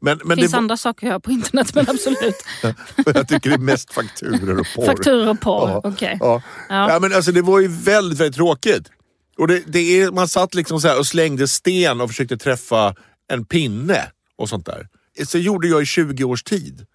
Men, 0.00 0.20
men 0.24 0.36
Det 0.36 0.42
finns 0.42 0.52
det, 0.52 0.58
andra 0.58 0.76
saker 0.76 1.06
att 1.06 1.10
göra 1.10 1.20
på 1.20 1.30
internet 1.30 1.74
men 1.74 1.86
absolut. 1.90 2.34
jag 3.14 3.28
tycker 3.28 3.50
det 3.50 3.56
är 3.56 3.58
mest 3.58 3.92
fakturor 3.94 4.60
och 4.60 4.66
porr. 4.76 4.86
Fakturor 4.86 5.28
och 5.28 5.40
porr, 5.40 5.68
Ja, 5.70 5.80
okej. 5.84 6.16
Ja. 6.20 6.42
Ja. 6.68 6.90
Ja. 6.92 6.98
men 7.00 7.12
alltså, 7.14 7.32
det 7.32 7.42
var 7.42 7.60
ju 7.60 7.68
väldigt, 7.68 8.20
väldigt 8.20 8.36
tråkigt. 8.36 8.90
Och 9.38 9.48
det, 9.48 9.62
det 9.66 10.00
är, 10.00 10.10
man 10.12 10.28
satt 10.28 10.54
liksom 10.54 10.80
så 10.80 10.98
och 10.98 11.06
slängde 11.06 11.48
sten 11.48 12.00
och 12.00 12.08
försökte 12.10 12.36
träffa 12.36 12.94
en 13.32 13.44
pinne 13.44 14.02
och 14.36 14.48
sånt 14.48 14.66
där. 14.66 14.88
Så 15.26 15.38
gjorde 15.38 15.68
jag 15.68 15.82
i 15.82 15.86
20 15.86 16.24
års 16.24 16.42
tid. 16.42 16.86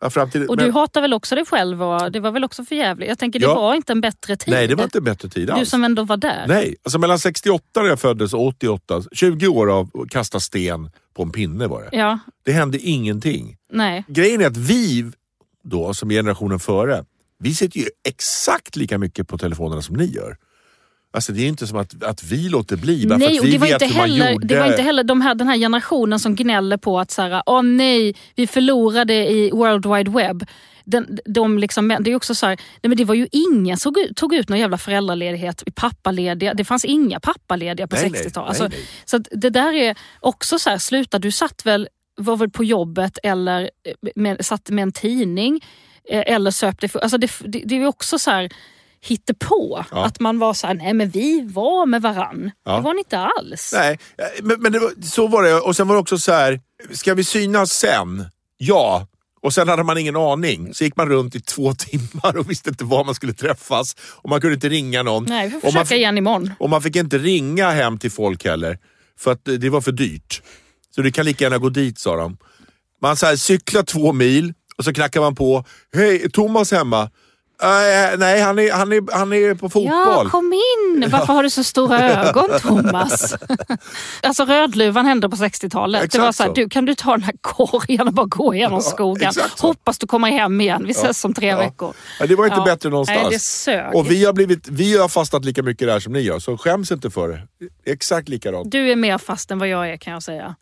Ja, 0.00 0.10
fram 0.10 0.30
till, 0.30 0.40
Mm. 0.40 0.50
Och 0.50 0.56
men- 0.56 0.64
du 0.66 0.72
hatar 0.72 1.00
väl 1.00 1.14
också 1.14 1.34
dig 1.34 1.44
själv 1.46 1.82
och 1.82 2.12
det 2.12 2.20
var 2.20 2.30
väl 2.30 2.44
också 2.44 2.64
för 2.64 2.74
jävligt. 2.74 3.08
Jag 3.08 3.18
tänker 3.18 3.38
det 3.40 3.44
Ja. 3.46 3.54
var 3.54 3.74
inte 3.74 3.92
en 3.92 4.00
bättre 4.00 4.36
tid. 4.36 4.54
Nej, 4.54 4.66
det 4.66 4.74
var 4.74 4.84
inte 4.84 4.98
en 4.98 5.04
bättre 5.04 5.28
tid 5.28 5.46
Du 5.48 5.52
alls. 5.52 5.70
som 5.70 5.84
ändå 5.84 6.04
var 6.04 6.16
där. 6.16 6.44
Nej, 6.48 6.76
alltså 6.84 6.98
mellan 6.98 7.18
68 7.18 7.82
när 7.82 7.88
jag 7.88 8.00
föddes 8.00 8.34
och 8.34 8.46
88, 8.46 9.02
20 9.12 9.46
år 9.48 9.70
av 9.78 9.90
att 9.94 10.10
kasta 10.10 10.40
sten 10.40 10.90
på 11.16 11.22
en 11.22 11.30
pinne 11.32 11.66
var 11.66 11.82
det. 11.82 11.96
Ja, 11.96 12.18
Det 12.44 12.52
hände 12.52 12.78
ingenting. 12.78 13.56
nej. 13.72 14.04
Grejen 14.08 14.40
är 14.40 14.46
att 14.46 14.56
vi 14.56 15.10
då, 15.64 15.94
som 15.94 16.08
generationen 16.10 16.58
före, 16.60 17.04
vi 17.38 17.54
sitter 17.54 17.78
ju 17.80 17.86
exakt 18.08 18.76
lika 18.76 18.98
mycket 18.98 19.28
på 19.28 19.38
telefonerna 19.38 19.82
som 19.82 19.96
ni 19.96 20.04
gör. 20.06 20.36
Alltså 21.16 21.32
det 21.32 21.42
är 21.42 21.48
inte 21.48 21.66
som 21.66 21.78
att, 21.78 22.02
att 22.02 22.22
vi 22.24 22.48
låter 22.48 22.76
bli 22.76 23.06
bara 23.06 23.18
för 23.18 23.26
Nej, 23.26 23.36
att 23.36 23.40
och 23.40 23.46
vi 23.46 23.52
det 23.52 23.58
var, 23.58 23.66
vet 23.66 23.82
inte 23.82 23.86
hur 23.94 24.00
man 24.00 24.10
heller, 24.10 24.32
gjorde. 24.32 24.46
det 24.46 24.58
var 24.58 24.66
inte 24.66 24.82
heller 24.82 25.04
de 25.04 25.20
här, 25.20 25.34
den 25.34 25.48
här 25.48 25.56
generationen 25.56 26.18
som 26.20 26.34
gnäller 26.34 26.76
på 26.76 27.00
att 27.00 27.10
så 27.10 27.22
här, 27.22 27.42
åh 27.46 27.62
nej, 27.62 28.14
vi 28.34 28.46
förlorade 28.46 29.14
i 29.14 29.50
World 29.50 29.86
Wide 29.86 30.10
Web. 30.10 30.44
Den, 30.84 31.18
de 31.24 31.58
liksom, 31.58 31.96
det 32.00 32.10
är 32.10 32.14
också 32.16 32.34
så 32.34 32.46
här, 32.46 32.56
nej 32.56 32.88
men 32.88 32.96
det 32.96 33.04
var 33.04 33.14
ju 33.14 33.28
ingen 33.32 33.76
som 33.76 33.94
tog 33.94 34.02
ut, 34.04 34.16
tog 34.16 34.34
ut 34.34 34.48
någon 34.48 34.58
jävla 34.58 34.78
föräldraledighet, 34.78 35.62
pappalediga. 35.74 36.54
Det 36.54 36.64
fanns 36.64 36.84
inga 36.84 37.20
pappalediga 37.20 37.86
på 37.86 37.96
Nej, 37.96 38.10
nej, 38.10 38.22
60-talet. 38.22 38.58
nej, 38.58 38.64
Alltså, 38.66 38.80
så 39.04 39.16
att 39.16 39.28
det 39.30 39.50
där 39.50 39.72
är 39.72 39.96
också 40.20 40.58
så 40.58 40.70
här, 40.70 40.78
sluta, 40.78 41.18
du 41.18 41.30
satt 41.30 41.66
väl, 41.66 41.88
var 42.16 42.36
väl 42.36 42.50
på 42.50 42.64
jobbet 42.64 43.18
eller 43.22 43.62
eh, 43.62 44.10
med, 44.16 44.44
satt 44.44 44.70
med 44.70 44.82
en 44.82 44.92
tidning 44.92 45.60
eh, 46.10 46.34
eller 46.34 46.50
söp 46.50 46.80
dig. 46.80 46.90
Alltså 46.94 47.18
det, 47.18 47.30
det, 47.44 47.62
det 47.64 47.76
är 47.76 47.86
också 47.86 48.18
så 48.18 48.30
här 48.30 48.50
hittepå. 49.06 49.84
Ja. 49.90 50.04
Att 50.04 50.20
man 50.20 50.38
var 50.38 50.54
så 50.54 50.66
här, 50.66 50.74
nej 50.74 50.94
men 50.94 51.10
vi 51.10 51.40
var 51.52 51.86
med 51.86 52.02
varann. 52.02 52.50
Ja. 52.64 52.76
Det 52.76 52.80
var 52.82 52.94
ni 52.94 52.98
inte 52.98 53.18
alls. 53.18 53.70
Nej, 53.74 53.98
eh, 54.18 54.44
men, 54.44 54.60
men 54.60 54.72
var, 54.72 55.02
så 55.02 55.26
var 55.26 55.42
det. 55.42 55.54
Och 55.54 55.76
sen 55.76 55.88
var 55.88 55.94
det 55.94 56.00
också 56.00 56.18
så 56.18 56.32
här, 56.32 56.60
ska 56.90 57.14
vi 57.14 57.24
synas 57.24 57.72
sen? 57.72 58.24
Ja. 58.58 59.06
Och 59.42 59.54
sen 59.54 59.68
hade 59.68 59.82
man 59.82 59.98
ingen 59.98 60.16
aning. 60.16 60.74
Så 60.74 60.84
gick 60.84 60.96
man 60.96 61.08
runt 61.08 61.34
i 61.34 61.40
två 61.40 61.74
timmar 61.78 62.36
och 62.36 62.50
visste 62.50 62.70
inte 62.70 62.84
var 62.84 63.04
man 63.04 63.14
skulle 63.14 63.32
träffas. 63.32 63.96
Och 64.22 64.30
man 64.30 64.40
kunde 64.40 64.54
inte 64.54 64.68
ringa 64.68 65.02
någon. 65.02 65.24
Nej, 65.28 65.44
vi 65.48 65.50
får 65.50 65.56
och, 65.58 65.62
man, 65.64 65.72
försöka 65.72 65.84
fick- 65.86 65.96
igen 65.98 66.18
imorgon. 66.18 66.52
och 66.58 66.70
man 66.70 66.82
fick 66.82 66.96
inte 66.96 67.18
ringa 67.18 67.70
hem 67.70 67.98
till 67.98 68.10
folk 68.10 68.44
heller. 68.44 68.78
För 69.18 69.32
att 69.32 69.48
eh, 69.48 69.54
det 69.54 69.70
var 69.70 69.80
för 69.80 69.92
dyrt. 69.92 70.42
Så 70.94 71.02
det 71.02 71.10
kan 71.12 71.24
lika 71.24 71.44
gärna 71.44 71.58
gå 71.58 71.68
dit 71.68 71.98
sa 71.98 72.16
de. 72.16 72.36
Man 73.02 73.16
så 73.16 73.26
här, 73.26 73.36
cyklar 73.36 73.82
två 73.82 74.12
mil 74.12 74.54
och 74.76 74.84
så 74.84 74.92
knackar 74.92 75.20
man 75.20 75.34
på. 75.34 75.64
Hej, 75.94 76.22
är 76.24 76.28
Thomas 76.28 76.72
hemma? 76.72 77.10
"Eh, 77.62 78.18
nej, 78.18 78.40
han 78.40 78.58
är, 78.58 78.72
han, 78.72 78.92
är, 78.92 79.12
han 79.16 79.32
är 79.32 79.54
på 79.54 79.68
fotboll. 79.68 79.92
Ja, 80.24 80.28
kom 80.30 80.52
in! 80.52 81.10
Varför 81.10 81.32
har 81.32 81.42
du 81.42 81.50
så 81.50 81.64
stora 81.64 82.10
ögon 82.28 82.50
Thomas? 82.60 83.34
alltså 84.22 84.44
Rödluvan 84.44 85.06
hände 85.06 85.28
på 85.28 85.36
60-talet. 85.36 86.00
Det 86.00 86.04
Exakt 86.04 86.22
var 86.24 86.32
så 86.32 86.42
här, 86.42 86.54
du, 86.54 86.68
kan 86.68 86.84
du 86.84 86.94
ta 86.94 87.10
den 87.10 87.22
här 87.22 87.34
korgen 87.40 88.08
och 88.08 88.14
bara 88.14 88.26
gå 88.26 88.54
igenom 88.54 88.80
Ja, 88.84 88.90
skogen? 88.90 89.32
Hoppas 89.60 89.98
du 89.98 90.06
kommer 90.06 90.30
hem 90.30 90.60
igen. 90.60 90.82
Vi 90.86 90.90
ses 90.90 91.24
om 91.24 91.34
tre 91.34 91.48
Ja. 91.48 91.58
veckor. 91.58 91.94
Ja, 92.20 92.26
det 92.26 92.34
var 92.36 92.44
inte 92.44 92.56
Ja. 92.56 92.64
bättre 92.64 92.88
någonstans. 92.88 93.20
Nej, 93.22 93.30
det 93.30 93.38
sög. 93.38 93.94
Och 93.94 94.10
vi 94.10 94.24
har, 94.24 94.32
blivit, 94.32 94.68
vi 94.68 94.98
har 94.98 95.08
fastnat 95.08 95.44
lika 95.44 95.62
mycket 95.62 95.88
där 95.88 96.00
som 96.00 96.12
ni 96.12 96.20
gör, 96.20 96.38
så 96.38 96.58
skäms 96.58 96.90
inte 96.92 97.10
för 97.10 97.28
det. 97.28 97.40
Det 97.84 97.92
Exakt 97.92 98.28
likadant. 98.28 98.70
Du 98.70 98.90
är 98.92 98.96
mer 98.96 99.18
fast 99.18 99.50
än 99.50 99.58
vad 99.58 99.68
jag 99.68 99.90
är 99.90 99.96
kan 99.96 100.12
jag 100.12 100.22
säga. 100.22 100.54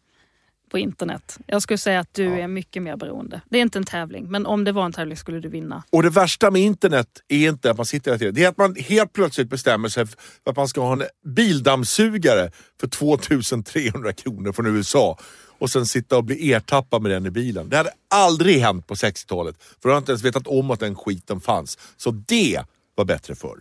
På 0.70 0.78
internet. 0.78 1.38
Jag 1.46 1.62
skulle 1.62 1.78
säga 1.78 2.00
att 2.00 2.14
du 2.14 2.40
är 2.40 2.48
mycket 2.48 2.82
mer 2.82 2.96
beroende. 2.96 3.40
Det 3.50 3.58
är 3.58 3.62
inte 3.62 3.78
en 3.78 3.84
tävling, 3.84 4.30
men 4.30 4.46
om 4.46 4.64
det 4.64 4.72
var 4.72 4.84
en 4.84 4.92
tävling 4.92 5.16
skulle 5.16 5.40
du 5.40 5.48
vinna. 5.48 5.82
Och 5.90 6.02
det 6.02 6.10
värsta 6.10 6.50
med 6.50 6.62
internet 6.62 7.08
är 7.28 7.48
inte 7.48 7.70
att 7.70 7.76
man 7.76 7.86
sitter 7.86 8.10
hela 8.10 8.18
tiden. 8.18 8.34
Det 8.34 8.44
är 8.44 8.48
att 8.48 8.58
man 8.58 8.74
helt 8.74 9.12
plötsligt 9.12 9.50
bestämmer 9.50 9.88
sig 9.88 10.06
för 10.06 10.16
att 10.44 10.56
man 10.56 10.68
ska 10.68 10.80
ha 10.80 10.92
en 10.92 11.02
bildammsugare 11.26 12.50
för 12.80 12.86
2300 12.86 14.12
kronor 14.12 14.52
från 14.52 14.66
USA. 14.66 15.18
Och 15.58 15.70
sen 15.70 15.86
sitta 15.86 16.16
och 16.16 16.24
bli 16.24 16.52
ertappad 16.52 17.02
med 17.02 17.10
den 17.10 17.26
i 17.26 17.30
bilen. 17.30 17.68
Det 17.68 17.76
hade 17.76 17.90
aldrig 18.10 18.60
hänt 18.60 18.86
på 18.86 18.94
60-talet. 18.94 19.56
För 19.62 19.76
då 19.82 19.88
har 19.88 19.94
jag 19.94 20.00
inte 20.00 20.12
ens 20.12 20.24
vetat 20.24 20.46
om 20.46 20.70
att 20.70 20.80
den 20.80 20.94
skiten 20.94 21.40
fanns. 21.40 21.78
Så 21.96 22.10
det 22.10 22.60
var 22.94 23.04
bättre 23.04 23.34
förr. 23.34 23.58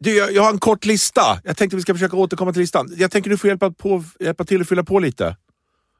Du, 0.00 0.16
jag, 0.16 0.32
jag 0.32 0.42
har 0.42 0.50
en 0.50 0.58
kort 0.58 0.84
lista. 0.84 1.40
Jag 1.44 1.56
tänkte 1.56 1.76
vi 1.76 1.82
ska 1.82 1.94
försöka 1.94 2.16
återkomma 2.16 2.52
till 2.52 2.60
listan. 2.60 2.92
Jag 2.96 3.10
tänker 3.10 3.30
du 3.30 3.36
får 3.38 3.48
hjälpa, 3.48 3.70
på, 3.70 4.04
hjälpa 4.20 4.44
till 4.44 4.60
att 4.60 4.68
fylla 4.68 4.84
på 4.84 4.98
lite. 4.98 5.36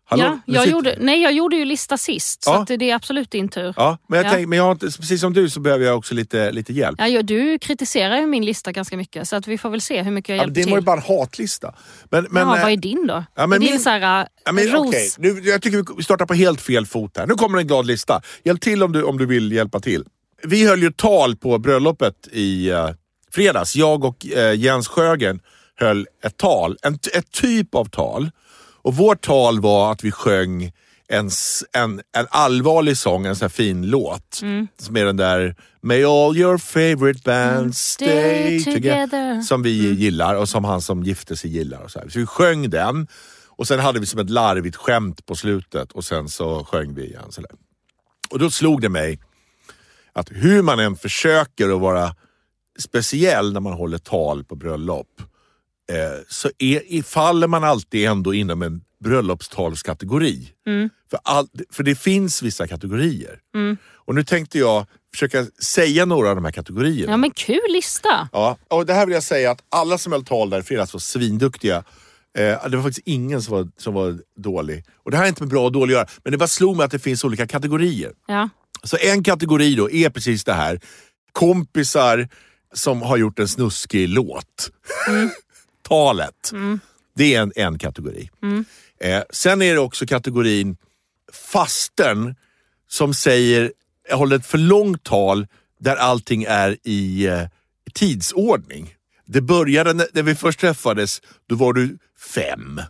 Hallå? 0.04 0.22
Ja, 0.24 0.40
jag, 0.46 0.62
sitter- 0.62 0.72
gjorde, 0.72 0.96
nej, 1.00 1.22
jag 1.22 1.32
gjorde 1.32 1.56
ju 1.56 1.64
lista 1.64 1.98
sist, 1.98 2.42
så 2.44 2.50
Ja. 2.50 2.62
att 2.62 2.68
det 2.68 2.90
är 2.90 2.94
absolut 2.94 3.30
din 3.30 3.48
tur. 3.48 3.74
Ja, 3.76 3.98
men, 4.08 4.16
jag 4.16 4.26
Ja. 4.26 4.30
Tänk, 4.30 4.48
men 4.48 4.58
jag 4.58 4.80
precis 4.80 5.20
som 5.20 5.32
du 5.32 5.50
så 5.50 5.60
behöver 5.60 5.84
jag 5.84 5.98
också 5.98 6.14
lite, 6.14 6.52
lite 6.52 6.72
hjälp. 6.72 7.00
Ja, 7.00 7.22
du 7.22 7.58
kritiserar 7.58 8.16
ju 8.20 8.26
min 8.26 8.44
lista 8.44 8.72
ganska 8.72 8.96
mycket, 8.96 9.28
så 9.28 9.36
att 9.36 9.46
vi 9.48 9.58
får 9.58 9.70
väl 9.70 9.80
se 9.80 10.02
hur 10.02 10.10
mycket 10.10 10.28
jag 10.28 10.36
Ja, 10.36 10.42
hjälper 10.42 10.54
det 10.60 10.64
var 10.70 10.70
ju 10.70 10.76
till. 10.76 10.84
bara 10.84 10.96
en 10.96 11.02
hatlista. 11.18 11.74
Men, 12.10 12.26
men, 12.30 12.42
Jaha, 12.42 12.56
eh, 12.56 12.62
vad 12.62 12.72
är 12.72 12.76
din 12.76 13.06
då? 13.06 13.24
ja, 13.34 13.46
men 13.46 13.56
är 13.56 13.60
din 13.60 13.70
min- 13.70 13.80
så 13.80 13.90
här, 13.90 14.20
äh, 14.22 14.26
ja, 14.44 14.52
men, 14.52 14.64
ros? 14.68 14.86
okej, 14.88 15.08
nu, 15.18 15.40
jag 15.40 15.62
tycker 15.62 15.96
vi 15.96 16.02
startar 16.04 16.26
på 16.26 16.34
helt 16.34 16.60
fel 16.60 16.86
fot 16.86 17.16
här. 17.16 17.26
Nu 17.26 17.34
kommer 17.34 17.58
en 17.58 17.66
glad 17.66 17.86
lista. 17.86 18.22
Hjälp 18.44 18.60
till 18.60 18.82
om 18.82 18.92
du, 18.92 19.02
om 19.02 19.18
du 19.18 19.26
vill 19.26 19.52
hjälpa 19.52 19.80
till. 19.80 20.04
Vi 20.44 20.66
höll 20.66 20.82
ju 20.82 20.92
tal 20.92 21.36
på 21.36 21.58
bröllopet 21.58 22.28
i 22.32 22.72
uh, 22.72 22.90
fredags. 23.32 23.76
Jag 23.76 24.04
och 24.04 24.26
eh, 24.26 24.54
Jens 24.54 24.88
Sjögren 24.88 25.40
höll 25.76 26.06
ett 26.24 26.36
tal. 26.36 26.76
En, 26.82 26.94
ett 26.94 27.30
typ 27.30 27.74
av 27.74 27.84
tal. 27.84 28.30
Och 28.82 28.96
vårt 28.96 29.20
tal 29.20 29.60
var 29.60 29.92
att 29.92 30.04
vi 30.04 30.10
sjöng 30.10 30.72
en, 31.08 31.30
en, 31.72 32.00
en 32.16 32.26
allvarlig 32.30 32.98
sång, 32.98 33.26
en 33.26 33.36
sån 33.36 33.44
här 33.44 33.50
fin 33.50 33.86
låt. 33.86 34.40
Mm. 34.42 34.68
Som 34.78 34.96
är 34.96 35.04
den 35.04 35.16
där 35.16 35.56
May 35.82 36.04
all 36.04 36.36
your 36.36 36.58
favorite 36.58 37.20
bands 37.24 37.78
stay 37.78 38.60
Stay 38.60 38.74
together. 38.74 39.42
Som 39.42 39.62
vi 39.62 39.94
gillar 39.94 40.34
och 40.34 40.48
som 40.48 40.64
han 40.64 40.82
som 40.82 41.02
gifte 41.02 41.36
sig 41.36 41.50
gillar. 41.50 41.80
Och 41.80 41.90
så, 41.90 41.98
här. 41.98 42.08
så 42.08 42.18
vi 42.18 42.26
sjöng 42.26 42.70
den 42.70 43.08
och 43.46 43.68
sen 43.68 43.80
hade 43.80 44.00
vi 44.00 44.06
som 44.06 44.20
ett 44.20 44.30
larvigt 44.30 44.76
skämt 44.76 45.26
på 45.26 45.34
slutet 45.34 45.92
och 45.92 46.04
sen 46.04 46.28
så 46.28 46.64
sjöng 46.64 46.94
vi 46.94 47.04
igen. 47.04 47.24
Så 47.30 47.40
där. 47.40 47.50
Och 48.30 48.38
då 48.38 48.50
slog 48.50 48.80
det 48.80 48.88
mig 48.88 49.18
att 50.14 50.28
hur 50.30 50.62
man 50.62 50.80
än 50.80 50.96
försöker 50.96 51.74
att 51.74 51.80
vara 51.80 52.14
speciell 52.78 53.52
när 53.52 53.60
man 53.60 53.72
håller 53.72 53.98
tal 53.98 54.44
på 54.44 54.54
bröllop 54.54 55.08
eh, 55.92 56.20
så 56.28 56.50
är, 56.58 57.02
faller 57.02 57.46
man 57.48 57.64
alltid 57.64 58.06
ändå 58.06 58.34
inom 58.34 58.62
en 58.62 58.80
bröllopstalskategori. 59.04 60.48
För, 61.10 61.18
all, 61.22 61.48
för 61.70 61.82
det 61.82 61.94
finns 61.94 62.42
vissa 62.42 62.66
kategorier. 62.66 63.38
Och 63.94 64.14
nu 64.14 64.24
tänkte 64.24 64.58
jag 64.58 64.86
försöka 65.12 65.46
säga 65.62 66.04
några 66.04 66.28
av 66.28 66.34
de 66.34 66.44
här 66.44 66.52
kategorierna. 66.52 67.12
Ja 67.12 67.16
men 67.16 67.30
kul 67.30 67.60
lista. 67.68 68.28
Ja, 68.32 68.56
och 68.68 68.86
det 68.86 68.94
här 68.94 69.06
vill 69.06 69.14
jag 69.14 69.22
säga 69.22 69.50
att 69.50 69.62
alla 69.68 69.98
som 69.98 70.12
höll 70.12 70.24
tal 70.24 70.50
där 70.50 70.58
i 70.58 70.62
fredags 70.62 70.92
var 70.92 71.00
svinduktiga. 71.00 71.76
Eh, 72.38 72.68
det 72.68 72.76
var 72.76 72.82
faktiskt 72.82 73.06
ingen 73.06 73.42
som 73.42 73.56
var, 73.56 73.68
som 73.76 73.94
var 73.94 74.18
dålig. 74.36 74.84
Och 74.94 75.10
det 75.10 75.16
här 75.16 75.24
är 75.24 75.28
inte 75.28 75.42
med 75.42 75.50
bra 75.50 75.64
och 75.64 75.72
dålig 75.72 75.94
att 75.94 75.98
göra, 75.98 76.08
men 76.24 76.32
det 76.32 76.38
bara 76.38 76.48
slog 76.48 76.76
mig 76.76 76.84
att 76.84 76.90
det 76.90 76.98
finns 76.98 77.24
olika 77.24 77.46
kategorier. 77.46 78.12
Ja. 78.26 78.48
Så 78.84 78.96
en 78.96 79.24
kategori 79.24 79.74
då 79.74 79.90
är 79.90 80.10
precis 80.10 80.44
det 80.44 80.52
här. 80.52 80.80
Kompisar 81.32 82.28
som 82.74 83.02
har 83.02 83.16
gjort 83.16 83.38
en 83.38 83.48
snuskig 83.48 84.08
låt. 84.08 84.70
Talet. 85.88 86.52
Det 87.16 87.34
är 87.34 87.42
en, 87.42 87.52
en 87.56 87.78
kategori. 87.78 88.30
Eh, 89.00 89.22
sen 89.30 89.62
är 89.62 89.74
det 89.74 89.80
också 89.80 90.06
kategorin 90.06 90.76
fasten 91.32 92.34
som 92.88 93.14
säger, 93.14 93.72
håller 94.12 94.36
ett 94.36 94.46
för 94.46 94.58
långt 94.58 95.04
tal 95.04 95.46
där 95.80 95.96
allting 95.96 96.44
är 96.48 96.76
i 96.82 97.26
eh, 97.26 97.42
tidsordning. 97.94 98.94
Det 99.32 99.40
började 99.40 99.92
när, 99.92 100.06
när 100.12 100.22
vi 100.22 100.34
först 100.34 100.60
träffades, 100.60 101.22
då 101.48 101.54
var 101.54 101.72
du 101.72 101.98
fem. 102.34 102.80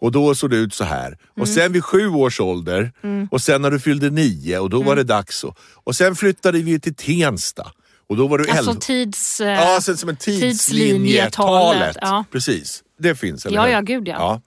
Och 0.00 0.12
då 0.12 0.34
såg 0.34 0.50
det 0.50 0.56
ut 0.56 0.74
så 0.74 0.84
här. 0.84 1.18
Och 1.40 1.48
sen 1.48 1.72
vid 1.72 1.84
sju 1.84 2.08
års 2.08 2.40
ålder, 2.40 2.92
och 3.30 3.40
sen 3.42 3.62
när 3.62 3.70
du 3.70 3.80
fyllde 3.80 4.10
nio, 4.10 4.58
och 4.58 4.70
då 4.70 4.82
var 4.82 4.96
det 4.96 5.02
dags. 5.04 5.44
Och, 5.44 5.58
och 5.84 5.96
sen 5.96 6.16
flyttade 6.16 6.58
vi 6.58 6.80
till 6.80 6.94
Tensta. 6.94 7.72
Och 8.08 8.16
då 8.16 8.26
var 8.28 8.38
du 8.38 8.44
Alltså 8.50 8.70
elva. 8.70 8.80
tids... 8.80 9.40
Ja, 9.40 9.78
sen 9.82 9.96
som 9.96 10.08
en 10.08 10.16
tidslinjetalet. 10.16 10.58
tidslinjetalet, 10.58 11.96
ja. 12.00 12.24
Precis, 12.32 12.82
det 12.98 13.14
finns. 13.14 13.46
Eller 13.46 13.56
Ja, 13.56 13.64
hur? 13.64 13.72
ja, 13.72 13.80
gud, 13.80 14.08
ja. 14.08 14.40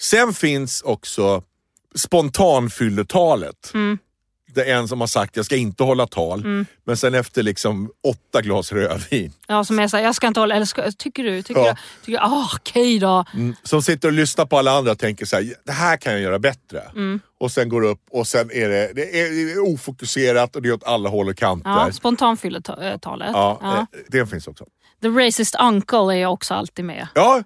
Sen 0.00 0.32
finns 0.34 0.82
också 0.82 1.42
spontanfylletalet. 1.94 3.72
Det 4.56 4.64
är 4.70 4.76
en 4.76 4.88
som 4.88 5.00
har 5.00 5.06
sagt 5.06 5.36
jag 5.36 5.44
ska 5.44 5.56
inte 5.56 5.82
hålla 5.84 6.06
tal. 6.06 6.40
Mm. 6.40 6.66
Men 6.84 6.96
sen 6.96 7.14
efter 7.14 7.42
liksom 7.42 7.90
åtta 8.08 8.42
glas 8.42 8.72
rödvin. 8.72 9.32
Ja, 9.46 9.64
som 9.64 9.78
är 9.78 9.88
såhär, 9.88 10.04
jag 10.04 10.14
ska 10.14 10.26
inte 10.26 10.40
hålla, 10.40 10.54
eller 10.54 10.66
ska, 10.66 10.90
tycker 10.98 11.24
du? 11.24 11.42
Tycker 11.42 11.60
Ja. 11.60 11.66
jag? 11.66 11.76
Tycker, 12.04 12.18
ah, 12.22 12.48
okej 12.54 12.98
då. 12.98 13.24
Som 13.62 13.82
sitter 13.82 14.08
och 14.08 14.12
lyssnar 14.12 14.46
på 14.46 14.58
alla 14.58 14.72
andra 14.78 14.92
och 14.92 14.98
tänker 14.98 15.26
så 15.26 15.36
här, 15.36 15.54
det 15.64 15.72
här 15.72 15.96
kan 15.96 16.12
jag 16.12 16.22
göra 16.22 16.38
bättre. 16.38 16.82
Mm. 16.94 17.20
Och 17.40 17.50
sen 17.52 17.68
går 17.68 17.82
upp 17.82 18.00
och 18.10 18.26
sen 18.26 18.50
är 18.52 18.68
det, 18.68 18.92
det 18.94 19.20
är 19.20 19.58
ofokuserat 19.74 20.56
och 20.56 20.62
det 20.62 20.68
är 20.68 20.72
åt 20.72 20.84
alla 20.84 21.08
håll 21.08 21.28
och 21.28 21.36
kanter. 21.36 21.70
Ja, 21.70 21.92
spontanfylletalet. 21.92 23.30
Ja, 23.32 23.58
Ja. 23.62 23.76
eh, 23.78 23.84
det 24.08 24.26
finns 24.26 24.46
också. 24.48 24.64
The 25.02 25.08
racist 25.08 25.54
uncle 25.60 26.14
är 26.18 26.26
också 26.26 26.54
alltid 26.54 26.84
med. 26.84 27.08
Ja, 27.14 27.42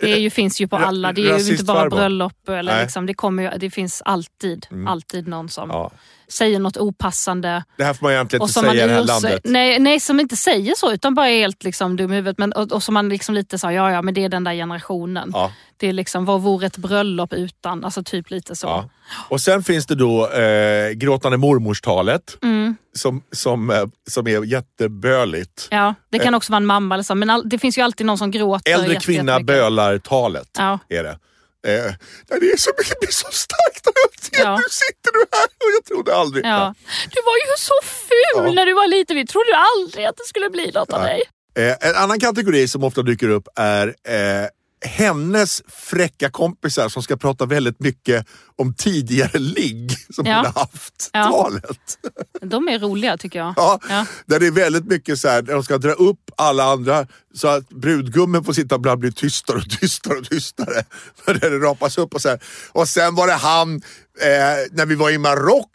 Det 0.00 0.08
ju, 0.08 0.30
finns 0.30 0.60
ju 0.60 0.68
på 0.68 0.76
alla. 0.76 1.12
Det 1.12 1.28
är 1.30 1.38
ju 1.38 1.52
inte 1.52 1.64
bara 1.64 1.90
bröllop. 1.90 2.48
Eller 2.48 2.62
Nej. 2.62 2.72
Mm. 2.72 2.82
liksom, 2.84 3.06
det, 3.06 3.14
kommer 3.14 3.42
ju, 3.52 3.58
det 3.58 3.70
finns 3.70 4.02
alltid, 4.04 4.66
alltid 4.88 5.28
någon 5.28 5.48
som 5.48 5.70
ja. 5.70 5.90
Säger 6.28 6.58
något 6.58 6.76
opassande. 6.76 7.64
Det 7.76 7.84
här 7.84 7.94
får 7.94 8.06
man 8.06 8.12
egentligen 8.12 8.42
inte 8.42 8.52
säga 8.52 8.74
i 8.74 8.88
det 8.88 8.94
här 8.94 9.04
landet. 9.04 9.40
Nej, 9.44 9.78
nej, 9.78 10.00
som 10.00 10.20
inte 10.20 10.36
säger 10.36 10.74
så 10.76 10.92
utan 10.92 11.14
bara 11.14 11.28
är 11.28 11.38
helt 11.38 11.64
liksom, 11.64 11.96
dum 11.96 12.12
i 12.12 12.14
huvudet. 12.16 12.38
Men, 12.38 12.52
och, 12.52 12.72
och 12.72 12.82
som 12.82 12.94
man 12.94 13.08
liksom 13.08 13.34
lite 13.34 13.58
sa, 13.58 13.72
ja 13.72 13.90
ja 13.92 14.02
men 14.02 14.14
det 14.14 14.24
är 14.24 14.28
den 14.28 14.44
där 14.44 14.52
generationen. 14.54 15.30
Ja. 15.34 15.52
Det 15.76 15.88
är 15.88 15.92
liksom, 15.92 16.24
vad 16.24 16.40
vore 16.40 16.66
ett 16.66 16.76
bröllop 16.76 17.32
utan? 17.32 17.84
Alltså 17.84 18.02
typ 18.02 18.30
lite 18.30 18.56
så. 18.56 18.66
Ja. 18.66 18.88
Och 19.28 19.40
sen 19.40 19.62
finns 19.62 19.86
det 19.86 19.94
då 19.94 20.28
eh, 20.30 20.90
gråtande 20.90 21.38
mormorstalet 21.38 22.36
Mm. 22.42 22.76
som, 22.96 23.22
som, 23.32 23.70
eh, 23.70 23.84
som 24.10 24.26
är 24.26 24.44
jätteböligt. 24.44 25.68
Ja, 25.70 25.94
det 26.10 26.18
kan 26.18 26.34
också 26.34 26.52
vara 26.52 26.56
en 26.56 26.66
mamma 26.66 26.94
eller 26.94 27.04
så. 27.04 27.14
Men 27.14 27.30
all, 27.30 27.48
det 27.48 27.58
finns 27.58 27.78
ju 27.78 27.82
alltid 27.82 28.06
någon 28.06 28.18
som 28.18 28.30
gråter. 28.30 28.70
Eh. 28.72 28.78
Äldre 28.80 28.94
kvinna 29.00 29.40
bölar-talet 29.40 30.48
Ja. 30.58 30.78
är 30.88 31.02
det. 31.04 31.18
Eh, 31.66 31.92
det 32.40 32.46
är 32.52 32.56
så 32.56 32.70
mycket, 32.78 32.90
det 32.92 33.00
blir 33.00 33.12
så 33.12 33.28
starkt 33.30 33.84
när 33.86 33.92
jag 34.04 34.24
ser 34.24 34.42
Ja. 34.44 34.56
nu 34.56 34.62
sitter 34.70 35.12
du 35.12 35.24
här 35.32 35.44
och 35.44 35.70
jag 35.76 35.84
trodde 35.84 36.14
aldrig. 36.16 36.44
Ja. 36.46 36.74
Du 37.14 37.20
var 37.22 37.36
ju 37.36 37.56
så 37.58 37.74
ful 37.82 38.44
Ja. 38.46 38.52
när 38.52 38.66
du 38.66 38.74
var 38.74 38.88
liten. 38.88 39.16
Vi 39.16 39.26
trodde 39.26 39.56
aldrig 39.56 40.04
att 40.06 40.16
det 40.16 40.24
skulle 40.26 40.50
bli 40.50 40.70
något 40.74 40.92
av 40.92 41.02
dig. 41.02 41.22
Eh, 41.58 41.88
en 41.88 41.94
annan 41.96 42.20
kategori 42.20 42.68
som 42.68 42.84
ofta 42.84 43.02
dyker 43.02 43.28
upp 43.28 43.48
är 43.56 43.86
eh, 43.88 44.46
hennes 44.84 45.62
fräcka 45.68 46.30
kompisar 46.30 46.88
som 46.88 47.02
ska 47.02 47.16
prata 47.16 47.46
väldigt 47.46 47.80
mycket 47.80 48.26
om 48.56 48.74
tidigare 48.74 49.38
ligg 49.38 49.90
som 50.10 50.26
Ja. 50.26 50.36
hon 50.36 50.44
har 50.46 50.52
haft. 50.60 51.10
Ja. 51.12 51.22
Talet. 51.24 51.98
De 52.40 52.68
är 52.68 52.78
roliga 52.78 53.16
tycker 53.16 53.38
jag. 53.38 53.54
Ja, 53.56 53.80
Ja. 53.88 54.06
Där 54.26 54.40
det 54.40 54.46
är 54.46 54.50
väldigt 54.50 54.84
mycket 54.86 55.18
så 55.18 55.28
här, 55.28 55.42
där 55.42 55.54
de 55.54 55.64
ska 55.64 55.78
dra 55.78 55.92
upp 55.92 56.30
alla 56.36 56.64
andra 56.64 57.06
så 57.34 57.48
att 57.48 57.68
brudgummen 57.68 58.44
får 58.44 58.52
sitta 58.52 58.74
och 58.74 58.98
bli 58.98 59.12
tystare 59.12 59.56
och 59.56 59.70
tystare 59.80 60.18
och 60.18 60.24
tystare. 60.24 60.84
Där 61.26 61.50
det 61.50 61.58
rapas 61.58 61.98
upp 61.98 62.14
och 62.14 62.22
så 62.22 62.28
här. 62.28 62.40
Och 62.72 62.88
sen 62.88 63.14
var 63.14 63.26
det 63.26 63.32
han, 63.32 63.74
eh, 64.20 64.30
när 64.72 64.86
vi 64.86 64.94
var 64.94 65.10
i 65.10 65.18
Marocko, 65.18 65.68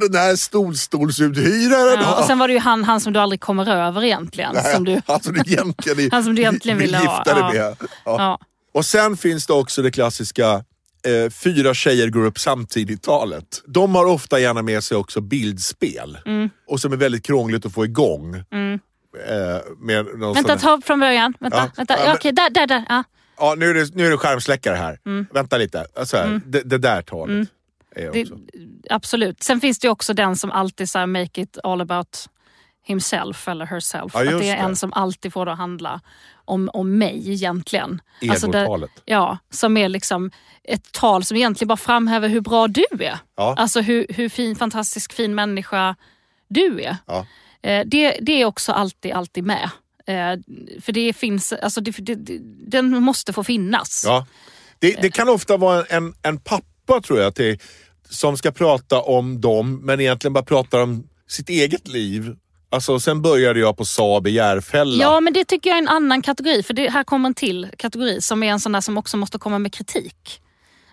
den 0.00 0.14
här 0.14 0.36
stolstolsuthyraren. 0.36 2.00
Ja, 2.02 2.18
och 2.20 2.24
sen 2.24 2.38
var 2.38 2.48
det 2.48 2.54
ju 2.54 2.60
han, 2.60 2.84
han 2.84 3.00
som 3.00 3.12
du 3.12 3.20
aldrig 3.20 3.40
kommer 3.40 3.70
över 3.70 4.04
egentligen. 4.04 4.54
Nej, 4.54 4.74
Som 4.74 4.84
du, 4.84 5.00
han 5.06 5.20
som 5.20 5.32
du 5.32 5.40
egentligen, 5.40 6.10
Han 6.12 6.24
som 6.24 6.34
du 6.34 6.42
egentligen 6.42 6.78
vill 6.78 6.86
ville 6.86 6.98
ha, 6.98 7.18
gifta 7.18 7.34
dig 7.34 7.42
ja. 7.42 7.64
med. 7.68 7.76
Ja. 7.80 7.88
ja. 8.04 8.38
Och 8.74 8.84
sen 8.84 9.16
finns 9.16 9.46
det 9.46 9.52
också 9.52 9.82
det 9.82 9.90
klassiska 9.90 10.64
eh, 11.06 11.30
fyra 11.30 11.74
tjejer 11.74 12.08
går 12.08 12.24
upp 12.24 12.38
samtidigt-talet. 12.38 13.62
De 13.66 13.94
har 13.94 14.06
ofta 14.06 14.38
gärna 14.38 14.62
med 14.62 14.84
sig 14.84 14.96
också 14.96 15.20
bildspel. 15.20 16.18
Mm. 16.26 16.50
Och 16.66 16.80
som 16.80 16.92
är 16.92 16.96
väldigt 16.96 17.26
krångligt 17.26 17.66
att 17.66 17.72
få 17.72 17.84
igång. 17.84 18.34
Eh, 18.34 18.42
med 19.80 20.06
någon 20.18 20.34
Vänta, 20.34 20.58
sån- 20.58 20.78
ta 20.80 20.86
från 20.86 21.00
början. 21.00 21.34
Vänta, 21.40 21.56
Ja. 21.58 21.70
vänta. 21.76 21.96
Ja, 22.04 22.14
Okej, 22.14 22.32
där, 22.32 22.50
där, 22.50 22.66
där. 22.66 22.84
Ja. 22.88 23.04
Ja, 23.38 23.54
nu 23.58 23.70
är 23.70 23.74
det, 23.74 23.94
nu 23.94 24.06
är 24.06 24.10
det 24.10 24.16
skärmsläckare 24.16 24.76
här. 24.76 24.98
Mm. 25.06 25.26
Vänta 25.34 25.58
lite. 25.58 25.86
Alltså 25.98 26.16
här, 26.16 26.40
det, 26.46 26.62
det 26.62 26.78
där 26.78 27.02
talet. 27.02 27.48
Det, 27.96 28.26
absolut. 28.90 29.42
Sen 29.42 29.60
finns 29.60 29.78
det 29.78 29.88
också 29.88 30.14
den 30.14 30.36
som 30.36 30.50
alltid 30.50 30.88
så 30.90 30.98
här, 30.98 31.06
make 31.06 31.40
it 31.40 31.58
all 31.62 31.80
about 31.80 32.28
himself 32.86 33.48
eller 33.48 33.66
herself. 33.66 34.12
Ja, 34.14 34.20
att 34.20 34.26
det 34.26 34.34
är 34.50 34.56
det. 34.56 34.62
en 34.62 34.76
som 34.76 34.92
alltid 34.92 35.32
får 35.32 35.46
det 35.46 35.52
att 35.52 35.58
handla 35.58 36.00
om, 36.44 36.70
om 36.72 36.98
mig 36.98 37.32
egentligen. 37.32 38.00
Alltså 38.30 38.46
det- 38.46 38.58
Egotalet. 38.58 38.90
Ja, 39.04 39.38
som 39.50 39.76
är 39.76 39.88
liksom 39.88 40.30
ett 40.64 40.92
tal 40.92 41.24
som 41.24 41.36
egentligen 41.36 41.68
bara 41.68 41.76
framhäver 41.76 42.28
hur 42.28 42.40
bra 42.40 42.68
du 42.68 42.84
är. 43.00 43.18
Ja. 43.36 43.54
Alltså 43.58 43.80
hur, 43.80 44.06
hur 44.08 44.28
fin, 44.28 44.56
fantastisk 44.56 45.12
fin 45.12 45.34
människa 45.34 45.96
du 46.48 46.82
är. 46.82 46.96
Ja. 47.06 47.26
Eh, 47.62 47.86
det, 47.86 48.18
det 48.22 48.42
är 48.42 48.44
också 48.44 48.72
alltid, 48.72 49.12
alltid 49.12 49.44
med. 49.44 49.70
Eh, 50.06 50.38
för 50.80 50.92
det 50.92 51.12
finns, 51.12 51.52
alltså 51.52 51.80
det, 51.80 51.90
det, 51.90 52.14
det, 52.14 52.38
den 52.66 53.02
måste 53.02 53.32
få 53.32 53.44
finnas. 53.44 54.02
Ja. 54.06 54.26
Det, 54.78 55.02
det 55.02 55.10
kan 55.10 55.28
ofta 55.28 55.56
vara 55.56 55.84
en, 55.84 56.14
en 56.22 56.38
pappa 56.38 57.00
tror 57.00 57.20
jag 57.20 57.34
till, 57.34 57.58
som 58.10 58.36
ska 58.36 58.50
prata 58.50 59.00
om 59.00 59.40
dem 59.40 59.80
men 59.82 60.00
egentligen 60.00 60.32
bara 60.32 60.44
pratar 60.44 60.82
om 60.82 61.08
sitt 61.28 61.48
eget 61.48 61.88
liv. 61.88 62.36
Alltså, 62.70 63.00
sen 63.00 63.22
började 63.22 63.60
jag 63.60 63.76
på 63.76 63.84
Saab 63.84 64.26
i 64.26 64.30
Järfälla. 64.30 65.04
Ja, 65.04 65.20
men 65.20 65.32
det 65.32 65.44
tycker 65.44 65.70
jag 65.70 65.78
är 65.78 65.82
en 65.82 65.88
annan 65.88 66.22
kategori. 66.22 66.62
För 66.62 66.74
det 66.74 66.90
här 66.90 67.04
kommer 67.04 67.28
en 67.28 67.34
till 67.34 67.68
kategori 67.78 68.20
som 68.20 68.42
är 68.42 68.46
en 68.46 68.60
sån 68.60 68.72
där 68.72 68.80
som 68.80 68.98
också 68.98 69.16
måste 69.16 69.38
komma 69.38 69.58
med 69.58 69.72
kritik. 69.72 70.40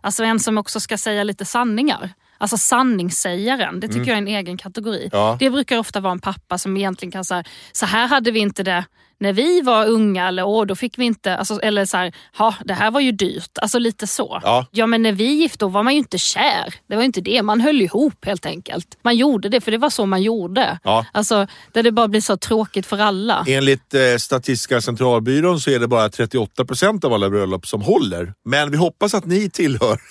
Alltså 0.01 0.24
en 0.24 0.39
som 0.39 0.57
också 0.57 0.80
ska 0.80 0.97
säga 0.97 1.24
lite 1.24 1.45
sanningar. 1.45 2.14
Alltså 2.38 2.57
sanningssägaren, 2.57 3.80
det 3.80 3.88
tycker 3.88 4.07
jag 4.07 4.09
är 4.09 4.18
en 4.18 4.28
egen 4.28 4.57
kategori. 4.57 4.97
Mm. 4.97 5.09
Ja. 5.11 5.38
Det 5.39 5.49
brukar 5.49 5.78
ofta 5.78 5.99
vara 5.99 6.11
en 6.11 6.20
pappa 6.20 6.57
som 6.57 6.78
egentligen 6.78 7.11
kan 7.11 7.26
säga 7.26 7.43
så 7.72 7.86
här 7.86 8.07
hade 8.07 8.32
vi 8.32 8.39
inte 8.39 8.64
det 8.64 8.86
när 9.24 9.34
vi 9.34 9.62
var 9.62 9.88
unga 9.88 10.28
eller 10.28 10.44
åh, 10.44 10.66
då 10.66 10.76
fick 10.76 10.98
vi 10.98 11.06
inte, 11.06 11.38
alltså, 11.38 11.60
eller 11.60 11.86
så 11.86 11.98
här, 11.98 12.14
ja 12.38 12.56
det 12.66 12.74
här 12.74 12.92
var 12.92 13.00
ju 13.00 13.12
dyrt. 13.12 13.58
Alltså 13.62 13.80
lite 13.80 14.08
så. 14.08 14.42
Ja. 14.72 14.88
men 14.88 15.02
när 15.04 15.12
vi 15.12 15.34
gifte 15.34 15.58
då 15.58 15.68
var 15.68 15.84
man 15.84 15.94
ju 15.94 16.00
inte 16.00 16.18
kär. 16.18 16.74
Det 16.88 16.96
var 16.96 17.02
ju 17.02 17.06
inte 17.06 17.22
det, 17.22 17.42
man 17.42 17.62
höll 17.62 17.82
ihop 17.82 18.26
helt 18.26 18.46
enkelt. 18.46 18.98
Man 19.02 19.16
gjorde 19.16 19.50
det 19.50 19.62
för 19.62 19.72
det 19.72 19.78
var 19.78 19.90
så 19.90 20.06
man 20.06 20.22
gjorde. 20.22 20.80
Ja. 20.84 21.06
Alltså 21.12 21.48
där 21.72 21.84
det 21.84 21.92
bara 21.92 22.08
blir 22.08 22.22
så 22.22 22.38
tråkigt 22.38 22.86
för 22.86 22.98
alla. 22.98 23.46
Enligt 23.48 23.94
eh, 23.94 24.18
Statistiska 24.20 24.82
centralbyrån 24.82 25.60
så 25.60 25.70
är 25.70 25.80
det 25.80 25.88
bara 25.88 26.10
38 26.10 26.66
procent 26.66 27.04
av 27.04 27.14
alla 27.14 27.30
bröllop 27.30 27.68
som 27.68 27.82
håller. 27.82 28.34
Men 28.46 28.72
vi 28.72 28.78
hoppas 28.78 29.14
att 29.14 29.26
ni 29.26 29.50
tillhör, 29.50 30.02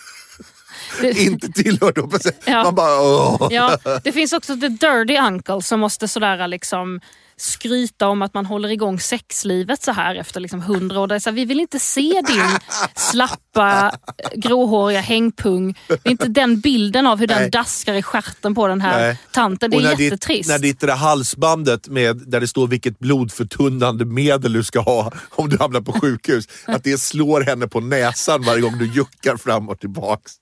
inte 1.17 1.49
tillhör 1.49 1.93
dem. 1.93 2.11
Ja. 2.47 2.65
Man 2.65 2.75
bara, 2.75 3.01
åh. 3.01 3.49
Ja, 3.51 3.79
det 4.05 4.13
finns 4.13 4.33
också 4.33 4.57
the 4.57 4.69
dirty 4.69 5.19
uncle 5.19 5.63
som 5.63 5.81
måste 5.81 6.09
sådär 6.09 6.49
liksom 6.49 7.01
skryta 7.37 8.09
om 8.09 8.23
att 8.23 8.35
man 8.35 8.47
håller 8.47 8.69
igång 8.69 9.01
sexlivet 9.01 9.83
så 9.83 9.93
här 9.93 10.15
efter 10.15 10.41
liksom 10.41 10.63
hundra 10.63 11.01
år. 11.01 11.19
Så 11.19 11.31
här, 11.31 11.37
vi 11.37 11.45
vill 11.45 11.61
inte 11.61 11.79
se 11.79 12.23
din 12.27 12.59
slappa 12.95 13.93
gråhåriga 14.37 15.01
hängpung. 15.01 15.79
Det 15.89 16.01
är 16.05 16.11
inte 16.11 16.29
den 16.29 16.61
bilden 16.61 17.07
av 17.07 17.19
hur 17.19 17.27
den 17.27 17.41
Nej. 17.41 17.51
daskar 17.51 17.95
i 17.95 18.03
stjärten 18.03 18.55
på 18.55 18.69
den 18.69 18.81
här 18.81 19.01
Nej. 19.01 19.19
tanten. 19.31 19.71
Det 19.71 19.77
är 19.77 19.83
när 19.83 19.97
ditt, 19.97 20.01
jättetrist. 20.01 20.49
när 20.49 20.59
ditt 20.59 20.81
det 20.81 20.93
halsbandet 20.93 21.89
med, 21.89 22.17
där 22.17 22.41
det 22.41 22.49
står 22.49 22.67
vilket 22.67 22.99
blodförtunnande 22.99 24.05
medel 24.05 24.53
du 24.53 24.65
ska 24.65 24.81
ha 24.81 25.13
om 25.31 25.49
du 25.49 25.59
hamnar 25.59 25.81
på 25.81 25.93
sjukhus, 25.93 26.49
att 26.67 26.85
det 26.85 27.01
slår 27.01 27.41
henne 27.41 27.69
på 27.69 27.81
näsan 27.81 28.43
varje 28.43 28.61
gång 28.61 28.79
du 28.79 28.87
juckar 28.87 29.37
fram 29.37 29.69
och 29.69 29.81
tillbaks. 29.81 30.42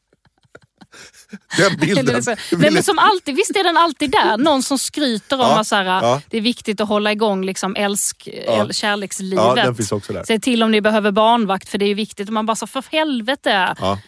Den 1.56 1.76
bilden. 1.76 2.22
Nej, 2.52 2.70
men 2.70 2.82
som 2.82 2.98
alltid, 2.98 3.36
visst 3.36 3.56
är 3.56 3.64
den 3.64 3.76
alltid 3.76 4.10
där? 4.10 4.38
Någon 4.38 4.62
som 4.62 4.78
skryter 4.78 5.36
om 5.36 5.40
Ja, 5.40 5.60
att 5.60 5.66
så 5.66 5.76
här, 5.76 5.84
ja. 5.84 6.22
det 6.30 6.36
är 6.36 6.40
viktigt 6.40 6.80
att 6.80 6.88
hålla 6.88 7.12
igång 7.12 7.44
liksom 7.44 7.76
älsk, 7.76 8.28
el, 8.32 8.74
kärlekslivet. 8.74 9.44
Ja, 9.44 9.54
den 9.54 9.74
finns 9.74 9.92
också 9.92 10.12
där. 10.12 10.24
Säg 10.24 10.40
till 10.40 10.62
om 10.62 10.70
ni 10.70 10.80
behöver 10.80 11.10
barnvakt 11.10 11.68
för 11.68 11.78
det 11.78 11.84
är 11.84 11.94
viktigt. 11.94 12.28
Och 12.28 12.32
man 12.32 12.46
bara 12.46 12.56
så 12.56 12.66
för 12.66 12.84
helvete. 12.90 13.74
Ja. 13.80 13.98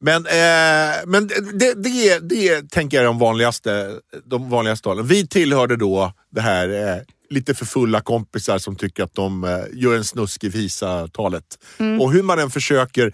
Men, 0.00 0.26
eh, 0.26 0.94
men 1.06 1.26
det, 1.52 1.74
det, 1.82 2.18
det 2.18 2.70
tänker 2.70 2.96
jag 2.96 3.02
är 3.02 3.06
de 3.06 3.18
vanligaste, 3.18 3.92
de 4.24 4.50
vanligaste 4.50 4.84
talen. 4.84 5.06
Vi 5.06 5.26
tillhörde 5.26 5.76
då 5.76 6.12
det 6.30 6.40
här 6.40 6.68
eh, 6.68 7.02
lite 7.30 7.54
för 7.54 7.64
fulla 7.64 8.00
kompisar 8.00 8.58
som 8.58 8.76
tycker 8.76 9.02
att 9.02 9.14
de 9.14 9.44
eh, 9.44 9.50
gör 9.72 9.96
en 9.96 10.04
snuskig 10.04 10.52
visa-talet. 10.52 11.44
Mm. 11.78 12.00
Och 12.00 12.12
hur 12.12 12.22
man 12.22 12.38
än 12.38 12.50
försöker 12.50 13.12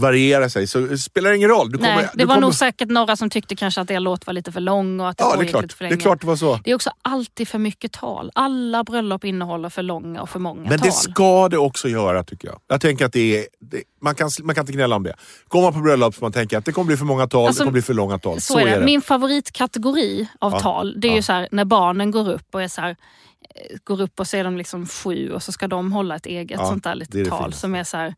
variera 0.00 0.48
sig 0.50 0.66
så 0.66 0.98
spelar 0.98 1.30
det 1.30 1.36
ingen 1.36 1.48
roll. 1.48 1.72
Kommer, 1.72 1.96
Nej, 1.96 2.08
det 2.14 2.24
var 2.24 2.34
kommer, 2.34 2.40
nog 2.46 2.54
säkert 2.54 2.88
några 2.88 3.16
som 3.16 3.30
tyckte 3.30 3.56
kanske 3.56 3.80
att 3.80 3.90
er 3.90 4.00
låt 4.00 4.26
var 4.26 4.34
lite 4.34 4.52
för 4.52 4.60
lång 4.60 5.00
och 5.00 5.08
att 5.08 5.16
det 5.18 5.24
Ja, 5.24 5.28
det 5.28 5.34
är, 5.34 5.36
pågick 5.52 5.62
lite 5.62 5.74
för 5.74 5.84
det 5.84 5.88
är 5.88 5.90
länge. 5.90 6.02
klart 6.02 6.20
det 6.20 6.26
var 6.26 6.36
så. 6.36 6.60
Det 6.64 6.70
är 6.70 6.74
också 6.74 6.90
alltid 7.02 7.48
för 7.48 7.58
mycket 7.58 7.92
tal. 7.92 8.30
Alla 8.34 8.84
bröllop 8.84 9.24
innehåller 9.24 9.68
för 9.68 9.82
långa 9.82 10.22
och 10.22 10.30
för 10.30 10.38
många 10.38 10.60
Men 10.68 10.78
tal. 10.78 10.86
det 10.88 10.92
ska 10.92 11.48
det 11.48 11.58
också 11.58 11.88
göra 11.88 12.24
tycker 12.24 12.48
jag. 12.48 12.60
Jag 12.68 12.80
tänker 12.80 13.04
att 13.06 13.12
det 13.12 13.38
är, 13.38 13.46
det, 13.60 13.82
man, 14.02 14.14
kan, 14.14 14.30
man 14.42 14.54
kan 14.54 14.62
inte 14.62 14.72
gnälla 14.72 14.96
om 14.96 15.02
det. 15.02 15.14
Går 15.48 15.62
man 15.62 15.72
på 15.72 15.78
bröllop 15.80 16.14
så 16.14 16.24
man 16.24 16.32
tänker 16.32 16.58
att 16.58 16.64
det 16.64 16.72
kommer 16.72 16.86
bli 16.86 16.96
för 16.96 17.04
många 17.04 17.26
tal, 17.26 17.46
Alltså, 17.46 17.62
det 17.62 17.64
kommer 17.64 17.72
bli 17.72 17.82
för 17.82 17.94
långa 17.94 18.18
tal. 18.18 18.40
Så, 18.40 18.58
är 18.58 18.78
det. 18.78 18.84
Min 18.84 19.02
favoritkategori 19.02 20.28
av 20.38 20.52
Ja, 20.52 20.60
tal, 20.60 21.00
det 21.00 21.08
är 21.08 21.10
ja. 21.10 21.16
ju 21.16 21.22
så 21.22 21.32
här, 21.32 21.48
när 21.52 21.64
barnen 21.64 22.10
går 22.10 22.28
upp 22.30 22.54
och 22.54 22.62
är 22.62 22.68
så 22.68 22.80
här, 22.80 22.90
eh, 22.90 23.76
går 23.84 24.00
upp 24.00 24.20
och 24.20 24.26
så 24.26 24.36
är 24.36 24.44
de 24.44 24.56
liksom 24.56 24.86
sju 24.86 25.30
och 25.32 25.42
så 25.42 25.52
ska 25.52 25.68
de 25.68 25.92
hålla 25.92 26.16
ett 26.16 26.26
eget 26.26 26.60
Ja, 26.60 26.66
sånt 26.66 26.84
där 26.84 26.90
det 26.90 26.94
är 26.94 26.98
litet 26.98 27.24
det 27.24 27.30
tal 27.30 27.52
som 27.52 27.74
är 27.74 27.84
så 27.84 27.96
här, 27.96 28.14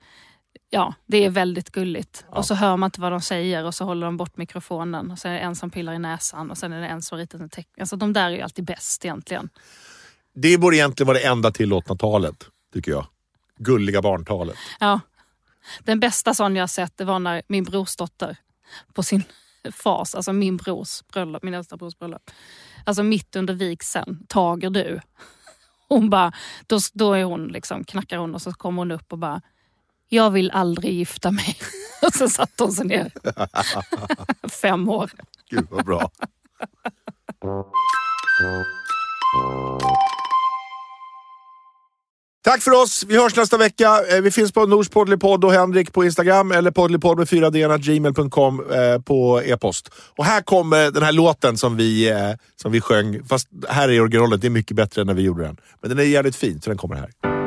Ja, 0.75 0.95
det 1.07 1.25
är 1.25 1.31
väldigt 1.31 1.71
gulligt. 1.71 2.25
Och 2.29 2.45
så 2.45 2.55
hör 2.55 2.77
man 2.77 2.87
inte 2.87 3.01
vad 3.01 3.13
de 3.13 3.21
säger 3.21 3.65
och 3.65 3.75
så 3.75 3.85
håller 3.85 4.07
de 4.07 4.17
bort 4.17 4.37
mikrofonen. 4.37 5.11
Och 5.11 5.19
så 5.19 5.29
är 5.29 5.33
det 5.33 5.39
en 5.39 5.57
som 5.57 5.71
pillar 5.71 5.93
i 5.93 5.99
näsan 5.99 6.51
och 6.51 6.59
sen 6.59 6.73
är 6.73 6.81
det 6.81 6.87
en 6.87 7.03
som 7.03 7.19
ritar 7.19 7.39
en 7.39 7.49
tecken. 7.49 7.81
Alltså 7.81 7.97
de 7.97 8.13
där 8.13 8.27
är 8.27 8.31
ju 8.31 8.41
alltid 8.41 8.65
bäst 8.65 9.05
egentligen. 9.05 9.49
Det 10.35 10.59
borde 10.59 10.77
egentligen 10.77 11.07
vara 11.07 11.19
det 11.19 11.25
enda 11.25 11.51
tillåtna 11.51 11.97
talet, 11.97 12.47
tycker 12.73 12.91
jag. 12.91 13.07
Gulliga 13.59 14.03
barntalet. 14.03 14.57
Ja. 14.81 15.01
Den 15.81 16.01
bästa 16.01 16.35
sån 16.35 16.57
jag 16.57 16.63
har 16.63 16.69
sett 16.69 16.97
det 16.97 17.05
var 17.05 17.19
när 17.19 17.43
min 17.47 17.65
brorsdotter 17.65 18.37
på 18.93 19.03
sin 19.03 19.23
fas, 19.73 20.15
alltså 20.15 20.33
min 20.33 20.57
brors 20.57 21.03
bröllop, 21.13 21.43
min 21.43 21.55
äldsta 21.55 21.77
brors 21.77 21.99
bröllop. 21.99 22.31
Alltså 22.85 23.03
mitt 23.03 23.37
under 23.37 23.55
vigseln, 23.55 24.27
tager 24.29 24.71
du? 24.71 25.01
Hon 25.89 26.11
bara, 26.11 26.33
då, 26.67 26.79
då 26.93 27.13
är 27.13 27.25
hon 27.25 27.49
liksom, 27.49 27.85
knackar 27.85 28.19
hon 28.19 28.35
och 28.35 28.43
så 28.43 28.53
kommer 28.53 28.79
hon 28.79 28.91
upp 28.91 29.13
och 29.13 29.19
bara, 29.19 29.43
jag 30.13 30.31
vill 30.31 30.51
aldrig 30.51 30.95
gifta 30.95 31.31
mig. 31.31 31.57
Och 32.07 32.15
så 32.15 32.29
satt 32.29 32.51
hon 32.59 32.73
sig 32.73 32.87
ner. 32.87 33.13
Fem 34.49 34.89
år. 34.89 35.11
Gud 35.51 35.67
vad 35.71 35.85
bra. 35.85 36.11
Tack 42.45 42.63
för 42.63 42.83
oss. 42.83 43.05
Vi 43.09 43.17
hörs 43.17 43.37
nästa 43.37 43.57
vecka. 43.57 44.01
Eh, 44.11 44.21
Vi 44.21 44.31
finns 44.31 44.53
på 44.53 44.67
Nors 44.67 44.89
Podd 44.89 45.45
och 45.45 45.53
Henrik 45.53 45.93
på 45.93 46.05
Instagram 46.05 46.53
eller 46.53 46.71
poddlypodd 46.71 47.19
med 47.19 47.29
4 47.29 47.51
d 47.51 47.69
gmail.com 47.79 48.61
eh, 48.71 49.01
på 49.03 49.43
e-post. 49.45 49.89
Och 50.19 50.25
här 50.25 50.43
kommer 50.43 50.91
den 50.91 51.03
här 51.03 51.13
låten 51.13 51.57
som 51.57 51.77
vi, 51.77 52.11
eh, 52.11 52.17
som 52.63 52.73
vi 52.73 52.81
sjöng. 52.81 53.25
Fast 53.25 53.49
här 53.69 53.89
är 53.89 54.01
originalet. 54.01 54.41
Det 54.41 54.49
är 54.49 54.51
mycket 54.51 54.77
bättre 54.77 55.01
än 55.01 55.07
när 55.07 55.15
vi 55.15 55.23
gjorde 55.23 55.43
den. 55.43 55.57
Men 55.81 55.89
den 55.91 55.99
är 55.99 56.03
jävligt 56.03 56.37
fin, 56.37 56.61
så 56.61 56.71
den 56.71 56.79
kommer 56.79 56.97
här. 56.97 57.42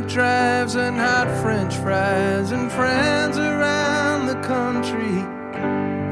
Night 0.00 0.08
drives 0.08 0.74
and 0.76 0.96
hot 0.96 1.28
french 1.42 1.74
fries 1.76 2.52
and 2.52 2.70
friends 2.72 3.38
around 3.38 4.26
the 4.26 4.40
country. 4.46 5.20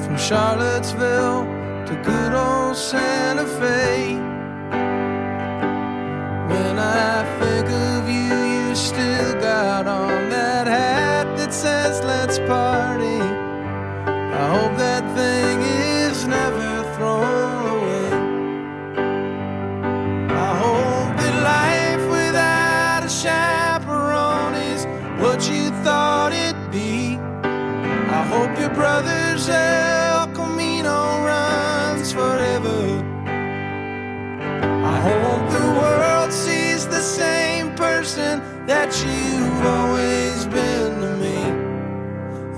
From 0.04 0.16
Charlottesville 0.16 1.44
to 1.86 1.94
good 2.04 2.32
old 2.32 2.76
Santa 2.76 3.46
Fe. 3.46 4.14
When 6.52 6.78
I 6.78 7.38
think 7.40 7.68
of 7.68 8.08
you, 8.08 8.68
you 8.68 8.74
still 8.74 9.34
got 9.40 9.86
on 9.86 10.30
that 10.30 10.66
hat 10.66 11.36
that 11.36 11.52
says 11.52 12.02
let's 12.04 12.38
party. 12.40 13.20
I 14.06 14.48
hope 14.56 14.76
that 14.78 14.87
brother's 28.78 29.48
El 29.48 30.28
Camino 30.38 30.98
runs 31.32 32.12
forever. 32.12 32.82
I 34.94 34.96
hope 35.08 35.44
the 35.58 35.68
world 35.80 36.32
sees 36.32 36.86
the 36.86 37.04
same 37.20 37.74
person 37.74 38.40
that 38.66 38.90
you've 39.04 39.62
always 39.76 40.46
been 40.46 40.92
to 41.04 41.12
me. 41.24 41.38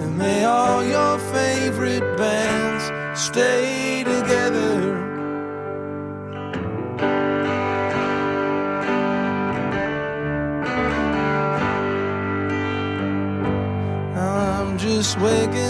And 0.01 0.19
may 0.19 0.45
all 0.45 0.85
your 0.85 1.19
favorite 1.37 2.07
bands 2.19 2.85
stay 3.19 4.05
together. 4.05 4.77
I'm 14.17 14.77
just 14.77 15.19
waking 15.19 15.70